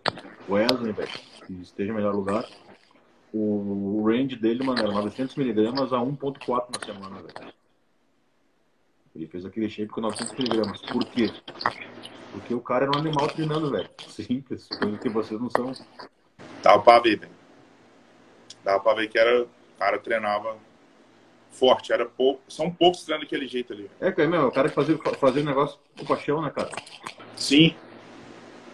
o 0.47 0.53
Wesley, 0.53 0.91
velho, 0.91 1.11
que 1.45 1.53
esteja 1.61 1.91
em 1.91 1.95
melhor 1.95 2.15
lugar. 2.15 2.45
O, 3.34 3.99
o 3.99 4.07
range 4.07 4.36
dele, 4.36 4.63
mano, 4.63 4.79
era 4.79 4.91
900mg 4.91 5.91
a 5.91 5.99
1.4 5.99 6.65
na 6.71 6.86
semana, 6.86 7.21
velho. 7.21 7.53
Ele 9.15 9.27
fez 9.27 9.45
aquele 9.45 9.69
shape 9.69 9.89
com 9.89 10.01
900mg. 10.01 10.91
Por 10.91 11.05
quê? 11.05 11.31
Porque 12.31 12.53
o 12.53 12.61
cara 12.61 12.86
era 12.86 12.95
um 12.95 12.99
animal 12.99 13.27
treinando, 13.27 13.71
velho. 13.71 13.89
Simples, 14.07 14.67
coisa 14.67 14.97
que 14.97 15.09
vocês 15.09 15.39
não 15.39 15.49
são. 15.49 15.71
Dava 16.61 16.81
pra 16.81 16.99
ver, 16.99 17.19
velho. 17.19 17.31
Dava 18.63 18.79
pra 18.79 18.93
ver 18.93 19.07
que 19.07 19.17
era, 19.17 19.43
o 19.43 19.49
cara 19.77 19.99
treinava 19.99 20.57
forte. 21.51 21.91
Era 21.93 22.05
pouco, 22.05 22.41
são 22.47 22.71
poucos 22.71 23.03
treinando 23.03 23.25
daquele 23.25 23.47
jeito 23.47 23.73
ali. 23.73 23.89
É, 23.99 24.11
cara, 24.11 24.27
meu, 24.27 24.47
o 24.47 24.51
cara 24.51 24.69
que 24.69 24.75
fazia, 24.75 24.97
fazia 25.19 25.43
negócio 25.43 25.79
com 25.97 26.05
paixão, 26.05 26.41
né, 26.41 26.49
cara? 26.49 26.69
Sim. 27.36 27.75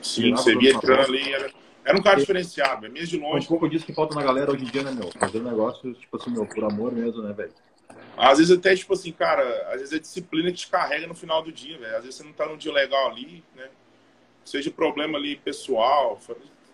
Sim, 0.02 0.32
você 0.32 0.56
via 0.56 0.80
treinando 0.80 1.10
ali. 1.10 1.34
Era, 1.34 1.52
era 1.90 1.98
um 1.98 2.04
cara 2.04 2.20
diferenciado, 2.20 2.86
é 2.86 2.90
mesmo 2.90 3.08
de 3.08 3.18
longe. 3.18 3.48
Um 3.48 3.50
pouco 3.50 3.68
disso 3.68 3.84
que 3.84 3.92
falta 3.92 4.14
na 4.14 4.22
galera 4.22 4.52
hoje 4.52 4.64
em 4.64 4.68
dia, 4.68 4.84
né, 4.84 4.92
meu? 4.92 5.10
Fazer 5.20 5.42
negócio, 5.42 5.92
tipo 5.96 6.18
assim, 6.18 6.30
meu, 6.30 6.46
por 6.46 6.64
amor 6.64 6.92
mesmo, 6.92 7.24
né, 7.24 7.34
velho? 7.34 7.52
Às 8.16 8.38
vezes 8.38 8.56
até, 8.56 8.76
tipo 8.76 8.94
assim, 8.94 9.12
cara, 9.12 9.42
às 9.74 9.80
vezes 9.80 9.94
a 9.94 10.00
disciplina 10.00 10.52
que 10.52 10.58
te 10.60 10.68
carrega 10.68 11.08
no 11.08 11.16
final 11.16 11.42
do 11.42 11.52
dia, 11.52 11.80
velho. 11.80 11.96
Às 11.96 12.04
vezes 12.04 12.18
você 12.18 12.24
não 12.24 12.32
tá 12.32 12.46
num 12.46 12.58
dia 12.58 12.72
legal 12.72 13.10
ali, 13.10 13.44
né? 13.56 13.70
Seja 14.46 14.70
problema 14.70 15.18
ali 15.18 15.38
pessoal. 15.38 16.22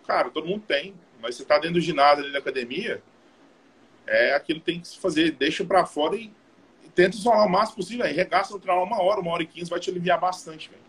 Cara, 0.06 0.30
todo 0.30 0.48
mundo 0.48 0.66
tem. 0.68 0.94
Mas 1.22 1.36
você 1.36 1.46
tá 1.46 1.60
dentro 1.60 1.76
do 1.76 1.82
ginásio 1.82 2.22
ali 2.22 2.34
da 2.34 2.40
academia, 2.40 3.02
é 4.06 4.34
aquilo 4.34 4.60
que 4.60 4.66
tem 4.66 4.82
que 4.82 4.88
se 4.90 5.00
fazer. 5.00 5.32
Deixa 5.32 5.64
para 5.64 5.86
fora 5.86 6.18
e, 6.18 6.30
e, 6.84 6.90
tenta 6.90 7.16
isolar 7.16 7.48
o 7.48 7.50
máximo 7.50 7.78
possível. 7.78 8.06
Aí 8.06 8.12
regaça 8.12 8.54
no 8.54 8.60
treino 8.60 8.84
uma 8.84 9.02
hora, 9.02 9.22
uma 9.22 9.32
hora 9.32 9.44
e 9.44 9.48
quinze, 9.48 9.70
vai 9.70 9.80
te 9.80 9.90
aliviar 9.90 10.20
bastante, 10.20 10.70
velho. 10.70 10.84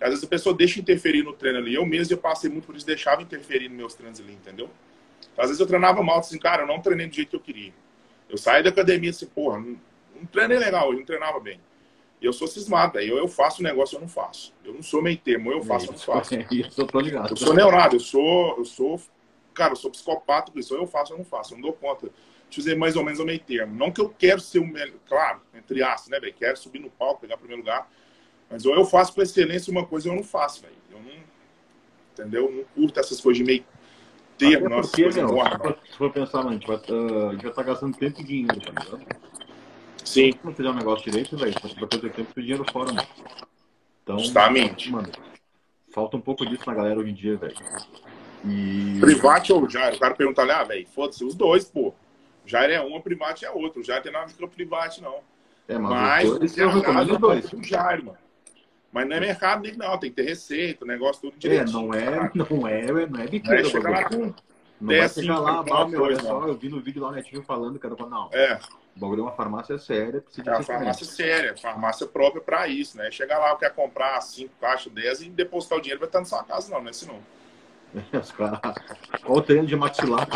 Às 0.00 0.10
vezes 0.10 0.24
a 0.24 0.28
pessoa 0.28 0.54
deixa 0.54 0.78
interferir 0.78 1.22
no 1.22 1.32
treino 1.32 1.58
ali. 1.58 1.74
Eu 1.74 1.86
mesmo 1.86 2.14
eu 2.14 2.18
passei 2.18 2.50
muito 2.50 2.66
por 2.66 2.76
isso, 2.76 2.86
deixava 2.86 3.22
interferir 3.22 3.68
nos 3.68 3.76
meus 3.76 3.94
treinos 3.94 4.20
ali, 4.20 4.32
entendeu? 4.32 4.68
Às 5.36 5.46
vezes 5.46 5.60
eu 5.60 5.66
treinava 5.66 6.02
mal, 6.02 6.18
assim, 6.18 6.38
cara, 6.38 6.62
eu 6.62 6.66
não 6.66 6.80
treinei 6.80 7.06
do 7.06 7.14
jeito 7.14 7.30
que 7.30 7.36
eu 7.36 7.40
queria. 7.40 7.72
Eu 8.28 8.36
saí 8.36 8.62
da 8.62 8.70
academia 8.70 9.10
assim, 9.10 9.26
porra, 9.26 9.58
não, 9.58 9.76
não 10.14 10.26
treinei 10.26 10.58
legal, 10.58 10.92
eu 10.92 10.98
não 10.98 11.04
treinava 11.04 11.40
bem. 11.40 11.60
E 12.20 12.26
eu 12.26 12.32
sou 12.32 12.48
cismado, 12.48 12.98
aí 12.98 13.08
eu 13.08 13.28
faço 13.28 13.60
o 13.60 13.64
negócio, 13.64 13.96
eu 13.96 14.00
não 14.00 14.08
faço. 14.08 14.54
Eu 14.64 14.72
não 14.72 14.82
sou 14.82 15.02
meio 15.02 15.18
termo, 15.18 15.52
eu 15.52 15.62
faço, 15.62 15.86
eu 15.86 15.92
não 15.92 15.98
faço. 15.98 16.34
Isso 16.50 16.80
eu 16.80 16.86
tô 16.86 17.00
ligado. 17.00 17.30
Eu 17.30 17.36
sou 17.36 17.54
neurado, 17.54 17.96
eu 17.96 18.00
sou, 18.00 18.56
eu 18.58 18.64
sou, 18.64 19.00
cara, 19.52 19.72
eu 19.72 19.76
sou 19.76 19.90
psicopata 19.90 20.50
isso. 20.56 20.74
Eu 20.74 20.86
faço, 20.86 21.12
eu 21.12 21.18
não 21.18 21.24
faço, 21.24 21.52
eu 21.52 21.58
não 21.58 21.62
dou 21.62 21.72
conta 21.74 22.10
dizer 22.48 22.76
mais 22.76 22.96
ou 22.96 23.04
menos 23.04 23.20
o 23.20 23.24
meio 23.24 23.40
termo. 23.40 23.74
Não 23.74 23.90
que 23.90 24.00
eu 24.00 24.08
quero 24.08 24.40
ser 24.40 24.60
o 24.60 24.66
melhor, 24.66 24.96
claro, 25.06 25.40
entre 25.54 25.82
aspas, 25.82 26.08
né, 26.08 26.18
velho? 26.20 26.34
Quero 26.34 26.56
subir 26.56 26.78
no 26.78 26.90
palco, 26.90 27.20
pegar 27.20 27.36
primeiro 27.36 27.62
lugar. 27.62 27.90
Mas 28.50 28.64
ou 28.64 28.74
eu 28.74 28.84
faço 28.84 29.12
com 29.14 29.22
excelência 29.22 29.70
uma 29.70 29.84
coisa 29.84 30.08
ou 30.08 30.14
eu 30.14 30.18
não 30.18 30.24
faço, 30.24 30.62
velho. 30.62 30.74
Eu 30.90 30.98
não. 31.00 31.12
Entendeu? 32.12 32.44
Eu 32.46 32.52
não 32.52 32.64
curto 32.74 33.00
essas 33.00 33.20
coisas 33.20 33.38
de 33.38 33.44
meio 33.44 33.64
Até 34.36 34.58
nossa, 34.68 34.88
porque, 34.88 35.02
coisa 35.02 35.26
meu, 35.26 35.76
se 35.84 35.96
for- 35.96 36.12
pensar, 36.12 36.38
mano, 36.38 36.50
a 36.50 36.52
gente 36.54 36.66
vai 36.66 36.76
uh, 36.76 37.28
a 37.28 37.32
gente 37.32 37.42
vai 37.42 37.50
estar 37.50 37.62
gastando 37.62 37.96
tempo 37.96 38.20
e 38.20 38.24
dinheiro, 38.24 38.60
tá 38.60 38.70
ligado? 38.70 39.06
Sim, 40.04 40.32
Se 40.32 40.38
não 40.44 40.54
fizer 40.54 40.70
um 40.70 40.74
negócio 40.74 41.04
direito, 41.10 41.36
velho, 41.36 41.52
você 41.60 41.74
vai 41.74 41.88
perder 41.88 42.12
tempo 42.12 42.30
e 42.36 42.42
dinheiro 42.42 42.64
fora, 42.70 42.92
mano. 42.92 43.08
Então, 44.02 44.18
justamente. 44.18 44.90
mano, 44.90 45.10
falta 45.92 46.16
um 46.16 46.20
pouco 46.20 46.46
disso 46.46 46.62
na 46.66 46.74
galera 46.74 47.00
hoje 47.00 47.10
em 47.10 47.14
dia, 47.14 47.36
velho. 47.36 47.56
E. 48.44 48.98
Private 49.00 49.52
ou 49.52 49.68
Jair? 49.68 49.96
O 49.96 49.98
cara 49.98 50.14
pergunta 50.14 50.42
ali, 50.42 50.52
ah, 50.52 50.62
velho, 50.62 50.86
foda-se, 50.94 51.24
os 51.24 51.34
dois, 51.34 51.64
pô. 51.64 51.92
Jair 52.44 52.70
é 52.70 52.80
um, 52.80 52.96
a 52.96 53.00
Private 53.00 53.44
é 53.44 53.50
outro. 53.50 53.80
O 53.80 53.84
Jair 53.84 54.02
tem 54.02 54.12
nada 54.12 54.32
com 54.32 54.46
Private, 54.46 55.02
não. 55.02 55.18
É, 55.66 55.76
mas, 55.76 55.90
Mas, 55.90 56.30
dois, 56.38 56.58
eu 56.58 56.68
recomendo 56.68 57.18
dois. 57.18 57.50
do 57.50 57.62
Jair, 57.62 58.04
mano. 58.04 58.18
Mas 58.92 59.08
não 59.08 59.16
é 59.16 59.20
mercado 59.20 59.62
nem 59.62 59.76
não, 59.76 59.98
tem 59.98 60.10
que 60.10 60.16
ter 60.16 60.22
receita, 60.28 60.84
negócio 60.84 61.22
tudo 61.22 61.34
É, 61.34 61.38
direitinho. 61.38 61.82
não 61.82 61.94
é, 61.94 62.30
não 62.34 62.66
é, 62.66 62.86
não 62.86 62.98
é 62.98 63.06
Não 63.06 63.54
é 63.54 63.64
chegar 63.64 63.90
lá 63.90 64.04
com. 64.04 64.34
Não 64.78 64.96
vai 64.96 65.08
chegar 65.08 65.38
lá, 65.38 65.64
ah, 65.70 65.88
meu, 65.88 66.02
olha 66.02 66.16
coisa, 66.16 66.22
só, 66.22 66.40
não. 66.40 66.48
eu 66.48 66.54
vi 66.56 66.68
no 66.68 66.80
vídeo 66.80 67.02
lá 67.02 67.08
o 67.08 67.12
Netinho 67.12 67.42
falando, 67.42 67.78
cara, 67.78 67.94
não, 67.98 68.28
É, 68.32 68.58
o 68.94 69.00
bagulho 69.00 69.20
é 69.20 69.22
uma 69.22 69.32
farmácia 69.32 69.78
séria, 69.78 70.20
precisa 70.20 70.42
de 70.42 70.48
é 70.50 70.52
uma 70.52 70.62
farmácia 70.62 71.06
séria, 71.06 71.56
farmácia 71.56 72.06
própria 72.06 72.42
pra 72.42 72.68
isso, 72.68 72.96
né? 72.98 73.10
Chegar 73.10 73.38
lá, 73.38 73.56
quer 73.56 73.74
comprar 73.74 74.20
5 74.20 74.52
caixas, 74.60 74.92
10 74.92 75.22
e 75.22 75.30
depositar 75.30 75.78
o 75.78 75.80
dinheiro, 75.80 76.00
vai 76.00 76.08
estar 76.08 76.18
na 76.18 76.24
sua 76.26 76.44
casa, 76.44 76.70
não, 76.70 76.80
não 76.80 76.88
é 76.88 76.90
assim 76.90 77.06
não. 77.06 77.20
Os 78.20 78.32
caras, 78.32 78.60
olha 79.24 79.38
o 79.38 79.42
treino 79.42 79.66
de 79.66 79.76
maxilar. 79.76 80.28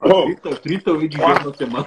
Ô, 0.00 0.24
30, 0.24 0.56
30 0.56 0.92
vídeos 0.94 1.00
de 1.00 1.08
dinheiro 1.08 1.50
na 1.50 1.54
semana. 1.54 1.86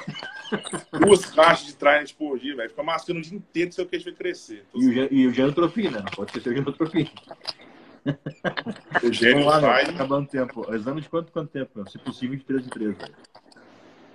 Duas 0.99 1.25
caixas 1.25 1.67
de 1.67 1.75
Trident 1.75 2.13
por 2.13 2.39
dia, 2.39 2.55
velho. 2.55 2.69
Fica 2.69 2.83
mascando 2.83 3.17
o 3.19 3.21
dia 3.21 3.37
inteiro, 3.37 3.71
seu 3.71 3.85
queijo 3.85 4.05
vai 4.05 4.13
crescer. 4.13 4.65
E 4.73 4.85
o, 4.87 5.13
e 5.13 5.27
o 5.27 5.33
genotropia, 5.33 5.91
né? 5.91 5.99
Não 5.99 6.05
pode 6.05 6.31
ser 6.31 6.49
o 6.49 6.55
genotropia. 6.55 7.09
O 9.01 9.11
gênio 9.13 9.45
lá, 9.45 9.59
vai. 9.59 9.83
acabando 9.83 10.25
o 10.25 10.29
tempo. 10.29 10.73
Exame 10.73 11.01
de 11.01 11.09
quanto, 11.09 11.31
quanto 11.31 11.49
tempo, 11.49 11.71
meu? 11.75 11.87
Se 11.87 11.97
possível, 11.97 12.37
de 12.37 12.43
3 12.43 12.65
em 12.65 12.69
3, 12.69 12.97
velho. 12.97 13.13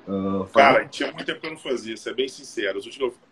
Ah, 0.07 0.47
Cara, 0.55 0.75
fala- 0.75 0.85
tinha 0.87 1.13
muito 1.13 1.27
tempo 1.27 1.41
que 1.41 1.47
eu 1.47 1.51
não 1.51 1.59
fazia, 1.59 1.97
ser 1.97 2.15
bem 2.15 2.29
sincero. 2.29 2.81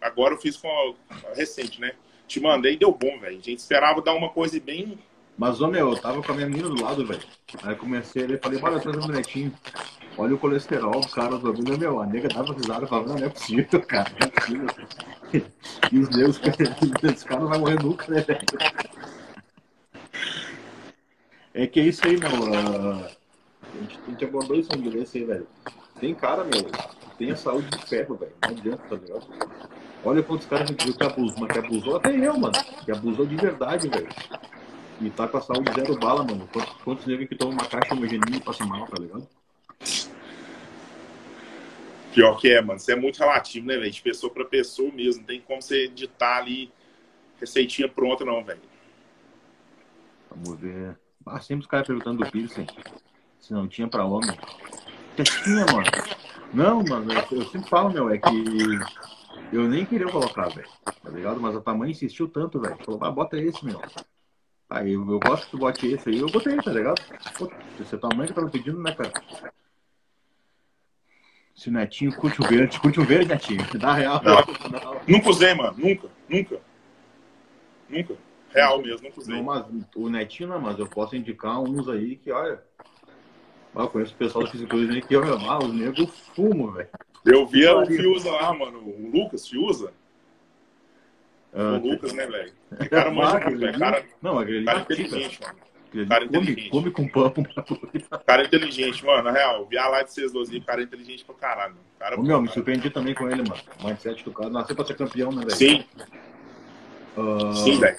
Agora 0.00 0.34
eu 0.34 0.38
fiz 0.38 0.56
com 0.56 0.68
a... 0.68 1.34
recente, 1.34 1.80
né? 1.80 1.92
Te 2.26 2.40
mandei 2.40 2.74
e 2.74 2.76
deu 2.76 2.92
bom, 2.92 3.18
velho. 3.18 3.38
A 3.38 3.40
gente 3.40 3.56
esperava 3.56 4.02
dar 4.02 4.14
uma 4.14 4.28
coisa 4.30 4.58
bem. 4.60 4.98
Mas, 5.38 5.60
ô, 5.60 5.68
meu, 5.68 5.90
eu 5.90 5.96
tava 5.98 6.22
com 6.22 6.32
a 6.32 6.34
minha 6.34 6.48
menina 6.48 6.68
do 6.68 6.82
lado, 6.82 7.06
velho. 7.06 7.22
Aí 7.62 7.72
eu 7.72 7.76
comecei 7.76 8.24
ali 8.24 8.34
e 8.34 8.38
falei, 8.38 8.58
bora 8.58 8.80
trazer 8.80 8.98
um 8.98 9.08
netinho. 9.08 9.52
Olha 10.18 10.34
o 10.34 10.38
colesterol, 10.38 10.98
o 10.98 11.10
cara 11.10 11.36
do 11.36 11.52
bagulho, 11.52 11.78
meu, 11.78 12.00
a 12.00 12.06
nega 12.06 12.28
dava 12.28 12.54
risada, 12.54 12.86
falava, 12.86 13.08
não, 13.08 13.18
não 13.18 13.26
é 13.26 13.28
possível, 13.28 13.82
cara, 13.82 14.10
não 14.18 14.26
é 14.26 14.30
possível. 14.30 14.66
E 15.92 15.98
os 15.98 16.08
meus, 16.08 16.40
esse 17.02 17.24
cara 17.24 17.40
não 17.40 17.48
vai 17.48 17.58
morrer 17.58 17.82
nunca, 17.82 18.10
né, 18.10 18.22
velho? 18.22 18.40
É 21.52 21.66
que 21.66 21.80
é 21.80 21.82
isso 21.84 22.06
aí, 22.06 22.16
meu. 22.16 22.28
ah, 22.30 23.10
a, 23.62 23.80
gente, 23.80 24.00
a 24.06 24.10
gente 24.10 24.24
abordou 24.24 24.56
isso 24.56 24.70
no 24.76 24.90
aí, 24.90 25.24
velho. 25.24 25.46
Tem 26.00 26.14
cara, 26.14 26.44
meu, 26.44 26.64
que 26.64 27.16
tem 27.18 27.30
a 27.32 27.36
saúde 27.36 27.68
de 27.68 27.86
ferro, 27.86 28.16
velho. 28.16 28.32
Não 28.42 28.50
adianta, 28.50 28.82
tá 28.88 28.96
ligado? 28.96 29.26
Olha 30.04 30.22
quantos 30.22 30.46
caras 30.46 30.70
viu 30.70 30.94
que 30.94 31.04
abusou, 31.04 31.40
mas 31.40 31.52
que 31.52 31.58
abusou 31.58 31.96
até 31.96 32.16
eu, 32.16 32.38
mano. 32.38 32.54
Que 32.84 32.92
abusou 32.92 33.26
de 33.26 33.36
verdade, 33.36 33.88
velho. 33.88 34.08
E 35.00 35.10
tá 35.10 35.26
com 35.28 35.38
a 35.38 35.42
saúde 35.42 35.72
zero 35.74 35.98
bala, 35.98 36.24
mano. 36.24 36.48
Quantos, 36.52 36.72
quantos 36.82 37.06
negros 37.06 37.28
que 37.28 37.34
tomam 37.34 37.54
uma 37.54 37.66
caixa 37.66 37.92
homogeninha 37.92 38.38
e 38.38 38.40
passam 38.40 38.66
mal, 38.66 38.86
tá 38.86 39.00
ligado? 39.00 39.28
Pior 42.12 42.38
que 42.38 42.50
é, 42.50 42.62
mano. 42.62 42.78
Isso 42.78 42.90
é 42.90 42.96
muito 42.96 43.18
relativo, 43.18 43.66
né, 43.66 43.76
velho? 43.76 43.90
De 43.90 44.02
pessoa 44.02 44.32
pra 44.32 44.44
pessoa 44.44 44.90
mesmo. 44.90 45.20
Não 45.20 45.26
tem 45.26 45.40
como 45.40 45.60
você 45.60 45.84
editar 45.84 46.38
ali 46.38 46.72
receitinha 47.38 47.88
pronta, 47.88 48.24
não, 48.24 48.42
velho. 48.42 48.60
Vamos 50.30 50.58
ver. 50.60 50.98
Ah, 51.26 51.40
sempre 51.40 51.62
os 51.62 51.66
caras 51.66 51.86
perguntando 51.86 52.24
do 52.24 52.30
piercing. 52.30 52.66
Se 53.40 53.52
não 53.52 53.68
tinha 53.68 53.88
pra 53.88 54.04
homem. 54.04 54.36
Já 55.16 55.24
tinha, 55.24 55.66
mano. 55.66 55.86
Não, 56.54 56.82
mano, 56.82 57.12
eu, 57.12 57.38
eu 57.38 57.44
sempre 57.46 57.68
falo, 57.68 57.90
meu, 57.90 58.08
é 58.10 58.18
que 58.18 58.28
eu 59.52 59.68
nem 59.68 59.84
queria 59.84 60.08
colocar, 60.08 60.48
velho. 60.48 60.68
Tá 60.84 61.10
ligado? 61.10 61.40
Mas 61.40 61.54
a 61.54 61.74
mãe 61.74 61.90
insistiu 61.90 62.28
tanto, 62.28 62.60
velho. 62.60 62.76
Falou, 62.84 63.04
ah, 63.04 63.10
bota 63.10 63.36
esse, 63.36 63.64
meu. 63.64 63.80
Aí 64.68 64.92
eu, 64.92 65.08
eu 65.10 65.20
gosto 65.20 65.44
que 65.44 65.50
tu 65.52 65.58
bote 65.58 65.86
esse 65.86 66.08
aí, 66.08 66.18
eu 66.18 66.26
botei, 66.26 66.56
tá 66.56 66.72
ligado? 66.72 67.00
Pô, 67.38 67.46
é 67.48 67.96
tua 67.96 68.10
mãe 68.16 68.26
que 68.26 68.32
tava 68.32 68.48
pedindo, 68.48 68.82
né, 68.82 68.92
cara? 68.94 69.12
Se 71.56 71.70
o 71.70 71.72
netinho 71.72 72.14
curte 72.14 72.38
o 72.42 72.46
verde, 72.46 72.78
curte 72.78 73.00
o 73.00 73.04
verde, 73.04 73.28
netinho. 73.28 73.66
Dá 73.78 73.94
real. 73.94 74.20
Não. 74.22 75.00
Nunca 75.08 75.30
usei, 75.30 75.54
mano. 75.54 75.74
Nunca. 75.78 76.08
Nunca. 76.28 76.60
Nunca. 77.88 78.14
Real 78.54 78.82
mesmo, 78.82 79.08
nunca 79.08 79.20
usei. 79.20 79.34
Não, 79.34 79.42
mas 79.42 79.64
o 79.96 80.10
netinho 80.10 80.50
não, 80.50 80.60
mas 80.60 80.78
eu 80.78 80.86
posso 80.86 81.16
indicar 81.16 81.58
uns 81.62 81.88
aí 81.88 82.16
que, 82.16 82.30
olha. 82.30 82.62
Ah, 83.74 83.82
eu 83.82 83.88
conheço 83.88 84.12
o 84.12 84.16
pessoal 84.16 84.46
fisiculturismo 84.46 84.94
aí 84.94 85.02
que, 85.02 85.16
olha, 85.16 85.32
ah, 85.32 85.58
os 85.58 85.72
negros 85.72 86.10
fumam, 86.34 86.72
velho. 86.72 86.88
Eu 87.24 87.46
via 87.46 87.74
o 87.74 87.86
Fiuza 87.86 88.30
lá, 88.30 88.52
mano. 88.52 88.78
O 88.78 89.10
Lucas 89.10 89.48
Fiuza. 89.48 89.92
Ah, 91.54 91.80
o 91.82 91.88
Lucas, 91.88 92.12
né, 92.12 92.26
velho? 92.26 92.52
Que 92.78 92.88
cara 92.90 93.10
velho. 93.10 93.78
Cara, 93.78 94.04
Não, 94.20 94.38
aquele 94.38 94.64
cara 94.64 94.80
inteligente, 94.80 95.40
mano. 95.40 95.58
Aquele 96.02 96.06
cara 96.08 96.26
come, 96.26 96.38
inteligente. 96.42 96.70
come 96.70 96.90
com 96.90 97.08
pão. 97.08 97.32
Cara 98.26 98.44
inteligente, 98.44 99.04
mano. 99.04 99.22
Na 99.24 99.30
real, 99.32 99.66
vi 99.66 99.78
a 99.78 99.88
live 99.88 100.08
de 100.08 100.14
vocês 100.14 100.32
dois 100.32 100.50
aí, 100.50 100.60
cara 100.60 100.82
inteligente 100.82 101.24
pra 101.24 101.34
caralho. 101.34 101.74
mano. 101.74 101.84
Cara, 101.98 102.18
Ô, 102.20 102.22
meu, 102.22 102.40
me 102.42 102.48
surpreendi 102.48 102.90
também 102.90 103.14
com 103.14 103.28
ele, 103.28 103.42
mano. 103.42 103.60
O 103.82 103.86
mindset 103.86 104.24
do 104.24 104.32
cara. 104.32 104.50
Nasceu 104.50 104.74
pra 104.76 104.84
ser 104.84 104.96
campeão, 104.96 105.30
né, 105.32 105.42
velho? 105.44 105.50
Sim, 105.56 105.84
Ah, 107.16 107.52
sim, 107.54 107.78
velho. 107.80 107.98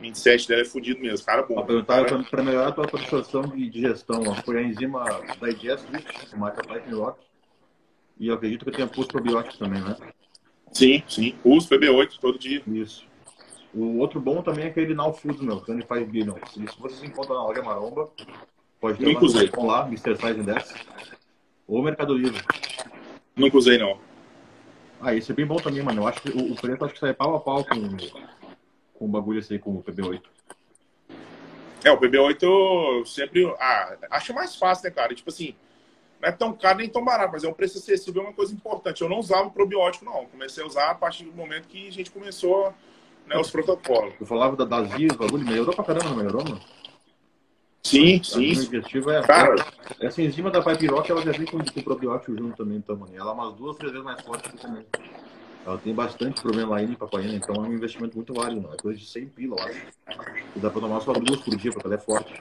27 0.00 0.48
dela 0.48 0.62
é 0.62 0.64
fudido 0.64 1.00
mesmo. 1.00 1.24
Cara 1.26 1.42
bom. 1.42 1.54
Pra 1.56 1.64
perguntar 1.64 2.04
Cara, 2.04 2.08
pra, 2.18 2.22
pra 2.30 2.42
melhorar 2.42 2.68
a 2.68 2.72
tua 2.72 2.84
absorção 2.84 3.42
de 3.42 3.68
digestão, 3.68 4.22
ó, 4.26 4.34
foi 4.34 4.58
a 4.58 4.62
enzima 4.62 5.04
Digest, 5.42 5.84
marca 6.36 6.62
Titan 6.62 6.96
Rock. 6.96 7.20
E 8.18 8.28
eu 8.28 8.34
acredito 8.34 8.64
que 8.64 8.70
eu 8.70 8.74
tenha 8.74 8.86
posto 8.88 9.12
probióticos 9.12 9.58
também, 9.58 9.80
né? 9.82 9.96
Sim, 10.72 11.02
sim. 11.08 11.34
Uso 11.44 11.68
PB8 11.68 12.18
todo 12.20 12.38
dia. 12.38 12.62
Isso. 12.66 13.04
O 13.72 13.98
outro 13.98 14.20
bom 14.20 14.42
também 14.42 14.64
é 14.64 14.68
aquele 14.68 14.94
Now 14.94 15.12
Foods, 15.12 15.40
meu, 15.40 15.60
25 15.60 16.04
Billion. 16.06 16.34
Se 16.52 16.64
vocês 16.80 17.04
encontram 17.04 17.36
na 17.36 17.44
loja 17.44 17.62
Maromba, 17.62 18.10
pode 18.80 18.98
ter 18.98 19.06
Nunca 19.06 19.24
usei. 19.24 19.48
cupom 19.48 19.66
lá, 19.66 19.86
Mr. 19.86 20.16
Size 20.16 20.42
10. 20.42 20.74
Ou 21.68 21.82
Mercado 21.82 22.14
Livre. 22.14 22.42
Nunca 23.36 23.56
usei, 23.56 23.78
não. 23.78 23.98
Ah, 25.00 25.14
esse 25.14 25.30
é 25.30 25.34
bem 25.34 25.46
bom 25.46 25.56
também, 25.56 25.82
mano. 25.82 26.02
Eu 26.02 26.08
acho 26.08 26.20
que 26.20 26.30
o, 26.30 26.52
o 26.52 26.56
preço 26.56 26.84
acho 26.84 26.94
que 26.94 27.00
sai 27.00 27.14
pau 27.14 27.36
a 27.36 27.40
pau 27.40 27.64
com, 27.64 27.96
com 28.94 29.04
o 29.04 29.08
bagulho 29.08 29.38
esse 29.38 29.52
aí, 29.52 29.58
com 29.58 29.70
o 29.70 29.82
PB8. 29.82 30.22
É, 31.84 31.90
o 31.90 31.98
PB8 31.98 32.42
eu 32.42 33.06
sempre. 33.06 33.46
Ah, 33.58 33.96
acho 34.10 34.34
mais 34.34 34.56
fácil, 34.56 34.84
né, 34.84 34.90
cara? 34.90 35.14
Tipo 35.14 35.30
assim, 35.30 35.54
não 36.20 36.28
é 36.28 36.32
tão 36.32 36.52
caro 36.52 36.78
nem 36.78 36.88
tão 36.88 37.02
barato, 37.02 37.32
mas 37.32 37.44
é 37.44 37.48
um 37.48 37.54
preço 37.54 37.78
acessível, 37.78 38.22
é 38.22 38.26
uma 38.26 38.34
coisa 38.34 38.52
importante. 38.52 39.00
Eu 39.00 39.08
não 39.08 39.18
usava 39.18 39.46
o 39.46 39.50
probiótico, 39.50 40.04
não. 40.04 40.26
Comecei 40.26 40.62
a 40.62 40.66
usar 40.66 40.90
a 40.90 40.94
partir 40.94 41.24
do 41.24 41.32
momento 41.32 41.68
que 41.68 41.88
a 41.88 41.92
gente 41.92 42.10
começou 42.10 42.74
né, 43.30 43.38
os 43.38 43.50
protocolos. 43.50 44.14
Eu 44.20 44.26
falava 44.26 44.56
da, 44.56 44.64
das 44.64 44.98
IAs, 44.98 45.14
o 45.14 45.18
bagulho 45.18 45.46
melhorou 45.46 45.74
pra 45.74 45.84
caramba, 45.84 46.10
não 46.10 46.16
melhorou, 46.16 46.42
mano? 46.42 46.60
Sim, 47.82 48.22
sim. 48.22 48.50
enzima 48.50 48.64
digestiva 48.64 49.14
é. 49.14 49.22
Cara, 49.22 49.54
Essa 50.00 50.20
enzima 50.20 50.50
da 50.50 50.60
Pipiroca, 50.60 51.10
ela 51.12 51.22
já 51.22 51.32
vem 51.32 51.46
com, 51.46 51.58
com 51.58 51.82
probiótico 51.82 52.36
junto 52.36 52.56
também, 52.56 52.78
então, 52.78 52.96
mano. 52.96 53.12
Ela 53.16 53.30
é 53.30 53.34
umas 53.34 53.54
duas, 53.54 53.76
três 53.76 53.92
vezes 53.92 54.04
mais 54.04 54.20
forte 54.20 54.50
que 54.50 54.58
também. 54.58 54.84
Ela 55.64 55.78
tem 55.78 55.94
bastante 55.94 56.42
problema 56.42 56.72
lá 56.72 56.82
em 56.82 56.94
papaina, 56.94 57.34
então 57.34 57.54
é 57.54 57.60
um 57.60 57.72
investimento 57.72 58.16
muito 58.16 58.34
válido, 58.34 58.62
mano. 58.62 58.74
É 58.74 58.82
coisa 58.82 58.98
de 58.98 59.06
100 59.06 59.26
pila, 59.28 59.56
eu 59.56 59.64
acho. 59.64 59.86
E 60.56 60.58
dá 60.58 60.70
pra 60.70 60.80
tomar 60.80 61.00
só 61.00 61.12
duas 61.12 61.40
por 61.40 61.56
dia, 61.56 61.70
porque 61.70 61.86
ela 61.86 61.94
é 61.94 61.98
forte. 61.98 62.34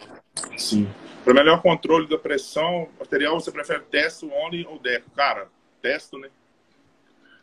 sim. 0.58 0.90
Para 1.24 1.34
melhor 1.34 1.62
controle 1.62 2.08
da 2.08 2.18
pressão 2.18 2.88
arterial, 3.00 3.40
você 3.40 3.52
prefere 3.52 3.82
testo, 3.82 4.30
only 4.32 4.66
ou 4.66 4.80
deco? 4.80 5.10
Cara, 5.12 5.48
testo, 5.82 6.18
né? 6.18 6.30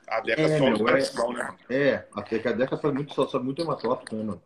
A 0.07 0.21
deca 0.21 0.43
É, 0.43 0.59
só 0.59 0.65
meu, 0.65 0.85
pressão, 0.85 1.33
né? 1.33 1.55
É, 1.69 2.05
até 2.15 2.39
que 2.39 2.47
a 2.49 2.53
Deca 2.53 2.77
muito, 2.93 3.13
só, 3.13 3.27
só 3.27 3.41
muito 3.43 3.61
hematópico, 3.63 4.15
né, 4.15 4.23
mano? 4.23 4.43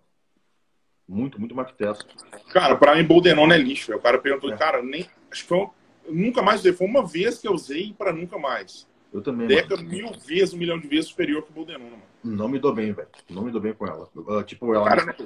Muito, 1.07 1.41
muito 1.41 1.55
testo. 1.75 2.07
Cara, 2.53 2.77
pra 2.77 2.95
mim, 2.95 3.05
Boldenona 3.05 3.55
é 3.55 3.59
lixo. 3.59 3.95
O 3.95 4.01
cara 4.01 4.19
perguntou, 4.19 4.53
É. 4.53 4.57
cara, 4.57 4.83
nem. 4.83 5.09
Acho 5.31 5.43
que 5.43 5.49
foi. 5.49 5.59
um- 5.59 5.71
nunca 6.09 6.41
mais 6.41 6.61
usei. 6.61 6.73
Foi 6.73 6.87
uma 6.87 7.05
vez 7.07 7.39
que 7.39 7.47
eu 7.49 7.53
usei 7.53 7.93
pra 7.93 8.13
nunca 8.13 8.39
mais. 8.39 8.87
Eu 9.13 9.21
também, 9.21 9.47
Deca 9.49 9.77
mano. 9.77 9.89
mil 9.89 10.13
vezes, 10.13 10.55
um 10.55 10.57
milhão 10.57 10.79
de 10.79 10.87
vezes 10.87 11.07
superior 11.11 11.43
que 11.43 11.51
o 11.51 11.55
Boldenona, 11.55 11.91
mano. 11.91 12.03
Não 12.23 12.49
me 12.49 12.59
dou 12.59 12.73
bem, 12.73 12.93
velho. 12.93 13.09
Não 13.29 13.43
me 13.43 13.51
dou 13.51 13.61
bem 13.61 13.73
com 13.75 13.87
ela. 13.87 14.09
Ah, 14.29 14.43
tipo, 14.45 14.73
ela. 14.73 14.85
Cara, 14.89 15.17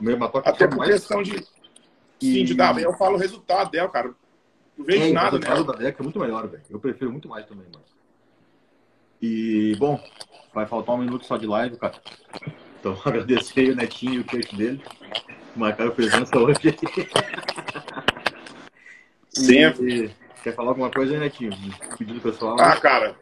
o 0.00 0.02
meu 0.04 0.16
Até 0.24 0.64
é 0.64 0.68
por 0.68 0.78
mais. 0.78 0.90
questão 0.92 1.22
de. 1.22 1.44
Sim, 2.20 2.44
de 2.44 2.54
dar 2.54 2.72
bem. 2.74 2.84
Eu 2.84 2.94
falo 2.94 3.16
o 3.16 3.18
resultado 3.18 3.70
dela, 3.70 3.88
cara. 3.90 4.14
Não 4.78 4.84
vejo 4.84 5.04
É, 5.04 5.10
o 5.10 5.12
nada 5.12 5.26
resultado 5.36 5.54
nela. 5.60 5.72
da 5.72 5.78
Deca 5.78 6.02
é 6.02 6.04
muito 6.04 6.18
melhor, 6.18 6.48
velho. 6.48 6.62
Eu 6.70 6.80
prefiro 6.80 7.12
muito 7.12 7.28
mais 7.28 7.44
também, 7.46 7.66
mano. 7.66 7.84
E, 9.24 9.74
bom, 9.76 9.98
vai 10.52 10.66
faltar 10.66 10.94
um 10.94 10.98
minuto 10.98 11.24
só 11.24 11.38
de 11.38 11.46
live, 11.46 11.78
cara. 11.78 11.94
Então, 12.78 13.00
agradecer 13.02 13.60
aí 13.60 13.70
o 13.70 13.76
Netinho 13.76 14.16
e 14.16 14.20
o 14.20 14.24
coach 14.24 14.54
dele. 14.54 14.84
Marcaram 15.56 15.92
presença 15.92 16.38
hoje. 16.38 16.58
Sempre. 19.32 20.04
E, 20.04 20.10
quer 20.42 20.54
falar 20.54 20.72
alguma 20.72 20.90
coisa 20.90 21.14
aí, 21.14 21.18
Netinho? 21.18 21.52
Pedido 21.96 22.20
pessoal. 22.20 22.60
Ah, 22.60 22.78
cara. 22.78 23.16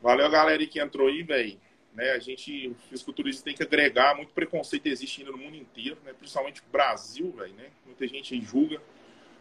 Valeu 0.00 0.26
a 0.26 0.30
galera 0.30 0.64
que 0.64 0.78
entrou 0.78 1.08
aí, 1.08 1.24
velho. 1.24 1.58
né? 1.92 2.12
A 2.12 2.20
gente, 2.20 2.68
o 2.68 2.76
fisiculturismo 2.88 3.42
tem 3.42 3.54
que 3.54 3.64
agregar, 3.64 4.14
muito 4.14 4.32
preconceito 4.32 4.86
existe 4.86 5.22
ainda 5.22 5.32
no 5.32 5.38
mundo 5.38 5.56
inteiro, 5.56 5.98
né? 6.04 6.12
Principalmente 6.16 6.62
no 6.62 6.70
Brasil, 6.70 7.34
velho, 7.36 7.52
né? 7.54 7.64
Muita 7.84 8.06
gente 8.06 8.32
aí 8.32 8.40
julga, 8.40 8.80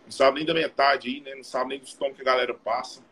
não 0.03 0.11
sabe 0.11 0.37
nem 0.37 0.45
da 0.47 0.53
metade 0.55 1.09
aí, 1.09 1.21
né? 1.21 1.35
Não 1.35 1.43
sabe 1.43 1.69
nem 1.69 1.79
dos 1.79 1.93
tomos 1.93 2.15
que 2.15 2.23
a 2.23 2.25
galera 2.25 2.55
passa. 2.55 3.03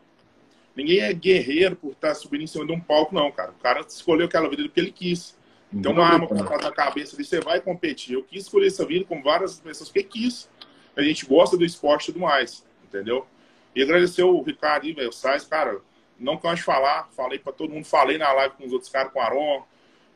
Ninguém 0.76 1.00
é 1.00 1.12
guerreiro 1.12 1.76
por 1.76 1.92
estar 1.92 2.14
subindo 2.14 2.42
em 2.42 2.46
cima 2.46 2.66
de 2.66 2.72
um 2.72 2.80
palco, 2.80 3.14
não, 3.14 3.30
cara. 3.30 3.52
O 3.52 3.62
cara 3.62 3.80
escolheu 3.80 4.26
aquela 4.26 4.48
vida 4.48 4.62
porque 4.64 4.80
ele 4.80 4.90
quis. 4.90 5.36
Então, 5.72 5.92
uma 5.92 6.06
arma 6.06 6.26
para 6.26 6.58
na 6.58 6.70
cabeça 6.70 7.16
ali, 7.16 7.24
você 7.24 7.40
vai 7.40 7.60
competir. 7.60 8.14
Eu 8.14 8.22
quis 8.22 8.44
escolher 8.44 8.68
essa 8.68 8.84
vida 8.84 9.04
com 9.04 9.22
várias 9.22 9.58
pessoas 9.60 9.90
que 9.90 10.02
quis. 10.02 10.48
A 10.96 11.02
gente 11.02 11.26
gosta 11.26 11.56
do 11.56 11.64
esporte 11.64 12.04
e 12.04 12.12
tudo 12.12 12.20
mais, 12.20 12.64
entendeu? 12.84 13.26
E 13.74 13.82
agradecer 13.82 14.22
o 14.22 14.40
Ricardo 14.40 14.84
aí, 14.84 14.92
velho, 14.92 15.08
o 15.08 15.12
Sais, 15.12 15.44
cara, 15.44 15.80
não 16.18 16.36
canso 16.36 16.56
de 16.56 16.62
falar, 16.62 17.08
falei 17.16 17.40
para 17.40 17.52
todo 17.52 17.72
mundo, 17.72 17.84
falei 17.84 18.16
na 18.16 18.32
live 18.32 18.54
com 18.54 18.64
os 18.64 18.72
outros 18.72 18.90
caras, 18.90 19.12
com 19.12 19.18
o 19.18 19.22
Aron. 19.22 19.64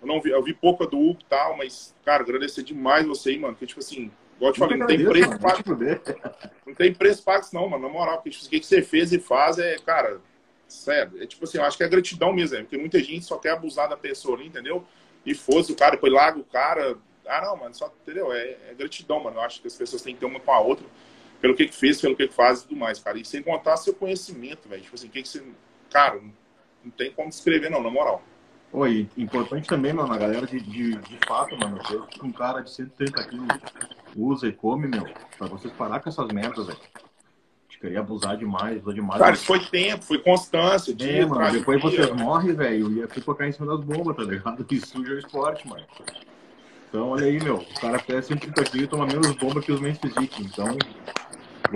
Eu 0.01 0.07
não 0.07 0.21
vi, 0.21 0.31
eu 0.31 0.43
vi 0.43 0.55
pouca 0.55 0.87
do 0.87 0.97
Hugo 0.97 1.19
e 1.21 1.25
tal, 1.25 1.57
mas, 1.57 1.93
cara, 2.05 2.23
agradecer 2.23 2.63
demais 2.63 3.05
você 3.05 3.31
aí, 3.31 3.39
mano. 3.39 3.55
Porque, 3.55 3.67
tipo 3.67 3.81
assim, 3.81 4.13
igual 4.37 4.51
eu 4.51 4.53
te 4.53 4.61
falei, 4.61 4.77
não 4.77 4.87
tem 4.87 5.05
preço 5.05 5.39
pago. 5.41 5.63
Não 6.65 6.75
tem 6.75 6.95
preço 6.95 7.25
pago, 7.25 7.45
não, 7.53 7.69
mano. 7.69 7.83
Na 7.83 7.93
moral, 7.93 8.17
porque 8.19 8.31
tipo, 8.31 8.47
o 8.47 8.49
que 8.49 8.65
você 8.65 8.81
fez 8.81 9.13
e 9.13 9.19
faz 9.19 9.59
é, 9.59 9.77
cara, 9.79 10.21
sério. 10.69 11.23
É 11.23 11.27
tipo 11.27 11.45
assim, 11.45 11.59
eu 11.59 11.65
acho 11.65 11.77
que 11.77 11.85
é 11.85 11.89
gratidão 11.89 12.33
mesmo, 12.33 12.57
é, 12.57 12.61
porque 12.61 12.79
muita 12.79 12.99
gente 13.01 13.25
só 13.25 13.39
quer 13.39 13.53
abusar 13.53 13.89
da 13.89 13.97
pessoa 13.97 14.37
ali, 14.37 14.47
entendeu? 14.47 14.85
E 15.25 15.35
fosse 15.35 15.73
o 15.73 15.77
cara, 15.77 15.93
depois 15.93 16.13
larga 16.13 16.39
o 16.39 16.45
cara. 16.45 16.97
Ah, 17.27 17.43
não, 17.43 17.57
mano, 17.57 17.75
só, 17.75 17.93
entendeu? 18.03 18.33
É, 18.33 18.57
é 18.71 18.75
gratidão, 18.77 19.23
mano. 19.23 19.37
Eu 19.37 19.43
acho 19.43 19.61
que 19.61 19.67
as 19.67 19.75
pessoas 19.75 20.03
têm 20.03 20.15
que 20.15 20.21
ter 20.21 20.27
uma 20.27 20.41
com 20.41 20.53
a 20.53 20.61
outra, 20.61 20.87
pelo 21.41 21.55
que, 21.55 21.67
que 21.67 21.75
fez, 21.75 22.01
pelo 22.01 22.17
que, 22.17 22.29
que 22.29 22.35
faz 22.35 22.61
e 22.61 22.69
tudo 22.69 22.77
mais, 22.77 22.99
cara. 22.99 23.19
E 23.19 23.25
sem 23.25 23.43
contar 23.43 23.77
seu 23.77 23.93
conhecimento, 23.93 24.69
velho. 24.69 24.83
Tipo 24.83 24.95
assim, 24.95 25.09
o 25.09 25.11
que, 25.11 25.23
que 25.23 25.29
você 25.29 25.43
Cara, 25.91 26.21
não 26.85 26.91
tem 26.91 27.11
como 27.13 27.29
descrever, 27.29 27.71
não, 27.71 27.83
na 27.83 27.91
moral. 27.91 28.23
Oi, 28.73 29.09
importante 29.17 29.67
também, 29.67 29.95
mano, 29.95 30.13
a 30.13 30.19
galera 30.19 30.47
de, 30.47 30.61
de, 30.61 30.97
de 30.97 31.19
fato, 31.27 31.57
mano, 31.57 31.81
que 32.11 32.25
um 32.25 32.31
cara 32.31 32.61
de 32.61 32.71
130 32.71 33.25
quilos 33.25 33.49
usa 34.15 34.49
e 34.49 34.53
come, 34.53 34.87
meu, 34.87 35.05
pra 35.39 35.47
vocês 35.47 35.73
parar 35.73 36.01
com 36.01 36.11
essas 36.11 36.29
merdas, 36.29 36.67
velho. 36.67 36.79
De 37.69 37.79
querer 37.79 37.99
abusar 37.99 38.37
demais, 38.37 38.83
usar 38.83 38.95
demais. 38.95 39.21
Cara, 39.21 39.37
foi 39.37 39.61
tempo, 39.61 40.05
foi 40.05 40.19
constância. 40.19 40.95
É, 40.99 41.27
mano, 41.27 41.53
depois 41.53 41.81
dia. 41.81 41.91
vocês 41.91 42.11
morrem, 42.17 42.55
velho, 42.55 42.93
e 42.93 43.03
é 43.03 43.07
colocar 43.07 43.47
em 43.47 43.53
cima 43.53 43.67
das 43.67 43.85
bombas, 43.85 44.17
tá 44.17 44.23
ligado? 44.23 44.65
Que 44.65 44.81
suja 44.85 45.13
o 45.13 45.19
esporte, 45.19 45.69
mano. 45.69 45.85
Então, 46.89 47.11
olha 47.11 47.27
aí, 47.27 47.39
meu, 47.43 47.57
o 47.57 47.81
cara 47.81 47.99
pesa 47.99 48.23
130 48.29 48.65
quilos 48.65 48.87
e 48.87 48.89
toma 48.89 49.07
menos 49.07 49.31
bomba 49.33 49.61
que 49.61 49.71
os 49.71 49.81
mens 49.81 49.99
physique, 49.99 50.43
então 50.43 50.77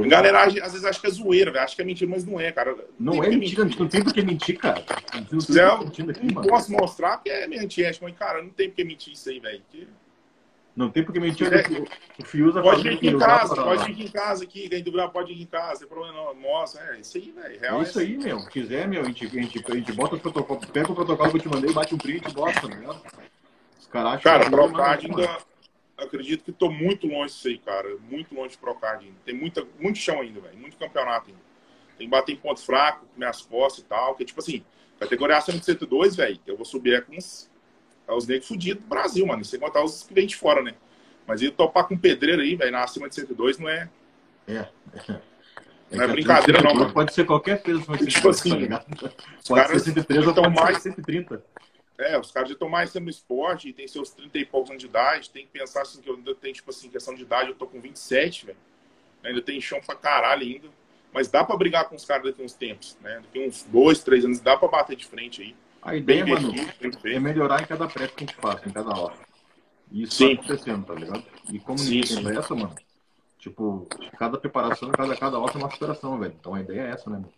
a 0.00 0.08
galera 0.08 0.44
às 0.44 0.54
vezes 0.54 0.84
acha 0.84 1.00
que 1.00 1.06
é 1.06 1.10
zoeira, 1.10 1.50
velho. 1.50 1.64
Acha 1.64 1.76
que 1.76 1.82
é 1.82 1.84
mentira, 1.84 2.10
mas 2.10 2.24
não 2.24 2.40
é, 2.40 2.50
cara. 2.50 2.74
Não 2.98 3.22
é 3.22 3.28
mentira, 3.28 3.64
mentir. 3.64 3.80
não 3.80 3.88
tem 3.88 4.02
por 4.02 4.12
que 4.14 4.22
mentir, 4.22 4.58
cara. 4.58 4.82
Não, 5.14 5.80
não, 5.80 5.86
aqui, 5.86 6.02
não 6.02 6.42
posso 6.42 6.72
mostrar 6.72 7.18
que 7.18 7.28
é 7.28 7.44
antiética, 7.44 8.06
mas, 8.06 8.16
cara, 8.16 8.42
não 8.42 8.50
tem 8.50 8.70
por 8.70 8.76
que 8.76 8.84
mentir 8.84 9.12
isso 9.12 9.28
aí, 9.28 9.38
velho. 9.38 9.62
Não 10.74 10.90
tem 10.90 11.04
por 11.04 11.12
que 11.12 11.20
mentir. 11.20 11.52
É. 11.52 11.62
O 12.18 12.24
Fiuza 12.24 12.62
Pode 12.62 12.82
vir 12.82 12.94
aqui 12.94 13.08
em 13.08 13.18
casa, 13.18 13.54
pode 13.54 13.84
vir 13.84 13.92
aqui 13.92 14.04
em 14.04 14.10
casa 14.10 14.44
aqui, 14.44 14.68
quem 14.68 14.82
dublar 14.82 15.10
pode 15.10 15.34
vir 15.34 15.42
em 15.42 15.46
casa, 15.46 15.80
sem 15.80 15.88
problema 15.88 16.14
não. 16.14 16.34
Mostra, 16.34 16.96
é 16.96 17.00
isso 17.00 17.18
aí, 17.18 17.30
velho. 17.30 17.64
É 17.64 17.82
isso 17.82 17.98
aí, 17.98 18.16
meu. 18.16 18.40
Se 18.40 18.50
quiser, 18.50 18.88
meu, 18.88 19.02
a 19.02 19.04
gente, 19.04 19.26
a 19.26 19.28
gente, 19.28 19.64
a 19.66 19.74
gente 19.74 19.92
bota 19.92 20.16
o 20.16 20.20
protocolo, 20.20 20.60
pega 20.72 20.90
o 20.90 20.94
protocolo 20.94 21.30
que 21.30 21.36
eu 21.36 21.42
te 21.42 21.48
mandei, 21.48 21.72
bate 21.72 21.94
um 21.94 21.98
print 21.98 22.26
e 22.26 22.32
bota, 22.32 22.66
ligado? 22.66 23.02
Os 23.78 23.86
caras 23.86 24.12
acham 24.14 24.22
Cara, 24.22 24.46
o 24.46 24.50
Procard 24.50 25.06
ainda 25.06 25.38
acredito 25.98 26.44
que 26.44 26.50
estou 26.50 26.72
muito 26.72 27.06
longe 27.06 27.34
disso 27.34 27.48
aí, 27.48 27.58
cara. 27.58 27.96
Muito 28.10 28.34
longe 28.34 28.50
de 28.50 28.58
Procard 28.58 29.04
ainda. 29.04 29.18
Tem 29.26 29.34
muita, 29.34 29.66
muito 29.78 29.98
chão 29.98 30.20
ainda, 30.20 30.40
velho. 30.40 30.56
Muito 30.56 30.78
campeonato 30.78 31.28
ainda. 31.28 31.42
Tem 31.98 32.06
que 32.06 32.10
bater 32.10 32.32
em 32.32 32.36
ponto 32.36 32.60
fraco, 32.60 33.06
minhas 33.14 33.42
costas 33.42 33.84
e 33.84 33.86
tal. 33.86 34.14
Que 34.14 34.24
tipo 34.24 34.40
assim, 34.40 34.64
categoria 34.98 35.36
acima 35.36 35.58
de 35.58 35.66
102, 35.66 36.16
velho, 36.16 36.40
eu 36.46 36.56
vou 36.56 36.64
subir 36.64 36.94
é 36.94 37.00
com 37.02 37.12
é 37.12 37.18
os 38.14 38.26
negros 38.26 38.48
fudidos 38.48 38.82
do 38.82 38.88
Brasil, 38.88 39.26
mano. 39.26 39.44
Sem 39.44 39.58
contar 39.58 39.84
os 39.84 40.08
de 40.08 40.36
fora, 40.36 40.62
né? 40.62 40.74
Mas 41.26 41.40
ir 41.40 41.50
topar 41.52 41.86
com 41.86 41.96
pedreiro 41.96 42.42
aí, 42.42 42.56
velho, 42.56 42.72
na 42.72 42.84
acima 42.84 43.08
de 43.08 43.14
102 43.14 43.58
não 43.58 43.68
é. 43.68 43.88
É. 44.46 44.66
é. 45.08 45.20
Não 45.90 46.04
é, 46.04 46.08
brincadeira, 46.08 46.62
não, 46.62 46.74
mano. 46.74 46.92
Pode 46.92 47.12
ser 47.12 47.24
qualquer 47.24 47.62
peso, 47.62 47.84
mas 47.86 48.00
tipo 48.12 48.28
assim, 48.28 48.50
tá 48.50 48.56
ligado? 48.56 49.14
Pode 49.46 49.68
ser 49.68 49.80
103 49.80 50.26
ou 50.26 50.34
pode 50.34 50.54
mais... 50.54 50.76
ser 50.78 50.90
130. 50.90 51.44
É, 51.98 52.18
os 52.18 52.32
caras 52.32 52.48
já 52.48 52.54
estão 52.54 52.68
mais 52.68 52.90
sendo 52.90 53.04
no 53.04 53.10
esporte, 53.10 53.68
e 53.68 53.72
tem 53.72 53.86
seus 53.86 54.10
30 54.10 54.38
e 54.38 54.44
poucos 54.44 54.70
anos 54.70 54.82
de 54.82 54.88
idade, 54.88 55.30
tem 55.30 55.44
que 55.44 55.52
pensar 55.52 55.82
assim, 55.82 56.00
que 56.00 56.08
eu 56.08 56.16
ainda 56.16 56.34
tenho, 56.34 56.54
tipo 56.54 56.70
assim, 56.70 56.88
questão 56.88 57.14
de 57.14 57.22
idade, 57.22 57.50
eu 57.50 57.54
tô 57.54 57.66
com 57.66 57.80
27, 57.80 58.46
velho. 58.46 58.58
Ainda 59.22 59.40
tem 59.40 59.60
chão 59.60 59.80
pra 59.84 59.94
caralho 59.94 60.42
ainda. 60.42 60.68
Mas 61.12 61.28
dá 61.28 61.44
pra 61.44 61.56
brigar 61.56 61.88
com 61.88 61.94
os 61.94 62.04
caras 62.04 62.24
daqui 62.24 62.42
uns 62.42 62.54
tempos, 62.54 62.96
né? 63.02 63.20
Daqui 63.22 63.46
uns 63.46 63.64
dois, 63.64 64.02
três 64.02 64.24
anos, 64.24 64.40
dá 64.40 64.56
pra 64.56 64.66
bater 64.66 64.96
de 64.96 65.06
frente 65.06 65.42
aí. 65.42 65.54
A 65.82 65.96
ideia, 65.96 66.24
mano, 66.24 66.52
é 67.04 67.18
melhorar 67.18 67.60
em 67.60 67.66
cada 67.66 67.88
prep 67.88 68.14
que 68.14 68.24
a 68.24 68.26
gente 68.26 68.36
faz, 68.36 68.64
em 68.64 68.70
cada 68.70 68.90
hora. 68.90 69.14
E 69.90 70.04
isso 70.04 70.14
sim. 70.14 70.36
tá 70.36 70.42
acontecendo, 70.42 70.86
tá 70.86 70.94
ligado? 70.94 71.24
E 71.50 71.58
como 71.58 71.78
sim, 71.78 72.00
ninguém 72.00 72.24
tem 72.24 72.38
essa, 72.38 72.54
mano, 72.54 72.74
tipo, 73.38 73.86
cada 74.16 74.38
preparação, 74.38 74.90
cada, 74.92 75.16
cada 75.16 75.38
hora 75.38 75.52
é 75.52 75.58
uma 75.58 75.70
superação, 75.70 76.18
velho. 76.18 76.34
Então 76.38 76.54
a 76.54 76.60
ideia 76.60 76.82
é 76.82 76.90
essa, 76.90 77.10
né, 77.10 77.16
mano? 77.16 77.32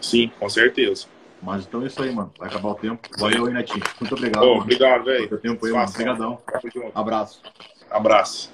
Sim, 0.00 0.30
com 0.38 0.48
certeza. 0.48 1.06
Mas 1.42 1.66
então 1.66 1.82
é 1.82 1.86
isso 1.86 2.02
aí, 2.02 2.10
mano. 2.10 2.32
Vai 2.38 2.48
acabar 2.48 2.70
o 2.70 2.74
tempo. 2.74 3.06
Valeu 3.18 3.46
aí, 3.46 3.52
Netinho. 3.52 3.84
Muito 4.00 4.14
obrigado. 4.14 4.44
Obrigado, 4.44 5.04
velho. 5.04 5.38
tempo 5.38 5.66
aí, 5.66 5.72
mano. 5.72 5.88
Obrigadão. 5.90 6.42
Abraço. 6.94 7.42
Abraço. 7.90 8.52